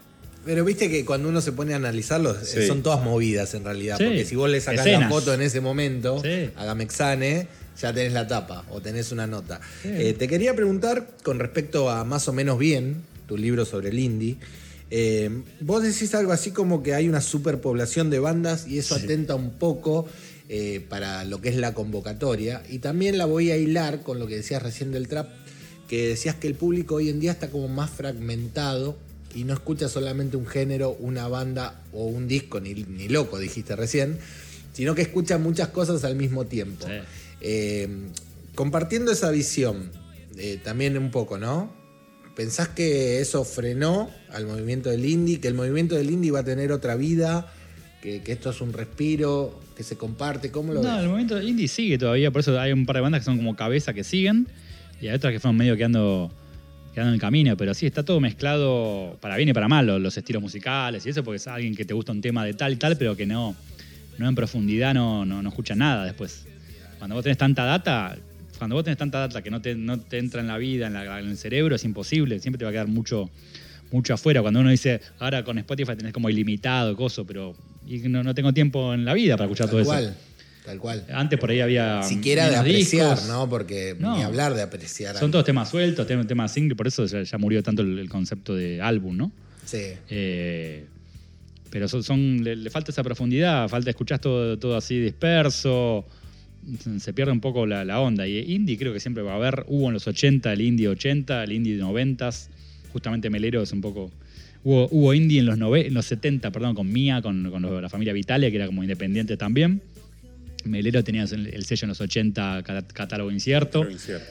[0.44, 2.66] Pero viste que cuando uno se pone a analizarlos, eh, Sí.
[2.66, 3.96] son todas movidas en realidad.
[3.96, 4.02] Sí.
[4.06, 5.08] Porque si vos le sacás la Escenas.
[5.08, 6.50] foto en ese momento Sí.
[6.56, 7.46] a Gamexane,
[7.80, 9.60] ya tenés la tapa o tenés una nota.
[9.84, 14.00] Eh, te quería preguntar con respecto a Más o menos bien, tu libro sobre el
[14.00, 14.36] indie.
[14.94, 15.30] Eh,
[15.62, 19.52] vos decís algo así como que hay una superpoblación de bandas y eso atenta un
[19.52, 20.06] poco
[20.50, 22.62] eh, para lo que es la convocatoria.
[22.68, 25.30] Y también la voy a hilar con lo que decías recién del trap,
[25.88, 28.98] que decías que el público hoy en día está como más fragmentado
[29.34, 33.74] y no escucha solamente un género, una banda o un disco, ni, ni loco, dijiste
[33.74, 34.18] recién,
[34.74, 36.86] sino que escucha muchas cosas al mismo tiempo.
[36.86, 36.92] Sí.
[37.40, 37.88] Eh,
[38.54, 39.90] compartiendo esa visión,
[40.62, 41.81] también un poco, ¿no?
[42.36, 45.40] ¿Pensás que eso frenó al movimiento del indie?
[45.40, 47.52] ¿Que el movimiento del indie va a tener otra vida?
[48.00, 49.60] ¿Que, que esto es un respiro?
[49.76, 50.50] ¿Que se comparte?
[50.50, 51.02] ¿Cómo lo No, ves?
[51.02, 53.54] el movimiento indie sigue todavía, por eso hay un par de bandas que son como
[53.54, 54.46] cabeza que siguen
[55.00, 56.30] y hay otras que fueron medio quedando,
[56.94, 60.00] quedando en el camino, pero sí, está todo mezclado para bien y para mal, los,
[60.00, 62.72] los estilos musicales y eso, porque es alguien que te gusta un tema de tal
[62.72, 63.54] y tal, pero que no,
[64.18, 66.46] no en profundidad no, no, no escucha nada después.
[66.98, 68.16] Cuando vos tenés tanta data,
[68.62, 70.92] cuando vos tenés tanta data que no te, no te entra en la vida, en,
[70.92, 73.28] la- en el cerebro, es imposible, siempre te va a quedar mucho,
[73.90, 74.40] mucho afuera.
[74.40, 77.56] Cuando uno dice, ahora con Spotify tenés como ilimitado, coso, pero
[77.88, 80.14] y no, no tengo tiempo en la vida para escuchar todo eso.
[80.64, 81.04] tal cual.
[81.12, 82.04] Antes por ahí había.
[82.04, 83.28] Siquiera de apreciar, discos.
[83.28, 83.48] ¿no?
[83.48, 84.16] Porque No.
[84.16, 85.14] ni hablar de apreciar.
[85.16, 85.32] Son algo.
[85.32, 88.54] todos temas sueltos, temas, temas single, por eso ya, ya murió tanto el, el concepto
[88.54, 89.32] de álbum, ¿no?
[89.64, 89.82] Sí.
[90.08, 90.84] Eh,
[91.70, 96.06] pero son, son- le, le falta esa profundidad, falta escuchar todo, todo así disperso,
[96.98, 98.26] se pierde un poco la, la onda.
[98.26, 101.44] Y indie creo que siempre va a haber, hubo en los 80 el indie 80,
[101.44, 102.30] el indie 90,
[102.92, 104.10] justamente Melero es un poco...
[104.64, 107.82] Hubo, hubo indie en los, nove- en los 70, perdón, con Mía, con, con los-
[107.82, 109.80] la familia Vitalia, que era como independiente también.
[110.64, 113.82] Melero tenía el, el sello en los 80, cat- catálogo incierto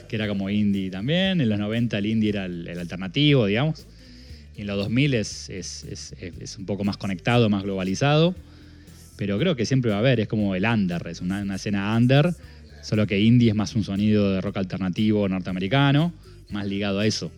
[0.08, 1.42] que era como indie también.
[1.42, 3.86] En los 90 el indie era el, el alternativo, digamos.
[4.56, 8.34] Y en los 2000 es, es, es- es un poco más conectado, más globalizado.
[9.22, 11.96] Pero creo que siempre va a haber, es como el under, es una, una escena
[11.96, 12.34] under,
[12.82, 16.12] solo que indie es más un sonido de rock alternativo norteamericano,
[16.50, 17.32] más ligado a eso.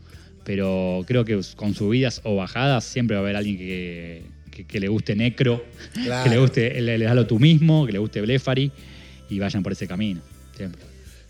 [0.45, 4.79] Pero creo que con subidas o bajadas siempre va a haber alguien que, que- que
[4.79, 5.65] le guste Necro,
[6.05, 6.23] Claro.
[6.29, 8.71] que le guste el, el Halo tú mismo, que le guste Blefari
[9.29, 10.21] y vayan por ese camino.
[10.55, 10.81] Siempre.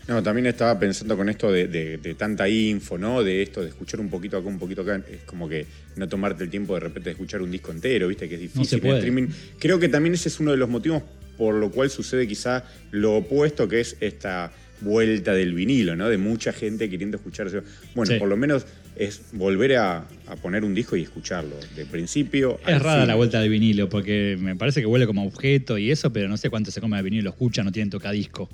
[0.06, 3.22] No, también estaba pensando con esto de, de- de tanta info, ¿no?
[3.22, 5.02] De esto, de escuchar un poquito acá, un poquito acá.
[5.10, 8.28] Es como que no tomarte el tiempo de repente de escuchar un disco entero, ¿viste?
[8.28, 8.98] Que es difícil se en puede.
[8.98, 9.28] streaming.
[9.58, 11.02] Creo que también ese es uno de los motivos
[11.38, 14.52] por lo cual sucede quizá lo opuesto, que es esta
[14.82, 16.08] vuelta del vinilo, ¿no?
[16.08, 17.62] De mucha gente queriendo escucharse.
[17.94, 18.18] Bueno, Sí.
[18.18, 22.74] por lo menos es volver a, a poner un disco y escucharlo, de principio Es
[22.74, 23.08] al rara fin.
[23.08, 26.36] la vuelta del vinilo, porque me parece que huele como objeto y eso, pero no
[26.36, 28.48] sé cuánto se come el vinilo, lo escuchan, no tienen tocadisco.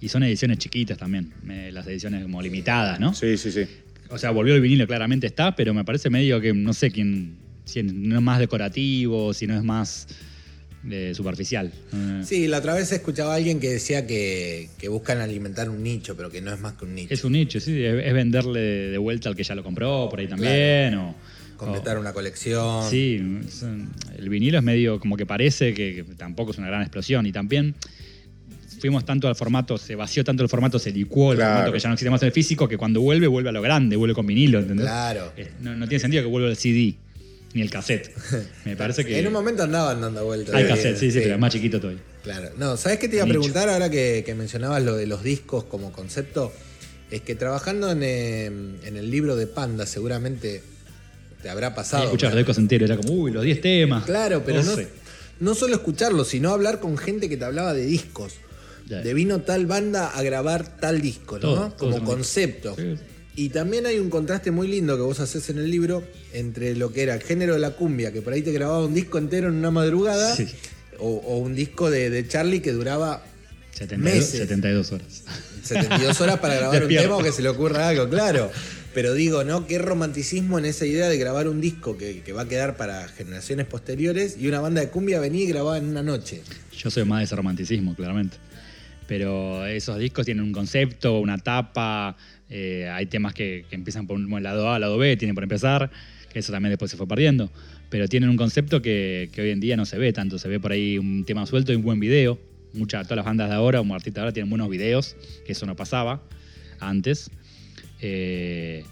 [0.00, 3.14] Y son ediciones chiquitas también, eh, las ediciones como limitadas, ¿no?
[3.14, 3.66] Sí, sí, sí.
[4.10, 7.36] O sea, volvió el vinilo, claramente está, pero me parece medio que no sé quién,
[7.64, 10.06] si no es más decorativo, si no es más
[10.88, 11.72] eh, superficial.
[11.92, 15.82] Eh, Sí, la otra vez escuchaba a alguien que decía que, que buscan alimentar un
[15.82, 17.12] nicho, pero que no es más que un nicho.
[17.12, 20.20] Es un nicho, sí, es, es venderle de vuelta al que ya lo compró por
[20.20, 20.94] ahí también.
[20.94, 21.14] O,
[21.56, 22.88] Completar una colección.
[22.90, 23.16] Sí,
[24.18, 27.24] el vinilo es medio como que parece que, que tampoco es una gran explosión.
[27.24, 27.74] Y también
[28.86, 31.54] fuimos tanto al formato, se vació tanto el formato, se licuó el Claro.
[31.54, 33.60] formato que ya no existe más en el físico, que cuando vuelve, vuelve a lo
[33.62, 34.86] grande, vuelve con vinilo, ¿entendés?
[34.86, 35.32] Claro.
[35.36, 36.94] Eh, No, no tiene sentido que vuelva el CD,
[37.54, 38.10] ni el cassette.
[38.64, 39.18] Me parece que.
[39.18, 40.54] En un momento andaban dando vueltas.
[40.54, 42.02] Hay cassette, sí, sí, pero es más chiquito todavía.
[42.22, 42.50] Claro.
[42.58, 45.64] No, ¿sabes qué te iba a preguntar ahora que, que mencionabas lo de los discos
[45.64, 46.52] como concepto?
[47.10, 50.62] Es que trabajando en, eh, en el libro de Panda, seguramente
[51.42, 52.04] te habrá pasado.
[52.04, 54.04] escuchar los discos enteros, era como, uy, los 10 temas.
[54.04, 54.88] Claro, pero no, 12.
[55.40, 58.34] no solo escucharlo, sino hablar con gente que te hablaba de discos.
[58.86, 61.40] De vino tal banda a grabar tal disco, ¿no?
[61.40, 62.74] Todo, Como concepto.
[62.76, 62.94] Sí.
[63.34, 66.92] Y también hay un contraste muy lindo que vos haces en el libro entre lo
[66.92, 69.48] que era el género de la cumbia, que por ahí te grababa un disco entero
[69.48, 70.46] en una madrugada, Sí.
[70.98, 73.22] o, o un disco de, de Charlie que duraba
[73.72, 74.38] 72, meses.
[74.38, 75.22] 72 horas.
[75.64, 78.50] 72 horas para grabar un tema o que se le ocurra algo, claro.
[78.94, 79.66] Pero digo, ¿no?
[79.66, 83.06] Qué romanticismo en esa idea de grabar un disco que, que va a quedar para
[83.08, 86.40] generaciones posteriores y una banda de cumbia venía y grababa en una noche.
[86.74, 88.38] Yo soy más de ese romanticismo, claramente.
[89.06, 92.16] Pero esos discos tienen un concepto, una tapa.
[92.48, 95.90] eh, hay temas que, empiezan por un lado A, lado B, tienen por empezar,
[96.32, 97.50] que eso también después se fue perdiendo.
[97.88, 100.38] Pero tienen un concepto que, que hoy en día no se ve tanto.
[100.38, 102.38] Se ve por ahí un tema suelto y un buen video.
[102.72, 105.66] Muchas, todas las bandas de ahora, como artistas de ahora, tienen buenos videos, que eso
[105.66, 106.22] no pasaba
[106.80, 107.30] antes.
[108.00, 108.84] Eh,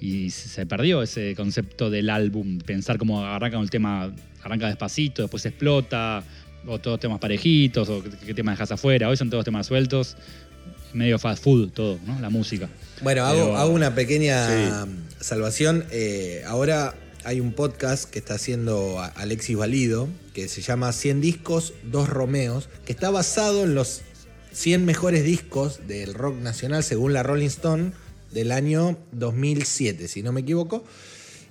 [0.00, 5.44] y se perdió ese concepto del álbum, pensar cómo arranca un tema, arranca despacito, después
[5.44, 6.24] explota,
[6.66, 9.08] o todos temas parejitos, o qué, qué temas dejas afuera.
[9.08, 10.16] Hoy son todos temas sueltos,
[10.92, 12.18] medio fast food todo, ¿no?
[12.20, 12.68] La música.
[13.02, 14.86] Bueno, hago, Pero- hago una pequeña
[15.20, 15.84] salvación.
[15.90, 16.94] Eh, ahora
[17.24, 22.68] hay un podcast que está haciendo Alexis Valido, que se llama 100 discos, dos Romeos,
[22.86, 24.02] que está basado en los
[24.52, 27.92] 100 mejores discos del rock nacional, según la Rolling Stone,
[28.32, 30.84] del año 2007, si no me equivoco.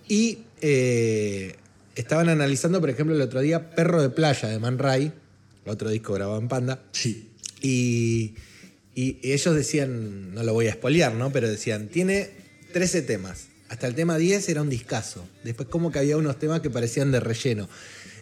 [0.07, 1.55] Y eh,
[1.99, 5.11] estaban analizando, por ejemplo, el otro día Perro de Playa de Man Ray,
[5.65, 6.81] otro disco grabado en Panda.
[6.91, 7.31] Sí.
[7.61, 8.35] Y,
[8.95, 11.31] y ellos decían, no lo voy a espolear, ¿no?
[11.31, 12.29] Pero decían, tiene
[12.73, 13.47] 13 temas.
[13.69, 15.27] Hasta el tema 10 era un discazo.
[15.43, 17.69] Después como que había unos temas que parecían de relleno.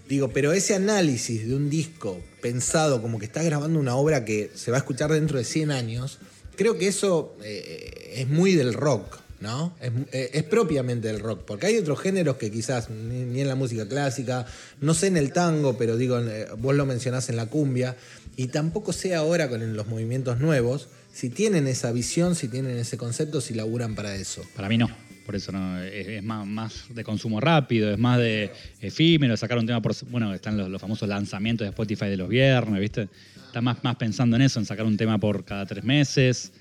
[0.10, 4.52] Digo, pero ese análisis de un disco pensado como que está grabando una obra que
[4.56, 6.20] se va a escuchar dentro de 100 años,
[6.56, 9.74] creo que eso eh, es muy del rock, ¿no?
[9.82, 13.56] Es, eh, es propiamente del rock, porque hay otros géneros que quizás ni, en la
[13.56, 14.46] música clásica,
[14.82, 17.96] no sé en el tango, pero digo, eh, vos lo mencionás en la cumbia,
[18.36, 22.98] y tampoco sé ahora con los movimientos nuevos si tienen esa visión, si tienen ese
[22.98, 24.44] concepto, si laburan para eso.
[24.56, 24.88] Para mí no.
[25.26, 29.82] Por eso no, es, más de consumo rápido, es más de efímero, sacar un tema
[29.82, 29.94] por...
[30.10, 33.10] Bueno, están los, los famosos lanzamientos de Spotify de los viernes, ¿viste?
[33.48, 36.54] Está más, más pensando en eso, en sacar un tema por cada tres meses,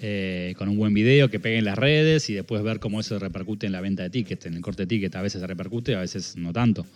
[0.00, 3.18] eh, con un buen video que pegue en las redes y después ver cómo eso
[3.18, 5.14] repercute en la venta de tickets, en el corte de ticket.
[5.16, 6.86] A veces se repercute, a veces no tanto.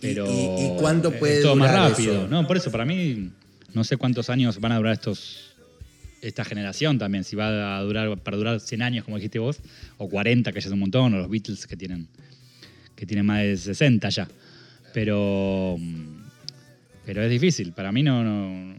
[0.00, 2.28] Pero ¿Y- y cuánto es puede todo más durar rápido, eso?
[2.28, 2.46] ¿no?
[2.46, 3.30] Por eso, para mí,
[3.72, 5.52] no sé cuántos años van a durar estos
[6.22, 9.58] esta generación también, si va a durar, para durar 100 años, como dijiste vos,
[9.96, 12.08] o 40, que ya es un montón, o los Beatles que tienen,
[12.96, 14.26] que tienen más de 60 ya.
[14.92, 15.78] Pero,
[17.04, 18.74] pero es difícil, para mí no, no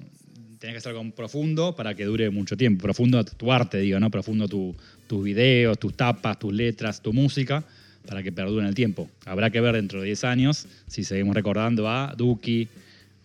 [0.59, 2.81] tenés que hacer algo profundo para que dure mucho tiempo.
[2.83, 4.09] Profundo tu arte, digo, ¿no?
[4.11, 4.75] Profundo tu-
[5.07, 7.63] tus videos, tus tapas, tus letras, tu música,
[8.07, 9.09] para que perdure en el tiempo.
[9.25, 12.67] Habrá que ver dentro de 10 años si seguimos recordando a Duki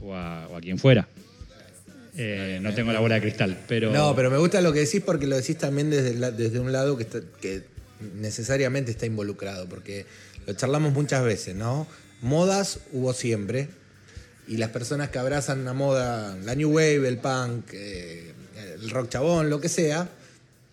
[0.00, 1.08] o a, o a quien fuera.
[2.16, 3.90] Eh, no tengo la bola de cristal, pero...
[3.90, 6.70] No, pero me gusta lo que decís porque lo decís también desde, la- desde un
[6.72, 7.62] lado que, está- que
[8.20, 10.04] necesariamente está involucrado, porque
[10.46, 11.86] lo charlamos muchas veces, ¿no?
[12.20, 13.68] Modas hubo siempre,
[14.48, 18.32] y las personas que abrazan una moda, la New Wave, el punk, eh,
[18.82, 20.08] el rock chabón, lo que sea,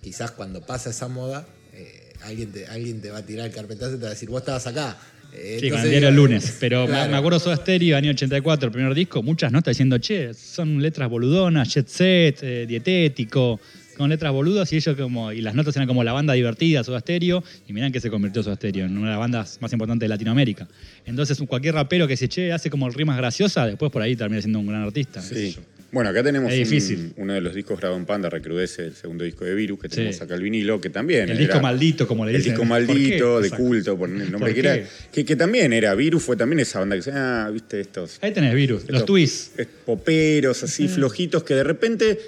[0.02, 3.92] quizás cuando pasa esa moda, eh, alguien, te, alguien te va a tirar el carpetazo
[3.94, 4.98] y te va a decir, vos estabas acá.
[5.32, 6.58] Eh, Sí, entonces, el lunes.
[6.60, 7.12] Pero Claro.
[7.12, 11.08] me acuerdo Soda Stereo, año 84, el primer disco, muchas notas diciendo, che, son letras
[11.08, 13.60] boludonas, jet set, eh, dietético,
[14.00, 17.02] con letras boludas y ellos como, y las notas eran como la banda divertida, Soda
[17.02, 20.06] Stereo, y miran que se convirtió Soda Stereo en una de las bandas más importantes
[20.06, 20.70] de Latinoamérica.
[21.06, 24.60] Entonces, cualquier rapero que se che, hace como rimas graciosas, después por ahí termina siendo
[24.60, 25.22] un gran artista.
[25.22, 25.54] Sí.
[25.92, 27.14] Bueno, acá tenemos Es un- difícil.
[27.18, 30.16] uno de los discos grabados en Panda, Recrudece, el segundo disco de Virus, que tenemos
[30.18, 30.24] Sí.
[30.24, 31.24] acá el vinilo, que también.
[31.24, 32.54] El era- disco maldito, como le El dicen.
[32.54, 32.86] disco ¿Por qué?
[32.94, 33.66] maldito, de Exacto.
[33.66, 34.80] culto, por el nombre ¿Por que era.
[35.12, 35.94] Que, que también era.
[35.96, 38.20] Virus fue también esa banda que se ah, viste, estos.
[38.22, 39.52] Ahí tenés virus, los estos twists.
[39.58, 42.20] es- Poperos así flojitos que de repente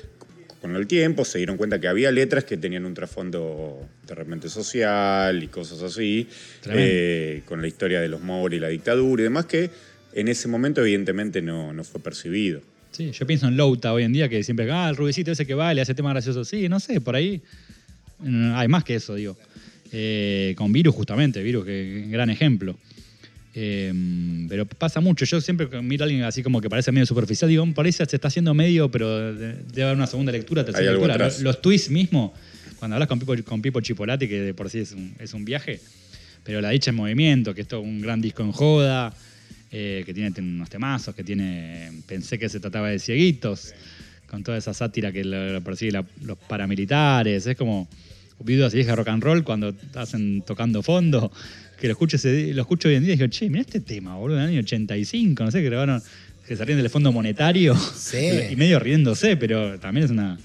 [0.62, 4.47] con el tiempo se dieron cuenta que había letras que tenían un trasfondo de repente
[4.47, 6.28] social y cosas así,
[6.70, 9.72] eh, con la historia de los Maori y la dictadura y demás, que
[10.14, 12.62] en ese momento evidentemente no, no fue percibido.
[12.91, 15.55] Sí, yo pienso en Louta hoy en día, que siempre, ah, el rubicito ese que
[15.55, 16.47] va, le hace temas graciosos.
[16.47, 17.41] Sí, no sé, por ahí
[18.20, 19.38] mm, hay más que eso, digo.
[19.91, 22.78] Eh, con Virus, justamente, Virus, que gran ejemplo.
[23.54, 23.91] Eh,
[24.47, 25.26] pero pasa mucho.
[25.26, 28.04] Yo siempre miro a alguien así como que parece medio superficial, digo, "Mm, ahí se
[28.04, 31.18] está haciendo medio, pero de- debe haber una segunda lectura, tercera Hay lectura.
[31.26, 32.34] Los, los twists mismo,
[32.80, 35.43] cuando hablas con Pipo, con Pipo Chipolati, que de por sí es un, es un
[35.43, 35.82] viaje,
[36.43, 39.14] pero la dicha en movimiento, que esto es un gran disco en joda,
[39.72, 41.91] eh, que tiene unos temazos, que tiene.
[42.08, 43.74] Pensé que se trataba de cieguitos,
[44.28, 47.45] con toda esa sátira que lo, lo persigue la- los paramilitares.
[47.47, 47.88] Es como
[48.44, 51.32] videos así de rock and roll cuando hacen tocando fondo.
[51.80, 54.16] Que lo escucho, ese- lo escucho hoy en día y digo, che, mira este tema,
[54.16, 56.02] boludo, del año 85, no sé, que grabaron,
[56.48, 57.76] que se ríen del fondo monetario.
[57.76, 58.18] Sí.
[58.52, 60.38] Y medio riéndose, pero también es una.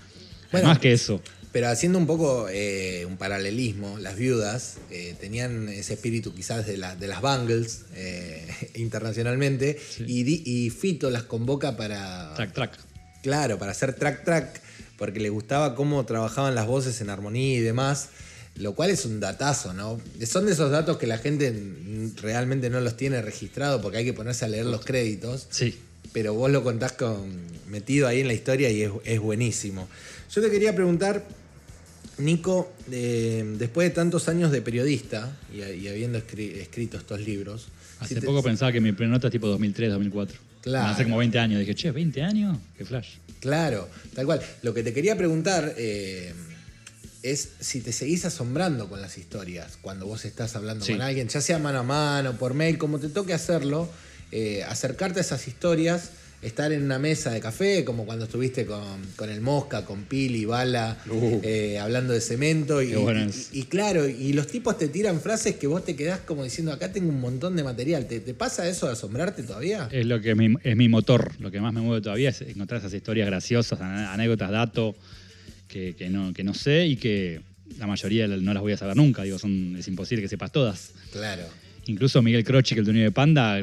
[0.52, 1.20] Bueno, más que eso.
[1.52, 6.76] Pero haciendo un poco eh, un paralelismo, las viudas eh, tenían ese espíritu quizás de,
[6.76, 12.78] la- de las Bangles eh, internacionalmente y Fito las convoca para, Track, track.
[13.22, 14.60] claro, para hacer track track,
[14.98, 18.08] porque le gustaba cómo trabajaban las voces en armonía y demás,
[18.56, 20.00] lo cual es un datazo, ¿no?
[20.26, 21.54] Son de esos datos que la gente
[22.22, 25.76] realmente no los tiene registrados porque hay que ponerse a leer los créditos Sí.
[26.12, 29.86] pero vos lo contás con, metido ahí en la historia y es, es buenísimo.
[30.34, 31.24] Yo te quería preguntar,
[32.18, 37.66] Nico, eh, después de tantos años de periodista y, y habiendo escri- escrito estos libros,
[38.00, 40.38] Hace si te- poco pensaba que mi nota es tipo 2003, 2004.
[40.66, 40.88] Claro.
[40.88, 41.60] Hace como 20 años.
[41.60, 42.58] Dije, che, ¿20 años?
[42.76, 43.18] Qué flash.
[43.38, 44.40] Claro, tal cual.
[44.62, 46.34] Lo que te quería preguntar eh,
[47.22, 50.92] es si te seguís asombrando con las historias cuando vos estás hablando Sí.
[50.94, 53.88] con alguien, ya sea mano a mano, por mail, como te toque hacerlo,
[54.32, 56.10] eh, acercarte a esas historias,
[56.42, 58.82] estar en una mesa de café, como cuando estuviste con,
[59.16, 61.40] con el Mosca, con Pili, Bala, Uh.
[61.42, 62.80] eh, hablando de cemento.
[62.82, 66.92] Y, claro, y los tipos te tiran frases que vos te quedás como diciendo, acá
[66.92, 68.06] tengo un montón de material.
[68.06, 69.88] ¿Te, te pasa eso de asombrarte todavía?
[69.90, 71.32] Es lo que es mi, es mi motor.
[71.40, 74.94] Lo que más me mueve todavía es encontrar esas historias graciosas, anécdotas, datos
[75.68, 77.40] que, que no, que no sé y que
[77.78, 79.22] la mayoría no las voy a saber nunca.
[79.24, 80.92] Digo, son, es imposible que sepas todas.
[81.12, 81.42] Claro.
[81.88, 83.62] Incluso Miguel Croci, que el dueño de Panda,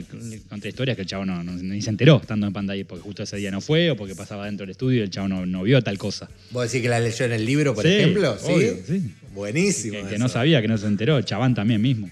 [0.50, 3.04] conté historias que el chavo no, no- ni se enteró estando en Panda ahí, porque
[3.04, 5.46] justo ese día no fue o porque pasaba dentro del estudio y el chavo no,
[5.46, 6.30] no vio tal cosa.
[6.52, 8.38] ¿Vos decís que la leyó en el libro, por Sí, ejemplo?
[8.44, 9.12] obvio, sí.
[9.34, 10.08] Buenísimo.
[10.08, 11.22] Que, no sabía, que no se enteró.
[11.22, 12.10] Chabán también mismo.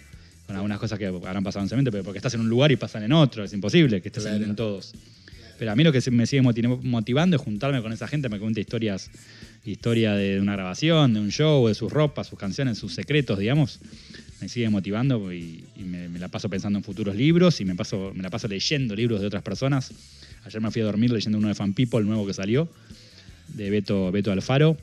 [0.47, 2.75] Con algunas cosas que habrán pasado en cemento, pero porque estás en un lugar y
[2.75, 3.43] pasan en otro.
[3.45, 4.45] Es imposible que estés en- Claro.
[4.49, 4.93] en todos.
[5.57, 8.37] Pero a mí lo que me sigue moti- motivando es juntarme con esa gente, me
[8.39, 9.09] cuenta historias,
[9.63, 13.79] historia de una grabación, de un show, de sus ropas, sus canciones, sus secretos, digamos.
[14.41, 17.75] Me sigue motivando y, y me, me la paso pensando en futuros libros y me,
[17.75, 19.91] paso, me la paso leyendo libros de otras personas.
[20.43, 22.67] Ayer me fui a dormir leyendo uno de Fan People, el nuevo que salió,
[23.49, 24.77] de Beto, Beto Alfaro.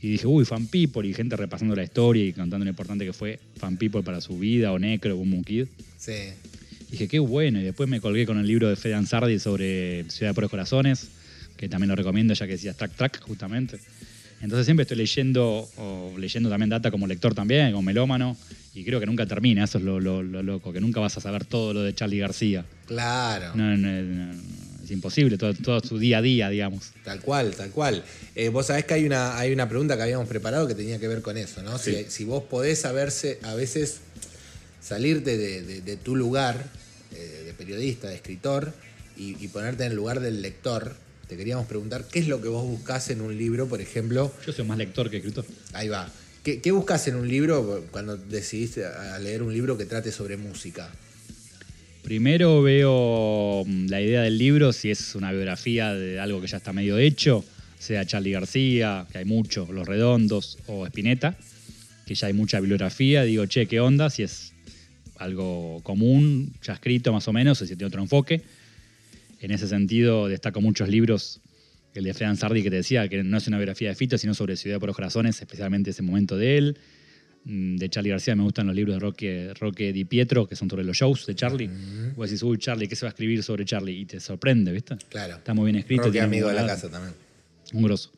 [0.00, 3.12] Y dije, uy, Fan People, y gente repasando la historia y contando lo importante que
[3.12, 5.66] fue Fan People para su vida, o Necro, o Boom Kid.
[5.98, 6.12] Sí.
[6.90, 7.60] Dije, qué bueno.
[7.60, 11.08] Y después me colgué con el libro de Fede Ansardi sobre Ciudad de Puros Corazones,
[11.56, 13.78] que también lo recomiendo, ya que decías track track, justamente.
[14.40, 18.38] Entonces siempre estoy leyendo, o leyendo también data como lector también, como melómano,
[18.74, 21.20] y creo que nunca termina, eso es lo, lo- lo loco, que nunca vas a
[21.20, 22.64] saber todo lo de Charlie García.
[22.86, 23.54] Claro.
[23.54, 24.32] No, no, no,
[24.84, 26.90] es imposible, todo, todo su día a día, digamos.
[27.04, 28.04] Tal cual, tal cual.
[28.34, 31.08] Eh, vos sabés que hay una, hay una pregunta que habíamos preparado que tenía que
[31.08, 31.78] ver con eso, ¿no?
[31.78, 32.06] Si, Sí.
[32.08, 34.00] si vos podés saberse, a veces
[34.80, 36.64] salirte de, de- de tu lugar
[37.14, 38.72] eh, de periodista, de escritor,
[39.16, 40.96] y, y ponerte en el lugar del lector,
[41.28, 44.32] te queríamos preguntar qué es lo que vos buscás en un libro, por ejemplo.
[44.46, 45.44] Yo soy más lector que escritor.
[45.72, 46.08] Ahí va.
[46.42, 48.84] ¿Qué, buscas en un libro cuando decidiste
[49.20, 50.90] leer un libro que trate sobre música?
[52.02, 56.56] Primero veo mm, la idea del libro, si es una biografía de algo que ya
[56.56, 57.44] está medio hecho,
[57.78, 61.36] sea Charlie García, que hay mucho, Los Redondos, o Spinetta,
[62.06, 63.22] que ya hay mucha bibliografía.
[63.24, 64.08] Digo, che, ¿qué onda?
[64.08, 64.54] Si es
[65.16, 68.40] algo común, ya escrito más o menos, o si tiene otro enfoque.
[69.40, 71.40] En ese sentido, destaco muchos libros,
[71.94, 74.34] el de Fred Sardi que te decía, que no es una biografía de Fito, sino
[74.34, 76.78] sobre Ciudad por los Corazones, especialmente ese momento de él.
[77.44, 80.68] Mm, De Charlie García me gustan los libros de Roque, Roque Di Pietro, que son
[80.68, 81.70] sobre los shows de Charlie.
[82.16, 83.98] Vos decís, uy, Charlie, ¿qué se va a escribir sobre Charlie?
[84.00, 84.96] Y te sorprende, ¿viste?
[85.08, 85.36] Claro.
[85.36, 86.04] Está muy bien escrito.
[86.04, 87.14] Roque, amigo de la casa también.
[87.72, 88.12] un grosso.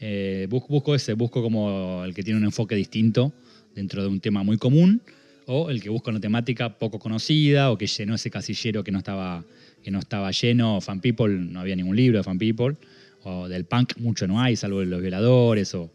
[0.00, 3.32] Eh, bus- busco ese, busco como el que tiene un enfoque distinto
[3.74, 5.00] dentro de un tema muy común,
[5.46, 8.98] o el que busca una temática poco conocida, o que llenó ese casillero que no
[8.98, 9.44] estaba,
[9.82, 10.80] que no estaba lleno.
[10.80, 12.76] Fan People, no había ningún libro de Fan People,
[13.24, 15.90] o del punk mucho no hay, salvo los violadores, o,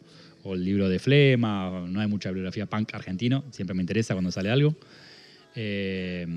[0.45, 4.49] el libro de Flema, no hay mucha bibliografía punk argentino, siempre me interesa cuando sale
[4.49, 4.75] algo.
[5.55, 6.27] Eh,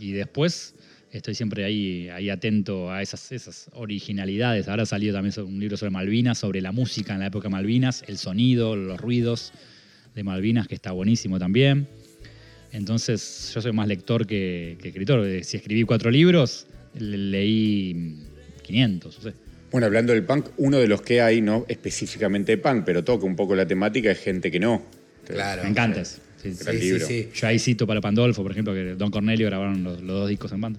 [0.00, 0.74] y después
[1.10, 4.68] estoy siempre ahí, ahí atento a esas, esas originalidades.
[4.68, 8.04] Ahora ha salido también un libro sobre Malvinas, sobre la música en la época Malvinas,
[8.06, 9.52] el sonido, los ruidos
[10.14, 11.86] de Malvinas, que está buenísimo también.
[12.72, 15.26] Entonces, yo soy más lector que, escritor.
[15.44, 16.66] Si escribí cuatro libros,
[16.98, 18.16] le- leí
[18.62, 19.18] 500.
[19.18, 19.32] o sea.
[19.70, 23.26] Bueno, hablando del punk, uno de los que hay, no específicamente de punk, pero toca
[23.26, 24.82] un poco la temática, es gente que no.
[25.26, 25.62] Claro.
[25.64, 26.18] Me encanta eso.
[26.42, 27.00] Sí, sí.
[27.00, 27.28] Sí.
[27.34, 30.52] Yo ahí cito para Pandolfo, por ejemplo, que Don Cornelio grabaron los, los dos discos
[30.52, 30.78] en banda.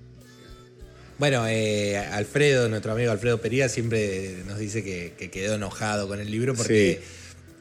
[1.20, 6.20] Bueno, eh, Alfredo, nuestro amigo Alfredo Pería, siempre nos dice que, que quedó enojado con
[6.20, 7.02] el libro porque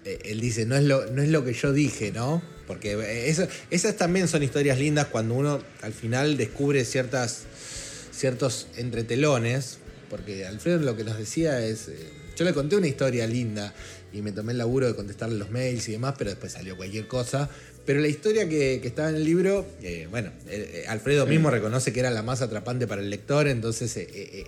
[0.05, 2.43] eh, él dice, no es, lo, no es lo que yo dije, ¿no?
[2.67, 7.45] Porque eh, eso- esas también son historias lindas cuando uno al final descubre ciertas,
[8.13, 9.79] ciertos entretelones,
[10.09, 11.97] porque Alfredo lo que nos decía es, eh,
[12.37, 13.75] yo le conté una historia linda
[14.13, 17.07] y me tomé el laburo de contestarle los mails y demás, pero después salió cualquier
[17.07, 17.49] cosa.
[17.85, 21.93] Pero la historia que, que estaba en el libro, eh, bueno, eh, Alfredo mismo reconoce
[21.93, 23.97] que era la más atrapante para el lector, entonces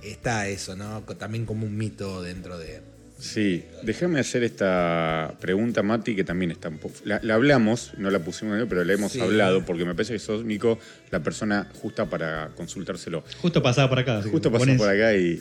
[0.02, 1.02] está eso, ¿no?
[1.02, 2.80] También como un mito dentro de...
[3.18, 6.94] Sí, déjame hacer esta pregunta, Mati, que también está un poco.
[7.04, 9.20] La, la hablamos, no la pusimos, pero la hemos Sí.
[9.20, 10.78] hablado, porque me parece que sos, Nico,
[11.10, 13.24] la persona justa para consultárselo.
[13.42, 14.22] Justo pasaba por acá.
[14.22, 15.40] Justo pones- por acá y.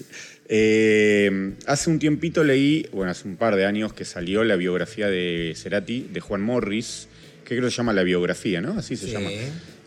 [0.49, 5.07] eh, hace un tiempito leí, bueno, hace un par de años que salió la biografía
[5.07, 7.07] de Cerati, de Juan Morris,
[7.43, 8.77] que creo que se llama La biografía, ¿no?
[8.79, 9.11] Así se Sí.
[9.11, 9.29] llama.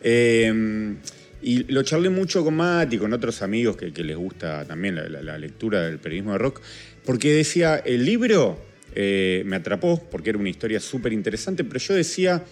[0.03, 0.95] Eh,
[1.43, 5.09] y lo charlé mucho con Mati, con otros amigos que, que les gusta también la,
[5.09, 6.61] la- la lectura del periodismo de rock,
[7.05, 8.59] porque decía, el libro
[8.94, 12.43] eh, me atrapó, porque era una historia súper interesante, pero yo decía,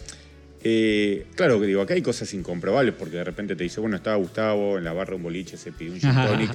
[0.65, 4.17] eh, claro que digo, acá hay cosas incomprobables, porque de repente te dice, bueno, estaba
[4.17, 6.51] Gustavo en la barra de un boliche, se pidió un gin tonic,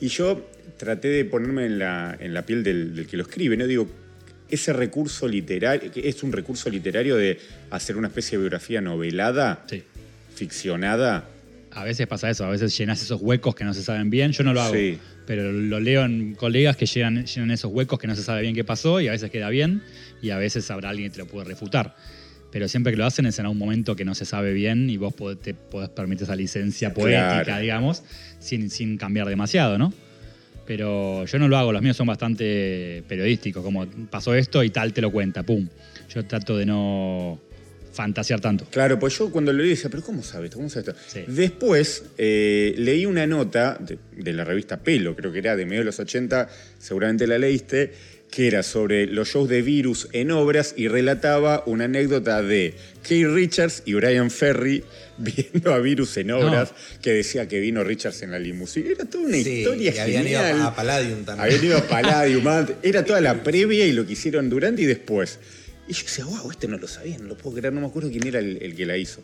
[0.00, 3.56] y yo traté de ponerme en la, en la piel del, del que lo escribe,
[3.56, 3.66] ¿no?
[3.66, 3.88] Digo,
[4.50, 7.38] ese recurso literario, que es un recurso literario de
[7.70, 9.82] hacer una especie de biografía novelada, Sí.
[10.34, 11.28] ficcionada.
[11.74, 14.30] A veces pasa eso, a veces llenas esos huecos que no se saben bien.
[14.32, 14.98] Yo no lo hago, Sí.
[15.26, 18.54] pero lo leo en colegas que llenan, llenan esos huecos que no se sabe bien
[18.54, 19.82] qué pasó y a veces queda bien
[20.22, 21.96] y a veces habrá alguien que te lo puede refutar.
[22.52, 24.96] Pero siempre que lo hacen es en un momento que no se sabe bien y
[24.96, 27.60] vos podés- te podés permitir esa licencia poética, Claro.
[27.62, 28.04] digamos,
[28.38, 29.92] sin, sin cambiar demasiado, ¿no?
[30.66, 34.92] Pero yo no lo hago, los míos son bastante periodísticos, como pasó esto y tal
[34.94, 35.68] te lo cuenta, pum.
[36.14, 37.38] Yo trato de no
[37.94, 38.66] fantasear tanto.
[38.70, 40.58] Claro, pues yo cuando lo leí decía, pero ¿cómo sabe esto?
[40.58, 41.00] ¿Cómo sabe esto?
[41.06, 41.20] Sí.
[41.26, 45.80] Después eh, leí una nota de, de la revista Pelo, creo que era de medio
[45.80, 46.48] de los 80,
[46.78, 47.92] seguramente la leíste,
[48.30, 52.74] que era sobre los shows de Virus en obras y relataba una anécdota de
[53.06, 54.82] Keith Richards y Brian Ferry
[55.18, 58.90] viendo a Virus en obras, que decía que vino Richards en la limusina.
[58.90, 60.60] Era toda una Sí, historia y habían ido genial.
[60.62, 61.46] a, a Palladium también.
[61.46, 62.44] Habían ido a Palladium.
[62.82, 65.38] Era toda la previa y lo que hicieron durante y después.
[65.88, 68.10] Y yo decía, wow, este no lo sabía, no lo puedo creer, no me acuerdo
[68.10, 69.22] quién era el, el que la hizo.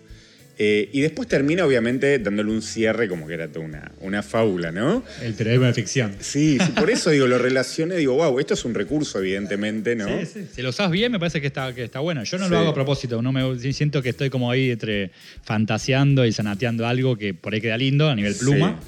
[0.63, 4.71] Eh, y después termina, obviamente, dándole un cierre como que era toda una, una fábula,
[4.71, 5.03] ¿no?
[5.23, 6.15] El periodismo de ficción.
[6.21, 10.07] Sí, sí, por eso digo, lo relacioné, digo, wow, esto es un recurso, evidentemente, ¿no?
[10.21, 10.41] Sí, sí.
[10.55, 12.25] Si lo usas bien, me parece que está, que está bueno.
[12.25, 12.51] Yo no Sí.
[12.51, 13.23] lo hago a propósito.
[13.23, 15.13] No me, siento que estoy como ahí entre
[15.45, 18.79] fantaseando y sanateando algo que por ahí queda lindo a nivel pluma.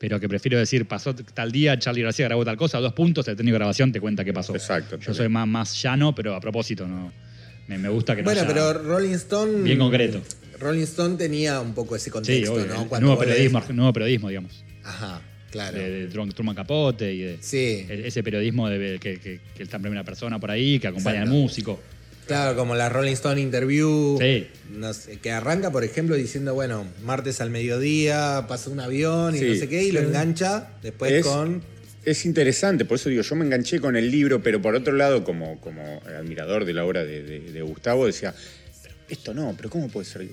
[0.00, 3.36] Pero que prefiero decir, pasó tal día, Charlie García grabó tal cosa, dos puntos, el
[3.36, 4.54] técnico de grabación te cuenta qué pasó.
[4.54, 7.12] Exacto, Yo soy más, más llano, pero a propósito, no.
[7.68, 9.60] Me, me gusta que no Bueno, pero Rolling Stone...
[9.62, 10.22] Bien concreto.
[10.58, 12.96] Rolling Stone tenía un poco ese Sí, contexto, obvio, ¿no?
[12.96, 14.64] el nuevo periodismo, nuevo periodismo, digamos.
[14.84, 15.20] Ajá,
[15.50, 15.76] claro.
[15.76, 17.84] De, de Truman Truman Capote y de Sí.
[17.86, 21.18] e- ese periodismo de, que, que- que está en primera persona por ahí, que acompaña
[21.18, 21.36] Exacto.
[21.36, 21.80] al músico.
[22.26, 24.18] Claro, como la Rolling Stone Interview.
[24.20, 24.46] Sí.
[24.72, 29.38] no sé, que arranca, por ejemplo, diciendo, bueno, martes al mediodía pasa un avión y
[29.40, 29.44] Sí.
[29.48, 31.62] no sé qué, y lo engancha después Es- con.
[32.04, 35.22] Es interesante, por eso digo, yo me enganché con el libro, pero por otro lado,
[35.24, 38.40] como, como admirador de la obra de, de- de Gustavo, decía, "Pero
[39.10, 40.26] esto no, pero ¿cómo puede ser?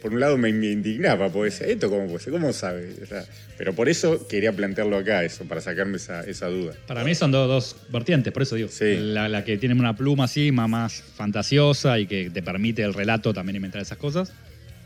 [0.00, 2.32] Por un lado me, indignaba, porque decía, ¿esto cómo puede ser?
[2.32, 2.94] ¿Cómo sabe?
[3.02, 3.24] O sea,
[3.56, 6.74] pero por eso quería plantearlo acá, eso, para sacarme esa, esa duda.
[6.86, 8.68] Para mí son do- dos vertientes, por eso digo.
[8.70, 8.96] Sí.
[8.98, 13.32] La, la que tiene una pluma así, más, fantasiosa y que te permite el relato
[13.34, 14.32] también inventar esas cosas.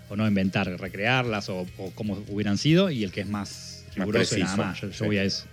[0.09, 2.91] O no inventar, recrearlas o, o cómo hubieran sido.
[2.91, 4.81] Y el que es más riguroso y nada más.
[4.81, 5.05] Yo, yo sí.
[5.05, 5.45] voy a eso.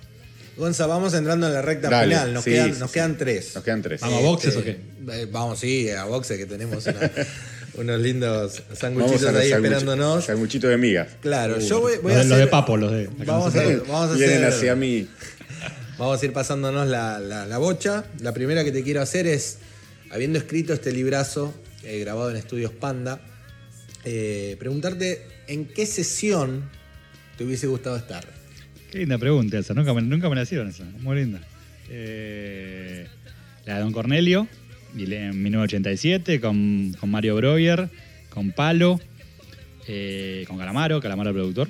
[0.58, 2.34] Gonza, vamos entrando en la recta Dale, final.
[2.34, 2.94] Nos, sí, quedan, sí, nos sí.
[2.96, 3.56] quedan tres.
[3.56, 4.02] Nos quedan tres.
[4.02, 4.72] Vamos a boxes o qué?
[5.14, 7.00] eh, vamos, sí, a boxe que tenemos una-
[7.80, 10.26] unos lindos sanguchitos ahí sanguchi- esperándonos.
[10.26, 11.07] sanguchitos de migas.
[11.22, 12.38] Claro, yo voy, a de, los hacer.
[12.38, 13.07] de Papo, los de.
[13.26, 15.07] Vamos a, vamos a Vienen hacer- hacia mí.
[15.97, 18.06] Vamos a ir pasándonos la, la- la bocha.
[18.22, 19.57] La primera que te quiero hacer es,
[20.11, 21.53] habiendo escrito este librazo
[21.84, 23.22] eh, grabado en Estudios Panda,
[24.06, 26.69] eh, preguntarte en qué sesión
[27.38, 28.26] te hubiese gustado estar.
[28.91, 29.73] Qué linda pregunta esa.
[29.73, 30.84] Nunca me, nunca me la hicieron esa.
[30.84, 31.39] Muy linda.
[31.89, 33.07] Eh,
[33.65, 34.47] la de Don Cornelio,
[34.98, 37.90] en 1987, con, con Mario Breuer,
[38.30, 38.99] con Palo,
[39.88, 41.70] eh, con Calamaro, Calamaro productor.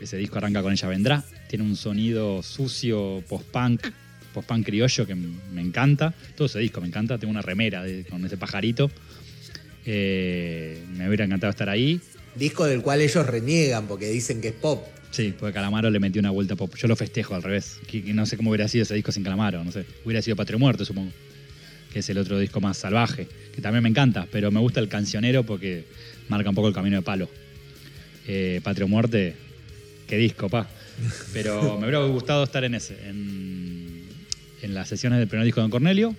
[0.00, 1.24] Ese disco arranca con Ella Vendrá.
[1.48, 3.86] Tiene un sonido sucio, post-punk,
[4.34, 6.12] post-punk criollo que me encanta.
[6.36, 7.16] Todo ese disco me encanta.
[7.18, 8.90] Tengo una remera de- con ese pajarito.
[9.86, 12.00] Eh, me hubiera encantado estar ahí.
[12.34, 14.84] Disco del cual ellos reniegan porque dicen que es pop.
[15.10, 16.74] Sí, porque Calamaro le metió una vuelta pop.
[16.76, 17.78] Yo lo festejo al revés.
[18.06, 19.62] No sé cómo hubiera sido ese disco sin Calamaro.
[19.62, 19.84] No sé.
[20.04, 21.12] Hubiera sido Patrio Muerto, supongo.
[21.94, 23.26] Que es el otro disco más salvaje.
[23.54, 24.26] Que también me encanta.
[24.30, 25.84] Pero me gusta el cancionero porque
[26.28, 27.30] marca un poco el camino de palo.
[28.26, 29.34] Eh, Patrio Muerte,
[30.08, 30.68] qué disco, pa.
[31.32, 32.94] Pero me hubiera gustado estar en ese.
[33.08, 34.02] En,
[34.62, 36.16] en las sesiones del primer disco de Don Cornelio.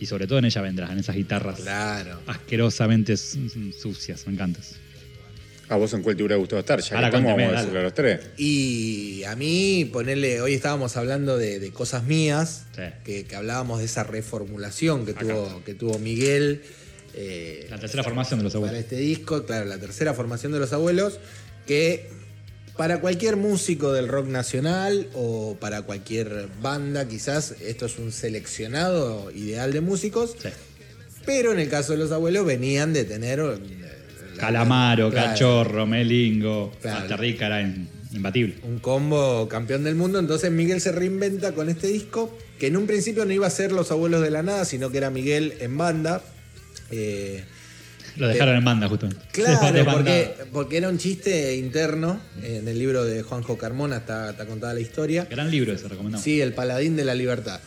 [0.00, 2.20] Y sobre todo en Ella Vendrás, en esas guitarras Claro.
[2.26, 4.26] asquerosamente su- sucias.
[4.26, 4.76] Me encantas.
[5.72, 6.80] ¿A vos en cuál te hubiera gustado estar?
[6.82, 8.20] Ya que Ahora estamos, cuénteme, vamos a decirlo a los tres.
[8.36, 12.82] Y a mí, ponerle, hoy estábamos hablando de, de cosas mías, Sí.
[13.04, 15.20] que, que hablábamos de esa reformulación que, Acá.
[15.22, 16.60] tuvo, que tuvo Miguel.
[17.14, 18.80] eh, La tercera formación de los para abuelos.
[18.84, 21.20] este disco, claro, la tercera formación de los abuelos,
[21.66, 22.10] que
[22.76, 29.30] para cualquier músico del rock nacional o para cualquier banda, quizás esto es un seleccionado
[29.30, 30.48] ideal de músicos, Sí.
[31.24, 33.40] pero en el caso de los abuelos venían de tener...
[34.50, 37.16] la- Calamaro, claro, Cachorro, Melingo, Claro.
[37.16, 37.60] Rica era
[38.12, 38.56] imbatible.
[38.64, 40.18] un combo campeón del mundo.
[40.18, 43.72] Entonces Miguel se reinventa con este disco, que en un principio no iba a ser
[43.72, 46.22] Los Abuelos de la Nada, sino que era Miguel en banda.
[46.90, 47.42] Eh,
[48.16, 49.08] Lo dejaron en banda, justo.
[49.32, 52.20] claro, porque, porque era un chiste interno.
[52.42, 55.26] En el libro de Juanjo Carmona está, está contada la historia.
[55.30, 56.22] Gran libro ese, recomendamos.
[56.22, 57.60] Sí, El Paladín de la Libertad.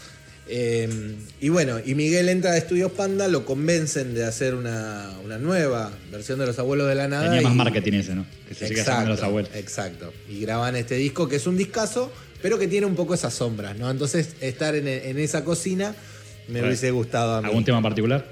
[0.47, 5.37] Eh, y bueno, y Miguel entra a Estudios Panda, lo convencen de hacer una, una
[5.39, 7.25] nueva versión de Los Abuelos de la Nada.
[7.25, 8.25] Tenía más y- marketing ese, ¿no?
[8.47, 9.49] Que se sigue llamando los abuelos.
[9.55, 10.13] Exacto.
[10.29, 12.11] Y graban este disco que es un discazo,
[12.41, 13.89] pero que tiene un poco esas sombras, ¿no?
[13.89, 15.95] Entonces, estar en, en esa cocina
[16.47, 17.47] me hubiese gustado a mí.
[17.47, 18.25] ¿Algún tema en particular?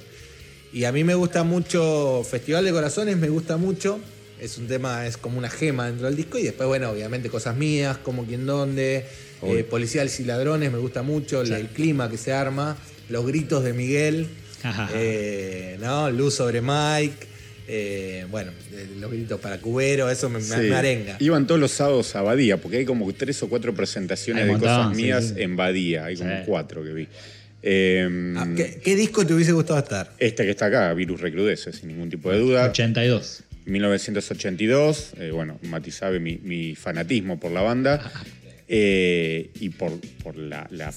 [0.71, 3.99] Y a mí me gusta mucho Festival de Corazones, me gusta mucho.
[4.39, 6.37] Es un tema, es como una gema dentro del disco.
[6.37, 9.05] Y después, bueno, obviamente cosas mías, como quien dónde.
[9.45, 11.53] Eh, Policiales y Ladrones, me gusta mucho, el- Sí.
[11.53, 12.77] el clima que se arma,
[13.09, 14.27] los gritos de Miguel,
[14.63, 14.89] Ajá.
[14.93, 16.09] eh, ¿no?
[16.11, 17.27] Luz sobre Mike,
[17.67, 20.53] eh, bueno, eh, los gritos para Cubero, eso me, Sí.
[20.69, 21.17] me arenga.
[21.19, 24.59] Iban todos los sábados a Badía, porque hay como tres o cuatro presentaciones Hay de
[24.59, 25.41] cosas mías sí.
[25.41, 26.05] en Badía.
[26.05, 26.43] Hay como Sí.
[26.45, 27.07] cuatro que vi.
[27.65, 30.11] Eh, Ah, ¿Qué, qué disco te hubiese gustado estar?
[30.19, 32.65] Este que está acá, Virus Recrudece, sin ningún tipo de duda.
[32.69, 33.43] 82.
[33.65, 38.11] 1982, eh, bueno, Mati sabe mi, mi fanatismo por la banda
[38.75, 39.91] eh, y por,
[40.23, 40.91] por la- la-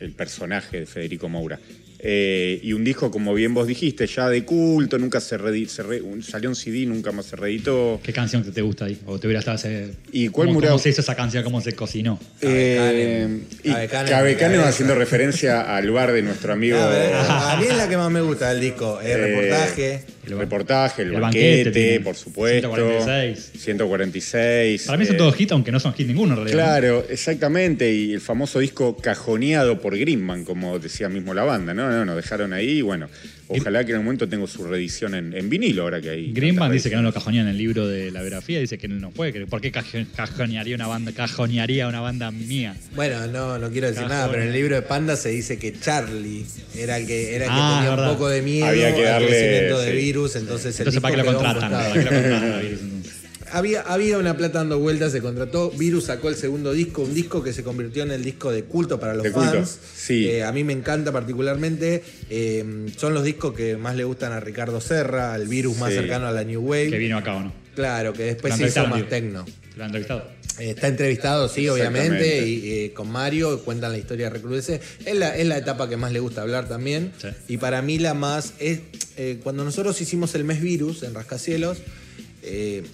[0.00, 1.58] el personaje de Federico Moura.
[1.98, 6.22] Eh, y un disco, como bien vos dijiste, ya de culto, nunca se, re- un-
[6.22, 7.98] salió un CD, nunca más se reeditó.
[8.02, 8.98] ¿Qué canción te gusta ahí?
[9.06, 9.90] ¿O te hubiera estado ese...
[10.12, 11.42] ¿Y cuál cómo, se hizo esa canción?
[11.42, 12.20] ¿Cómo se cocinó?
[12.42, 13.26] Eh,
[14.64, 16.78] haciendo referencia al bar de nuestro amigo.
[16.78, 20.00] A, ver, a mí es la que más me gusta del disco, el Eh, reportaje.
[20.26, 22.74] El reportaje, el, El banquete, por supuesto.
[22.74, 23.52] 146.
[23.62, 24.86] 146.
[24.86, 26.64] Para mí son eh, todos hits, aunque no son hits ninguno en realidad.
[26.64, 27.92] Claro, exactamente.
[27.92, 31.74] Y el famoso disco cajoneado por Greenman, como decía mismo la banda.
[31.74, 32.78] No, no, nos dejaron ahí.
[32.78, 33.08] y Bueno,
[33.48, 36.32] ojalá que en el momento tenga su reedición en, en vinilo ahora que hay.
[36.32, 39.10] Greenman dice que no lo cajonea en el libro de la biografía, dice que no
[39.10, 39.32] puede.
[39.32, 42.74] que ¿Por qué cajo- cajonearía una banda, cajonearía una banda mía?
[42.94, 45.72] Bueno, no, no quiero decir nada, pero en el libro de Panda se dice que
[45.78, 46.44] Charlie
[46.76, 49.12] era el que, era el que Ah, tenía un poco de miedo Había que al
[49.22, 49.96] darle, crecimiento de sí.
[49.96, 51.70] virus, entonces el Entonces, ¿para qué lo contratan?
[51.70, 51.90] costado.
[51.90, 53.12] ¿Para qué lo contratan a Virus, entonces?
[53.52, 55.70] Había, había una plata dando vueltas, se contrató.
[55.70, 58.98] Virus sacó el segundo disco, un disco que se convirtió en el disco de culto
[59.00, 59.78] para los De culto, fans.
[59.94, 60.28] sí.
[60.28, 62.02] Eh, a mí me encanta particularmente.
[62.30, 66.26] Eh, son los discos que más le gustan a Ricardo Serra, al Virus más cercano
[66.26, 66.90] a la New Wave.
[66.90, 67.52] Que vino acá o no.
[67.74, 69.44] Claro, que después se hizo más tecno.
[69.76, 70.36] ¿Lo han entrevistado?
[70.58, 74.80] Eh, Está entrevistado, sí, obviamente, y eh, con Mario cuentan la historia de Recrudece.
[75.04, 77.12] Es la, es la etapa que más le gusta hablar también.
[77.20, 77.28] Sí.
[77.48, 78.80] Y para mí la más es
[79.18, 81.76] eh, cuando nosotros hicimos el mes virus en Rascacielos,
[82.42, 82.84] eh,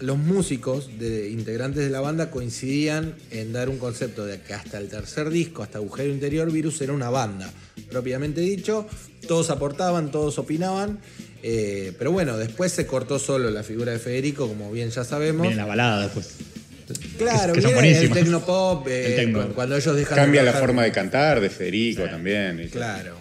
[0.00, 4.78] los músicos de integrantes de la banda coincidían en dar un concepto de que hasta
[4.78, 7.50] el tercer disco, hasta Agujero Interior, Virus era una banda,
[7.90, 8.86] propiamente dicho.
[9.26, 10.98] Todos aportaban, todos opinaban.
[11.42, 15.42] eh, pero bueno, después se cortó solo la figura de Federico, como bien ya sabemos.
[15.42, 16.30] Viene la balada después.
[17.16, 20.82] Claro, que son viene el tecnopop, eh, El cuando, ellos dejan Cambia de la forma
[20.82, 22.60] de cantar de Federico también.
[22.60, 23.16] y- Claro.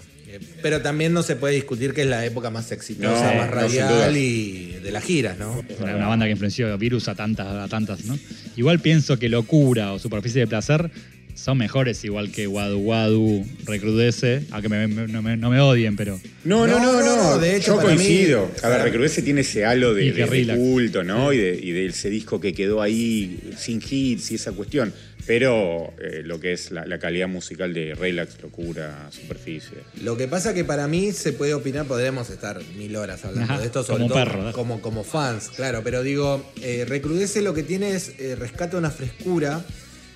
[0.62, 4.16] Pero también no se puede discutir que es la época más exitosa, No, más radial
[4.18, 5.64] y de las giras, ¿no?
[5.80, 8.18] Una, una banda que influenció Virus a tantas, a tantas, ¿no?
[8.56, 10.92] Igual pienso que Locura o Superficie de Placer
[11.36, 15.96] son mejores igual que Wadu Wadu Recrudece, aunque me- me- no, me, no me odien,
[15.96, 18.52] pero No, no, No, no, de hecho, Yo mí- coincido.
[18.62, 21.32] a ver, Recrudece tiene ese halo de, Y que de- culto, ¿no?
[21.34, 24.94] Y de, y de ese disco que quedó ahí sin hits y esa cuestión.
[25.26, 29.78] Pero eh, lo que es la, la calidad musical de Relax, Locura, Superficie.
[30.04, 33.62] Lo que pasa que para mí se puede opinar, podríamos estar mil horas hablando Ajá,
[33.62, 34.52] de esto, sobre como todo perro, ¿no?
[34.52, 38.92] como, como fans, claro, pero digo, eh, Recrudece lo que tiene es, eh, rescata una
[38.92, 39.64] frescura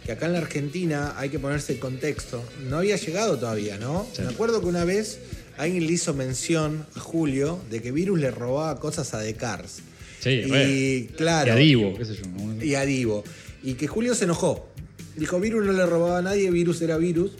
[0.07, 2.41] que acá en la Argentina hay que ponerse el contexto.
[2.69, 4.07] No había llegado todavía, ¿no?
[4.13, 4.21] Sí.
[4.21, 5.19] Me acuerdo que una vez
[5.57, 9.79] alguien le hizo mención a Julio de que Virus le robaba cosas a The Cars.
[10.21, 11.49] Sí, y claro.
[11.49, 12.23] y a Divo, qué sé yo.
[12.25, 12.63] ¿no?
[12.63, 13.25] y a Divo.
[13.63, 14.69] Y que Julio se enojó.
[15.17, 17.33] Dijo, Virus no le robaba a nadie, Virus era Virus.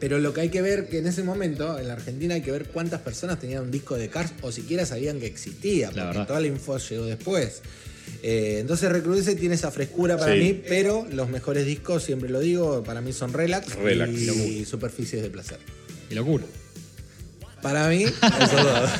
[0.00, 2.50] Pero lo que hay que ver, que en ese momento, en la Argentina, hay que
[2.50, 6.40] ver cuántas personas tenían un disco de Cars o siquiera sabían que existía, porque toda
[6.40, 7.62] la info llegó después.
[8.22, 10.38] Eh, entonces Recrudece tiene esa frescura para Sí.
[10.40, 14.12] mí, pero los mejores discos, siempre lo digo, para mí son Relax, Relax.
[14.12, 15.58] y Superficies de Placer.
[16.10, 16.44] Y locura.
[17.62, 18.04] Para mí,
[18.42, 18.90] esos dos.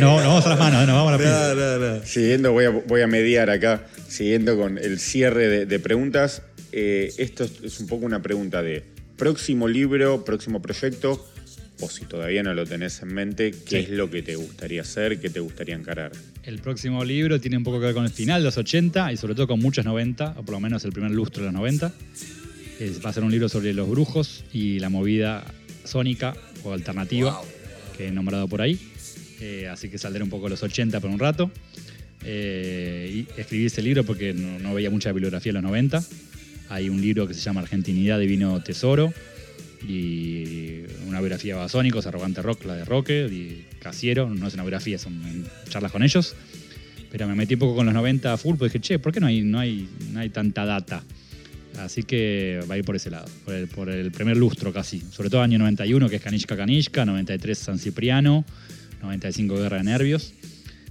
[0.00, 2.04] No, no vamos a las manos, no vamos a la no, no.
[2.06, 6.42] Siguiendo, voy a, voy a mediar acá, siguiendo con el cierre de, de preguntas.
[6.72, 8.82] eh, esto es, es un poco una pregunta de
[9.16, 11.26] próximo libro, próximo proyecto,
[11.80, 13.76] o si todavía no lo tenés en mente, ¿qué Sí.
[13.84, 16.12] es lo que te gustaría hacer, qué te gustaría encarar?
[16.46, 19.16] El próximo libro tiene un poco que ver con el final de los 80 y
[19.16, 21.92] sobre todo con muchos 90, o por lo menos el primer lustro de los 90.
[22.78, 25.44] Es- va a ser un libro sobre los brujos y la movida
[25.84, 27.44] sónica o alternativa Wow.
[27.96, 28.78] que he nombrado por ahí.
[29.40, 31.50] Eh, así que saldré un poco de los 80 por un rato.
[32.24, 36.02] Eh, y escribí ese libro porque no, no veía mucha bibliografía en los 90.
[36.68, 39.12] Hay un libro que se llama Argentinidad Divino Tesoro
[39.86, 44.62] y una biografía de Babasónicos, Arrogante Rock, la de Roque, y Casiero, no es una
[44.62, 46.34] biografía, son en charlas con ellos.
[47.10, 49.20] Pero me metí un poco con los 90 a full, porque dije, che, ¿por qué
[49.20, 51.02] no hay, no hay, no hay tanta data?
[51.78, 55.00] Así que va a ir por ese lado, por el, por el primer lustro casi.
[55.00, 58.44] Sobre todo año 91, que es Canishka Canishka, 93 San Cipriano,
[59.02, 60.32] 95 Guerra de Nervios.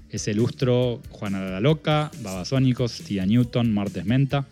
[0.09, 4.47] Ese lustro, Juana la Loca, Babasónicos, Tía Newton, Martes Menta.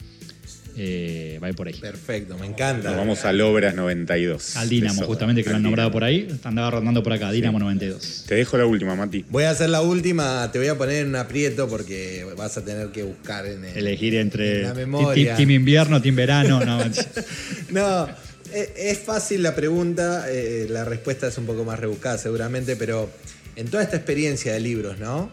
[0.76, 1.76] Eh, va a ir por ahí.
[1.76, 2.90] Perfecto, me encanta.
[2.90, 4.58] Nos vamos al Obras 92.
[4.58, 5.94] Al Dinamo, justamente, que lo han nombrado Dinamo.
[5.94, 6.28] por ahí.
[6.44, 8.26] Andaba rondando por acá, Dinamo 92.
[8.28, 9.24] Te dejo la última, Mati.
[9.30, 12.66] Voy a hacer la última, te voy a poner en un aprieto porque vas a
[12.66, 15.36] tener que buscar en el, Elegir entre en la memoria.
[15.36, 16.60] Team Invierno, Team Verano.
[16.66, 16.80] No,
[17.70, 18.08] No,
[18.52, 23.10] e- es fácil la pregunta, eh, la respuesta es un poco más rebuscada seguramente, pero
[23.56, 25.30] en toda esta experiencia de libros, ¿no?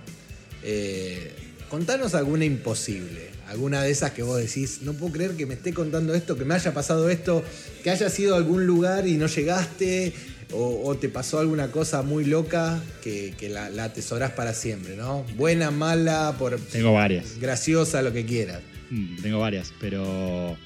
[0.62, 1.30] Eh,
[1.70, 5.74] contanos alguna imposible, alguna de esas que vos decís, no puedo creer que me esté
[5.74, 7.42] contando esto, que me haya pasado esto,
[7.82, 10.12] que haya sido a algún lugar y no llegaste,
[10.52, 14.96] o, o te pasó alguna cosa muy loca que, que la, la atesorás para siempre,
[14.96, 15.24] ¿no?
[15.36, 17.38] Buena, mala, por tengo varias.
[17.40, 18.60] graciosa, lo que quieras.
[18.90, 20.56] Mm, Tengo varias, pero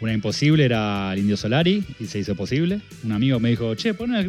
[0.00, 2.80] una imposible era el Indio Solari y se hizo posible.
[3.04, 4.28] Un amigo me dijo, che, pon el,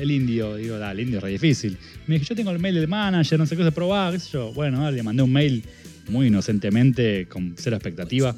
[0.00, 0.56] el indio.
[0.56, 1.76] Digo, el indio es re difícil.
[2.08, 4.30] Me dijo, yo tengo el mail del manager, no sé qué se probaba, qué sé
[4.32, 4.52] yo.
[4.52, 5.62] Bueno, le mandé un mail
[6.08, 8.34] muy inocentemente, con cero expectativa,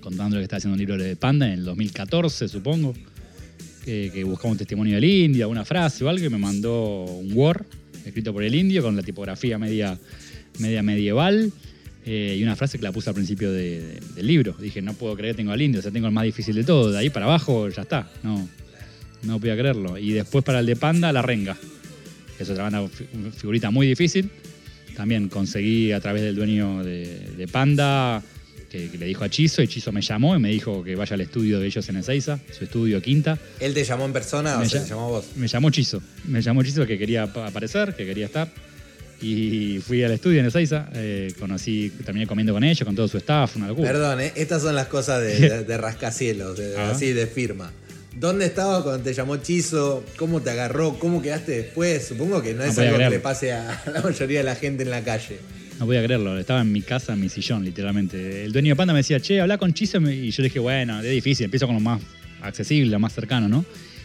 [0.00, 2.94] contando que estaba haciendo un libro de Panda en el 2014, supongo.
[3.84, 7.30] Que, que buscaba un testimonio del indio, alguna frase o algo, y me mandó un
[7.34, 7.66] Word
[8.06, 9.98] escrito por el indio con la tipografía media,
[10.58, 11.52] media medieval.
[12.06, 14.54] eh, y una frase que la puse al principio de- de- del libro.
[14.60, 16.62] Dije, no puedo creer que tengo al indio, o sea, tengo el más difícil de
[16.64, 16.92] todo.
[16.92, 18.10] De ahí para abajo ya está.
[18.22, 18.46] No,
[19.22, 19.96] no podía creerlo.
[19.96, 21.56] Y después para el de Panda, la renga.
[22.38, 23.06] Es otra banda, fi-
[23.38, 24.30] figurita muy difícil.
[24.96, 27.06] También conseguí a través del dueño de,
[27.36, 28.22] de Panda,
[28.70, 31.14] que, que le dijo a Chizo, y Chizo me llamó y me dijo que vaya
[31.14, 33.38] al estudio de ellos en Ezeiza, su estudio Quinta.
[33.60, 35.24] ¿Él te llamó en persona o Me se llam- te llamó vos?
[35.36, 36.02] Me llamó Chizo.
[36.28, 38.48] Me llamó Chizo que quería pa- aparecer, que quería estar.
[39.20, 43.16] Y fui al estudio en Ezeiza, eh, conocí, terminé comiendo con ellos, con todo su
[43.18, 43.90] staff, una locura.
[43.92, 44.32] Perdón, ¿eh?
[44.34, 46.90] estas son las cosas de, de- de rascacielos, de- Ah.
[46.90, 47.72] así de firma.
[48.16, 50.04] ¿Dónde estabas cuando te llamó Chizo?
[50.16, 50.98] ¿Cómo te agarró?
[51.00, 52.06] ¿Cómo quedaste después?
[52.06, 54.84] Supongo que no, No es algo que le pase a la mayoría de la gente
[54.84, 55.38] en la calle.
[55.80, 58.44] No podía creerlo, estaba en mi casa, en mi sillón, literalmente.
[58.44, 59.98] El dueño de Panda me decía, che, habla con Chizo.
[59.98, 62.00] Y yo le dije, bueno, es difícil, empiezo con lo más
[62.40, 63.64] accesible, lo más cercano, ¿no?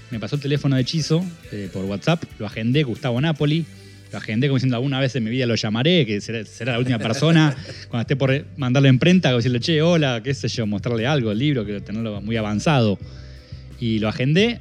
[0.10, 3.66] Me pasó el teléfono de Chizo eh, por WhatsApp, lo agendé, Gustavo Napoli.
[4.12, 6.80] Lo agendé como diciendo, alguna vez en mi vida lo llamaré, que será, será la
[6.80, 7.56] última persona
[7.90, 11.64] cuando esté por mandarle imprenta, decirle, che, hola, qué sé yo, mostrarle algo, el libro,
[11.64, 12.98] quiero tenerlo muy avanzado.
[13.80, 14.60] Y lo agendé,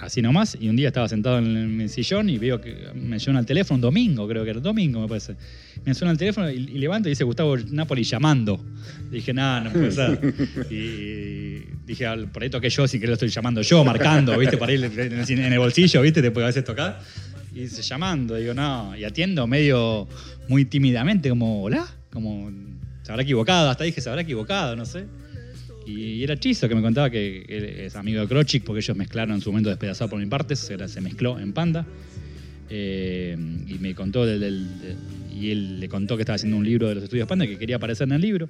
[0.00, 3.38] así nomás, y un día estaba sentado en mi sillón y veo que me suena
[3.40, 5.36] el teléfono, domingo creo que era, domingo me parece.
[5.84, 8.62] Me suena el teléfono y, levanto y dice Gustavo Napoli llamando.
[9.10, 10.34] Dije, nada, no puede ser.
[10.70, 14.56] Y dije, "Al- ahí toqué yo, sin que lo estoy llamando yo, marcando, ¿viste?
[14.56, 16.20] Por ahí en el bolsillo, ¿viste?
[16.22, 17.00] Te puede a veces tocar.
[17.54, 20.08] Y dice, llamando, digo, no, y atiendo medio
[20.48, 22.50] muy tímidamente, como, hola, como,
[23.04, 25.04] se habrá equivocado, hasta dije, se habrá equivocado, no sé.
[25.86, 29.34] Y era Chizo que me contaba que él es amigo de Krochik porque ellos mezclaron
[29.36, 31.86] en su momento Despedazado por mi parte, se, mezcló en Panda.
[32.70, 33.36] Eh,
[33.68, 34.96] y me contó del, del- de-
[35.38, 37.76] y él le contó que estaba haciendo un libro de los estudios Panda que quería
[37.76, 38.48] aparecer en el libro,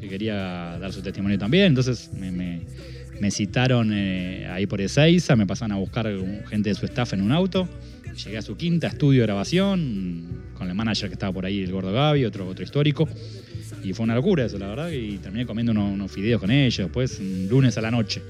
[0.00, 0.34] que quería
[0.80, 1.66] dar su testimonio también.
[1.66, 2.62] Entonces me,
[3.30, 6.10] citaron eh, ahí por Ezeiza, me pasaron a buscar
[6.48, 7.68] gente de su staff en un auto.
[8.24, 10.24] Llegué a su quinta estudio de grabación
[10.56, 13.08] con el manager que estaba por ahí, el Gordo Gaby, otro, otro histórico.
[13.82, 14.90] Y fue una locura eso, la verdad.
[14.90, 18.22] Y terminé comiendo unos, unos fideos con ellos, después, un lunes a la noche,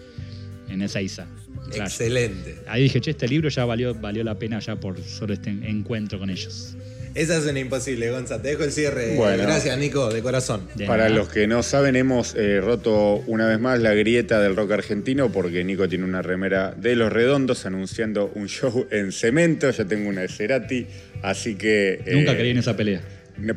[0.69, 1.27] en Ezeiza.
[1.69, 1.85] Claro.
[1.85, 2.57] Excelente.
[2.69, 6.19] Ahí dije, che, este libro ya valió, valió la pena ya por solo este encuentro
[6.19, 6.77] con ellos.
[7.15, 8.43] Esa es una imposible, Gonza.
[8.43, 9.15] Te dejo el cierre.
[9.15, 9.45] Bueno.
[9.45, 10.63] Gracias, Nico, de corazón.
[10.75, 11.15] De Para nada.
[11.15, 15.31] los que no saben, hemos eh, roto una vez más la grieta del rock argentino
[15.31, 19.71] porque Nico tiene una remera de Los Redondos anunciando un show en cemento.
[19.71, 20.87] Yo tengo una de Cerati,
[21.23, 22.01] así que.
[22.05, 23.01] eh, Nunca creí en esa pelea.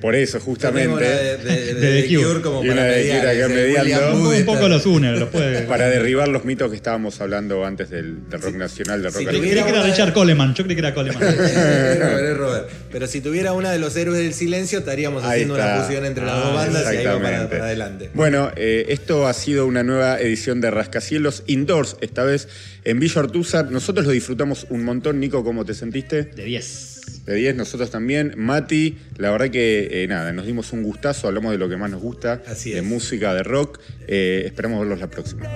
[0.02, 0.88] Por eso, Yo justamente.
[0.92, 2.28] una de, de- de- De de The Cure.
[2.28, 4.16] Cure como Y para una de Cure mediando.
[4.18, 5.62] Un, poco los une, los puede.
[5.68, 9.28] Para derribar los mitos que estábamos hablando antes del, del rock nacional, del si rock
[9.30, 11.22] Creí que era Richard Coleman, yo creí que era Coleman.
[11.24, 12.70] Es Robert, es Robert.
[12.92, 16.26] Pero si tuviera una de los héroes del silencio, estaríamos Ahí haciendo una fusión entre
[16.26, 18.10] las Ah, dos bandas y ahí va para adelante.
[18.14, 22.48] Bueno, eh, esto ha sido una nueva edición de Rascacielos Indoors, esta vez
[22.84, 23.70] en Villa Ortúzar.
[23.72, 25.20] Nosotros lo disfrutamos un montón.
[25.20, 26.24] Nico, ¿cómo te sentiste?
[26.24, 26.97] De 10.
[27.26, 28.34] De 10, nosotros también.
[28.38, 31.90] Mati, la verdad que eh, nada, nos dimos un gustazo, hablamos de lo que más
[31.90, 33.80] nos gusta, Así de música, de rock.
[34.08, 35.50] Eh, esperamos verlos la próxima.